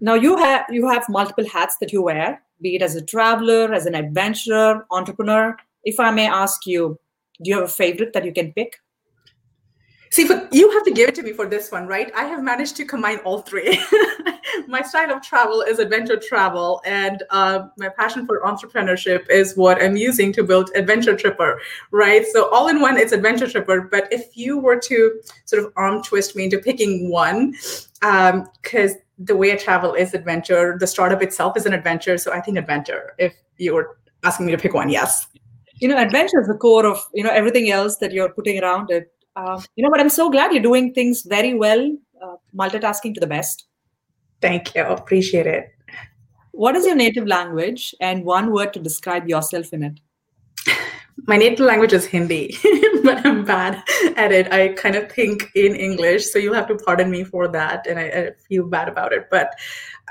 Now 0.01 0.15
you 0.15 0.37
have 0.37 0.65
you 0.71 0.89
have 0.89 1.09
multiple 1.09 1.47
hats 1.49 1.77
that 1.81 1.93
you 1.93 2.03
wear, 2.03 2.43
be 2.61 2.77
it 2.77 2.83
as 2.83 2.97
a 2.97 3.05
traveler, 3.05 3.73
as 3.73 3.87
an 3.87 3.95
adventurer, 3.95 4.87
entrepreneur. 4.91 5.57
If 5.85 6.01
I 6.01 6.11
may 6.11 6.27
ask 6.27 6.67
you, 6.67 6.99
do 7.43 7.51
you 7.51 7.57
have 7.57 7.65
a 7.65 7.69
favorite 7.69 8.13
that 8.13 8.25
you 8.25 8.33
can 8.33 8.53
pick? 8.53 8.77
See, 10.11 10.29
you 10.53 10.71
have 10.71 10.85
to 10.85 10.93
give 10.93 11.09
it 11.09 11.15
to 11.17 11.23
me 11.23 11.33
for 11.33 11.47
this 11.47 11.71
one, 11.73 11.87
right? 11.87 12.13
I 12.15 12.25
have 12.25 12.43
managed 12.43 12.77
to 12.77 12.85
combine 12.85 13.19
all 13.19 13.43
three. 13.43 13.81
my 14.69 14.83
style 14.83 15.11
of 15.11 15.23
travel 15.23 15.63
is 15.63 15.79
adventure 15.79 16.17
travel, 16.17 16.81
and 16.85 17.23
uh, 17.31 17.69
my 17.77 17.89
passion 17.89 18.27
for 18.27 18.41
entrepreneurship 18.43 19.29
is 19.29 19.57
what 19.57 19.83
I'm 19.83 19.97
using 19.97 20.33
to 20.35 20.43
build 20.43 20.71
Adventure 20.75 21.17
Tripper, 21.17 21.61
right? 21.91 22.25
So 22.33 22.49
all 22.51 22.69
in 22.69 22.81
one, 22.81 22.97
it's 22.97 23.13
Adventure 23.13 23.49
Tripper. 23.49 23.89
But 23.91 24.13
if 24.13 24.37
you 24.37 24.59
were 24.59 24.79
to 24.81 25.21
sort 25.45 25.65
of 25.65 25.73
arm 25.77 26.03
twist 26.03 26.37
me 26.37 26.45
into 26.45 26.59
picking 26.59 27.11
one, 27.11 27.53
because 28.01 28.93
um, 28.93 28.99
the 29.19 29.37
way 29.37 29.53
I 29.53 29.57
travel 29.57 29.95
is 29.95 30.15
adventure, 30.15 30.77
the 30.79 30.87
startup 30.87 31.23
itself 31.23 31.57
is 31.57 31.67
an 31.67 31.73
adventure. 31.73 32.19
So 32.19 32.33
I 32.33 32.41
think 32.41 32.59
adventure. 32.59 33.15
If 33.19 33.35
you 33.59 33.75
were 33.75 33.99
asking 34.23 34.47
me 34.47 34.53
to 34.53 34.59
pick 34.59 34.75
one, 34.75 34.89
yes. 34.89 35.27
You 35.79 35.89
know, 35.89 35.99
adventure 35.99 36.41
is 36.41 36.49
the 36.49 36.55
core 36.55 36.87
of 36.87 37.05
you 37.13 37.23
know 37.23 37.31
everything 37.31 37.71
else 37.71 37.97
that 37.97 38.13
you're 38.13 38.33
putting 38.33 38.63
around 38.63 38.91
it 38.91 39.13
uh, 39.37 39.61
you 39.77 39.85
know, 39.85 39.91
but 39.91 40.01
I'm 40.01 40.09
so 40.09 40.31
glad 40.31 40.53
you're 40.53 40.63
doing 40.63 40.95
things 40.95 41.23
very 41.23 41.55
well, 41.55 41.95
uh, 42.23 42.37
multitasking 42.59 43.15
to 43.15 43.21
the 43.21 43.27
best. 43.27 43.67
Thank 44.41 44.75
you. 44.75 44.83
Appreciate 44.83 45.47
it. 45.47 45.73
What 46.53 46.75
is 46.75 46.87
your 46.87 46.97
native 46.97 47.27
language 47.27 47.95
and 48.01 48.25
one 48.25 48.51
word 48.51 48.73
to 48.73 48.81
describe 48.81 49.29
yourself 49.29 49.75
in 49.75 49.83
it? 49.83 50.01
My 51.27 51.37
native 51.37 51.67
language 51.67 51.93
is 51.93 52.07
Hindi, 52.07 52.57
but 53.05 53.25
I'm 53.27 53.45
bad 53.45 53.83
at 54.17 54.33
it. 54.33 54.51
I 54.53 54.69
kind 54.69 54.97
of 54.97 55.13
think 55.13 55.51
in 55.55 55.75
English, 55.75 56.31
so 56.31 56.39
you'll 56.39 56.55
have 56.55 56.69
to 56.69 56.77
pardon 56.77 57.11
me 57.11 57.25
for 57.25 57.47
that. 57.49 57.87
And 57.87 57.99
I, 57.99 58.05
I 58.05 58.31
feel 58.49 58.67
bad 58.67 58.89
about 58.89 59.13
it. 59.13 59.29
But, 59.31 59.55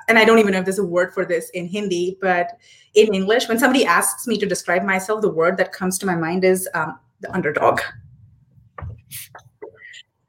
and 0.08 0.20
I 0.20 0.26
don't 0.26 0.38
even 0.38 0.52
know 0.52 0.60
if 0.60 0.66
there's 0.66 0.80
a 0.80 0.86
word 0.86 1.14
for 1.14 1.26
this 1.26 1.50
in 1.52 1.68
Hindi, 1.68 2.18
but 2.22 2.60
in 2.94 3.14
English, 3.14 3.48
when 3.48 3.58
somebody 3.58 3.86
asks 3.86 4.28
me 4.28 4.38
to 4.38 4.46
describe 4.46 4.84
myself, 4.84 5.22
the 5.22 5.30
word 5.30 5.58
that 5.58 5.72
comes 5.72 5.98
to 6.00 6.06
my 6.06 6.16
mind 6.16 6.44
is 6.44 6.70
um, 6.76 7.00
the 7.22 7.32
underdog 7.34 7.82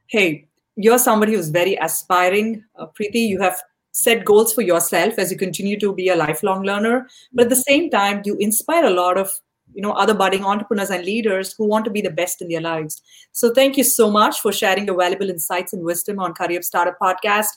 hey, 0.09 0.49
you're 0.77 0.99
somebody 0.99 1.35
who's 1.35 1.49
very 1.49 1.77
aspiring, 1.77 2.63
uh, 2.79 2.87
Preeti. 2.87 3.27
You 3.29 3.41
have 3.41 3.61
set 3.93 4.25
goals 4.25 4.53
for 4.53 4.61
yourself 4.61 5.15
as 5.19 5.31
you 5.31 5.39
continue 5.39 5.79
to 5.81 5.95
be 5.95 6.09
a 6.09 6.17
lifelong 6.17 6.63
learner, 6.63 7.09
but 7.33 7.45
at 7.45 7.51
the 7.51 7.57
same 7.57 7.91
time, 7.91 8.23
you 8.25 8.37
inspire 8.39 8.85
a 8.85 8.91
lot 8.91 9.17
of 9.17 9.31
you 9.75 9.83
know 9.83 9.93
other 9.93 10.15
budding 10.15 10.45
entrepreneurs 10.45 10.91
and 10.91 11.05
leaders 11.05 11.55
who 11.57 11.67
want 11.67 11.85
to 11.85 11.91
be 11.91 12.01
the 12.01 12.11
best 12.11 12.43
in 12.43 12.49
their 12.49 12.61
lives. 12.61 13.03
So 13.33 13.53
thank 13.53 13.77
you 13.77 13.85
so 13.85 14.11
much 14.11 14.41
for 14.41 14.53
sharing 14.53 14.87
your 14.87 14.97
valuable 14.97 15.31
insights 15.31 15.73
and 15.73 15.83
wisdom 15.83 16.19
on 16.19 16.35
Career 16.35 16.63
Startup 16.63 16.97
Podcast. 17.01 17.49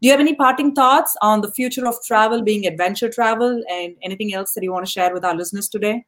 Do 0.00 0.06
you 0.06 0.12
have 0.12 0.20
any 0.20 0.34
parting 0.36 0.74
thoughts 0.74 1.16
on 1.22 1.40
the 1.40 1.50
future 1.50 1.86
of 1.86 1.96
travel 2.06 2.42
being 2.42 2.66
adventure 2.66 3.08
travel 3.08 3.62
and 3.68 3.96
anything 4.02 4.32
else 4.32 4.54
that 4.54 4.62
you 4.62 4.72
want 4.72 4.86
to 4.86 4.90
share 4.90 5.12
with 5.12 5.24
our 5.24 5.34
listeners 5.34 5.68
today? 5.68 6.04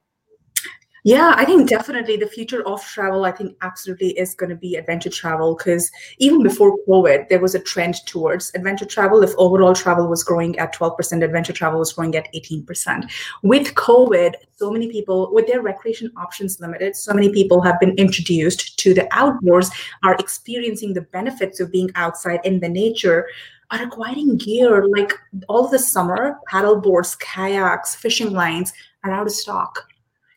Yeah, 1.04 1.32
I 1.34 1.46
think 1.46 1.68
definitely 1.68 2.18
the 2.18 2.26
future 2.26 2.66
of 2.66 2.84
travel, 2.84 3.24
I 3.24 3.30
think 3.30 3.56
absolutely 3.62 4.10
is 4.18 4.34
going 4.34 4.50
to 4.50 4.56
be 4.56 4.76
adventure 4.76 5.08
travel 5.08 5.56
because 5.56 5.90
even 6.18 6.42
before 6.42 6.76
COVID, 6.86 7.28
there 7.30 7.40
was 7.40 7.54
a 7.54 7.58
trend 7.58 8.04
towards 8.06 8.52
adventure 8.54 8.84
travel. 8.84 9.22
If 9.22 9.30
overall 9.38 9.74
travel 9.74 10.08
was 10.08 10.22
growing 10.22 10.58
at 10.58 10.74
12%, 10.74 11.24
adventure 11.24 11.54
travel 11.54 11.78
was 11.78 11.94
growing 11.94 12.14
at 12.16 12.32
18%. 12.34 13.10
With 13.42 13.74
COVID, 13.74 14.34
so 14.56 14.70
many 14.70 14.88
people, 14.90 15.30
with 15.32 15.46
their 15.46 15.62
recreation 15.62 16.12
options 16.18 16.60
limited, 16.60 16.94
so 16.96 17.14
many 17.14 17.32
people 17.32 17.62
have 17.62 17.80
been 17.80 17.94
introduced 17.96 18.78
to 18.80 18.92
the 18.92 19.08
outdoors, 19.12 19.70
are 20.04 20.16
experiencing 20.16 20.92
the 20.92 21.02
benefits 21.02 21.60
of 21.60 21.72
being 21.72 21.90
outside 21.94 22.40
in 22.44 22.60
the 22.60 22.68
nature 22.68 23.26
are 23.72 23.82
acquiring 23.84 24.36
gear 24.36 24.84
like 24.88 25.12
all 25.48 25.68
the 25.68 25.78
summer 25.78 26.40
paddle 26.48 26.80
boards 26.80 27.14
kayaks 27.16 27.94
fishing 27.94 28.32
lines 28.32 28.72
are 29.04 29.12
out 29.12 29.28
of 29.28 29.32
stock 29.32 29.86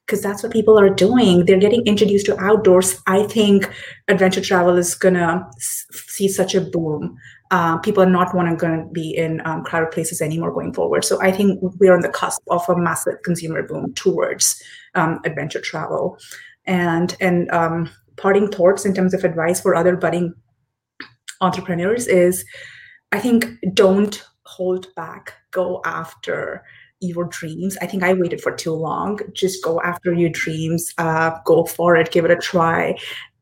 because 0.05 0.21
that's 0.21 0.43
what 0.43 0.51
people 0.51 0.77
are 0.77 0.89
doing. 0.89 1.45
They're 1.45 1.59
getting 1.59 1.85
introduced 1.85 2.25
to 2.25 2.39
outdoors. 2.39 3.01
I 3.07 3.23
think 3.23 3.71
adventure 4.07 4.41
travel 4.41 4.77
is 4.77 4.95
gonna 4.95 5.47
see 5.59 6.27
such 6.27 6.55
a 6.55 6.61
boom. 6.61 7.17
Uh, 7.51 7.77
people 7.77 8.01
are 8.01 8.09
not 8.09 8.31
going 8.31 8.57
to 8.57 8.89
be 8.91 9.15
in 9.15 9.39
um, 9.45 9.63
crowded 9.63 9.91
places 9.91 10.21
anymore 10.21 10.51
going 10.51 10.73
forward. 10.73 11.05
So 11.05 11.21
I 11.21 11.31
think 11.31 11.59
we're 11.79 11.93
on 11.93 12.01
the 12.01 12.09
cusp 12.09 12.41
of 12.49 12.67
a 12.67 12.75
massive 12.75 13.21
consumer 13.23 13.61
boom 13.61 13.93
towards 13.93 14.59
um, 14.95 15.19
adventure 15.23 15.61
travel. 15.61 16.17
And 16.65 17.15
and 17.19 17.51
um, 17.51 17.91
parting 18.17 18.49
thoughts 18.49 18.85
in 18.85 18.95
terms 18.95 19.13
of 19.13 19.23
advice 19.23 19.61
for 19.61 19.75
other 19.75 19.95
budding 19.95 20.33
entrepreneurs 21.41 22.07
is, 22.07 22.43
I 23.11 23.19
think 23.19 23.45
don't 23.75 24.23
hold 24.45 24.87
back. 24.95 25.33
Go 25.51 25.79
after 25.85 26.63
your 27.03 27.25
dreams. 27.25 27.77
I 27.81 27.87
think 27.87 28.03
I 28.03 28.13
waited 28.13 28.41
for 28.41 28.51
too 28.51 28.73
long. 28.73 29.19
Just 29.33 29.63
go 29.63 29.81
after 29.81 30.13
your 30.13 30.29
dreams, 30.29 30.93
uh, 30.97 31.31
go 31.45 31.65
for 31.65 31.95
it, 31.95 32.11
give 32.11 32.25
it 32.25 32.31
a 32.31 32.35
try. 32.35 32.97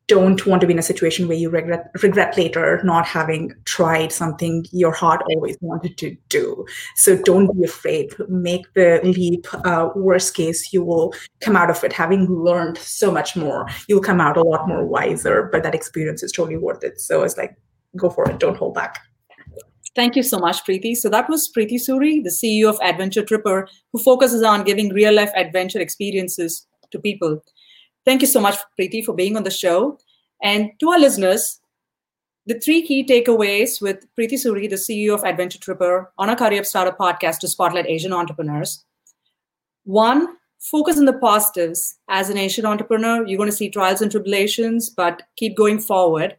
Don't 0.08 0.44
want 0.46 0.60
to 0.60 0.66
be 0.66 0.72
in 0.72 0.78
a 0.78 0.82
situation 0.82 1.28
where 1.28 1.36
you 1.36 1.48
regret 1.48 1.90
regret 2.02 2.36
later 2.36 2.82
not 2.84 3.06
having 3.06 3.54
tried 3.64 4.12
something 4.12 4.66
your 4.72 4.90
heart 4.90 5.22
always 5.30 5.56
wanted 5.60 5.96
to 5.98 6.16
do. 6.28 6.66
So 6.96 7.16
don't 7.16 7.56
be 7.56 7.64
afraid. 7.64 8.12
Make 8.28 8.66
the 8.74 9.00
leap. 9.04 9.46
Uh, 9.64 9.90
worst 9.94 10.34
case, 10.34 10.72
you 10.72 10.84
will 10.84 11.14
come 11.40 11.56
out 11.56 11.70
of 11.70 11.82
it 11.84 11.92
having 11.92 12.26
learned 12.26 12.78
so 12.78 13.10
much 13.12 13.36
more. 13.36 13.66
You'll 13.88 14.02
come 14.02 14.20
out 14.20 14.36
a 14.36 14.42
lot 14.42 14.68
more 14.68 14.84
wiser. 14.84 15.48
But 15.50 15.62
that 15.62 15.74
experience 15.74 16.22
is 16.22 16.32
totally 16.32 16.58
worth 16.58 16.82
it. 16.82 17.00
So 17.00 17.22
it's 17.22 17.38
like 17.38 17.56
go 17.96 18.10
for 18.10 18.28
it. 18.28 18.38
Don't 18.38 18.56
hold 18.56 18.74
back. 18.74 18.98
Thank 19.94 20.16
you 20.16 20.22
so 20.22 20.38
much, 20.38 20.64
Preeti. 20.64 20.96
So 20.96 21.10
that 21.10 21.28
was 21.28 21.50
Preeti 21.52 21.74
Suri, 21.74 22.22
the 22.22 22.30
CEO 22.30 22.68
of 22.68 22.78
Adventure 22.82 23.24
Tripper, 23.24 23.68
who 23.92 24.02
focuses 24.02 24.42
on 24.42 24.64
giving 24.64 24.88
real 24.88 25.14
life 25.14 25.30
adventure 25.36 25.80
experiences 25.80 26.66
to 26.90 26.98
people. 26.98 27.42
Thank 28.04 28.22
you 28.22 28.26
so 28.26 28.40
much, 28.40 28.56
Preeti, 28.78 29.04
for 29.04 29.14
being 29.14 29.36
on 29.36 29.44
the 29.44 29.50
show. 29.50 29.98
And 30.42 30.70
to 30.80 30.90
our 30.90 30.98
listeners, 30.98 31.60
the 32.46 32.58
three 32.58 32.82
key 32.82 33.04
takeaways 33.04 33.80
with 33.80 34.06
Preeti 34.18 34.34
Suri, 34.34 34.68
the 34.68 34.76
CEO 34.76 35.14
of 35.14 35.24
Adventure 35.24 35.58
Tripper, 35.58 36.10
on 36.18 36.28
our 36.28 36.36
Career 36.36 36.60
Up 36.60 36.66
Startup 36.66 36.98
podcast 36.98 37.38
to 37.40 37.48
spotlight 37.48 37.86
Asian 37.86 38.12
entrepreneurs. 38.12 38.84
One, 39.84 40.36
focus 40.58 40.98
on 40.98 41.04
the 41.04 41.12
positives. 41.12 41.98
As 42.08 42.30
an 42.30 42.38
Asian 42.38 42.66
entrepreneur, 42.66 43.26
you're 43.26 43.36
going 43.36 43.50
to 43.50 43.56
see 43.56 43.68
trials 43.68 44.00
and 44.00 44.10
tribulations, 44.10 44.90
but 44.90 45.22
keep 45.36 45.56
going 45.56 45.78
forward. 45.78 46.36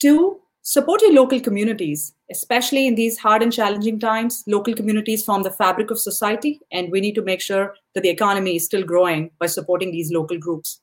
Two, 0.00 0.40
support 0.62 1.00
your 1.02 1.14
local 1.14 1.40
communities, 1.40 2.14
especially 2.30 2.86
in 2.86 2.94
these 2.94 3.18
hard 3.18 3.42
and 3.42 3.52
challenging 3.52 3.98
times. 3.98 4.44
Local 4.46 4.74
communities 4.74 5.24
form 5.24 5.42
the 5.42 5.50
fabric 5.50 5.90
of 5.90 5.98
society, 5.98 6.60
and 6.72 6.90
we 6.90 7.00
need 7.00 7.14
to 7.14 7.22
make 7.22 7.40
sure 7.40 7.74
that 7.94 8.02
the 8.02 8.08
economy 8.08 8.56
is 8.56 8.64
still 8.64 8.82
growing 8.82 9.30
by 9.38 9.46
supporting 9.46 9.90
these 9.90 10.12
local 10.12 10.38
groups. 10.38 10.80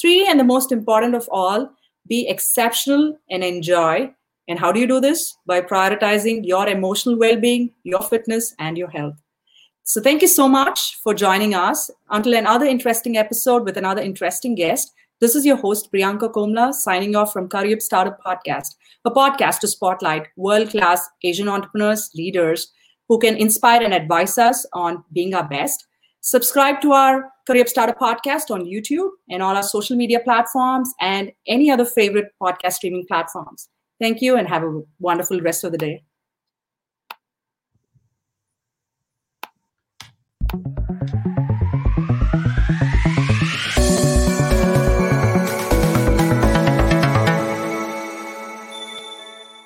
Three, 0.00 0.26
and 0.26 0.38
the 0.38 0.44
most 0.44 0.72
important 0.72 1.14
of 1.14 1.28
all, 1.30 1.70
be 2.08 2.28
exceptional 2.28 3.18
and 3.30 3.44
enjoy. 3.44 4.12
And 4.48 4.58
how 4.58 4.72
do 4.72 4.80
you 4.80 4.86
do 4.86 5.00
this? 5.00 5.36
By 5.46 5.60
prioritizing 5.60 6.46
your 6.46 6.68
emotional 6.68 7.18
well 7.18 7.36
being, 7.36 7.72
your 7.82 8.02
fitness, 8.02 8.54
and 8.58 8.78
your 8.78 8.88
health. 8.88 9.16
So, 9.84 10.00
thank 10.00 10.22
you 10.22 10.28
so 10.28 10.48
much 10.48 10.98
for 11.02 11.14
joining 11.14 11.54
us. 11.54 11.90
Until 12.10 12.34
another 12.34 12.66
interesting 12.66 13.16
episode 13.16 13.64
with 13.64 13.76
another 13.76 14.02
interesting 14.02 14.54
guest, 14.54 14.92
this 15.20 15.34
is 15.34 15.44
your 15.44 15.56
host, 15.56 15.90
Priyanka 15.92 16.32
Komla, 16.32 16.72
signing 16.72 17.16
off 17.16 17.32
from 17.32 17.48
Career 17.48 17.80
Startup 17.80 18.22
Podcast, 18.24 18.76
a 19.04 19.10
podcast 19.10 19.60
to 19.60 19.68
spotlight 19.68 20.28
world 20.36 20.70
class 20.70 21.08
Asian 21.22 21.48
entrepreneurs, 21.48 22.10
leaders 22.14 22.72
who 23.08 23.18
can 23.18 23.36
inspire 23.36 23.82
and 23.82 23.94
advise 23.94 24.38
us 24.38 24.66
on 24.72 25.04
being 25.12 25.34
our 25.34 25.48
best. 25.48 25.86
Subscribe 26.20 26.80
to 26.82 26.92
our 26.92 27.30
Career 27.46 27.66
Startup 27.66 27.98
podcast 27.98 28.50
on 28.50 28.64
YouTube 28.64 29.08
and 29.30 29.42
all 29.42 29.56
our 29.56 29.62
social 29.62 29.96
media 29.96 30.20
platforms 30.20 30.92
and 31.00 31.32
any 31.46 31.70
other 31.70 31.84
favorite 31.84 32.32
podcast 32.42 32.72
streaming 32.74 33.06
platforms. 33.06 33.68
Thank 34.00 34.20
you 34.20 34.36
and 34.36 34.48
have 34.48 34.62
a 34.62 34.82
wonderful 34.98 35.40
rest 35.40 35.64
of 35.64 35.72
the 35.72 35.78
day. 35.78 36.04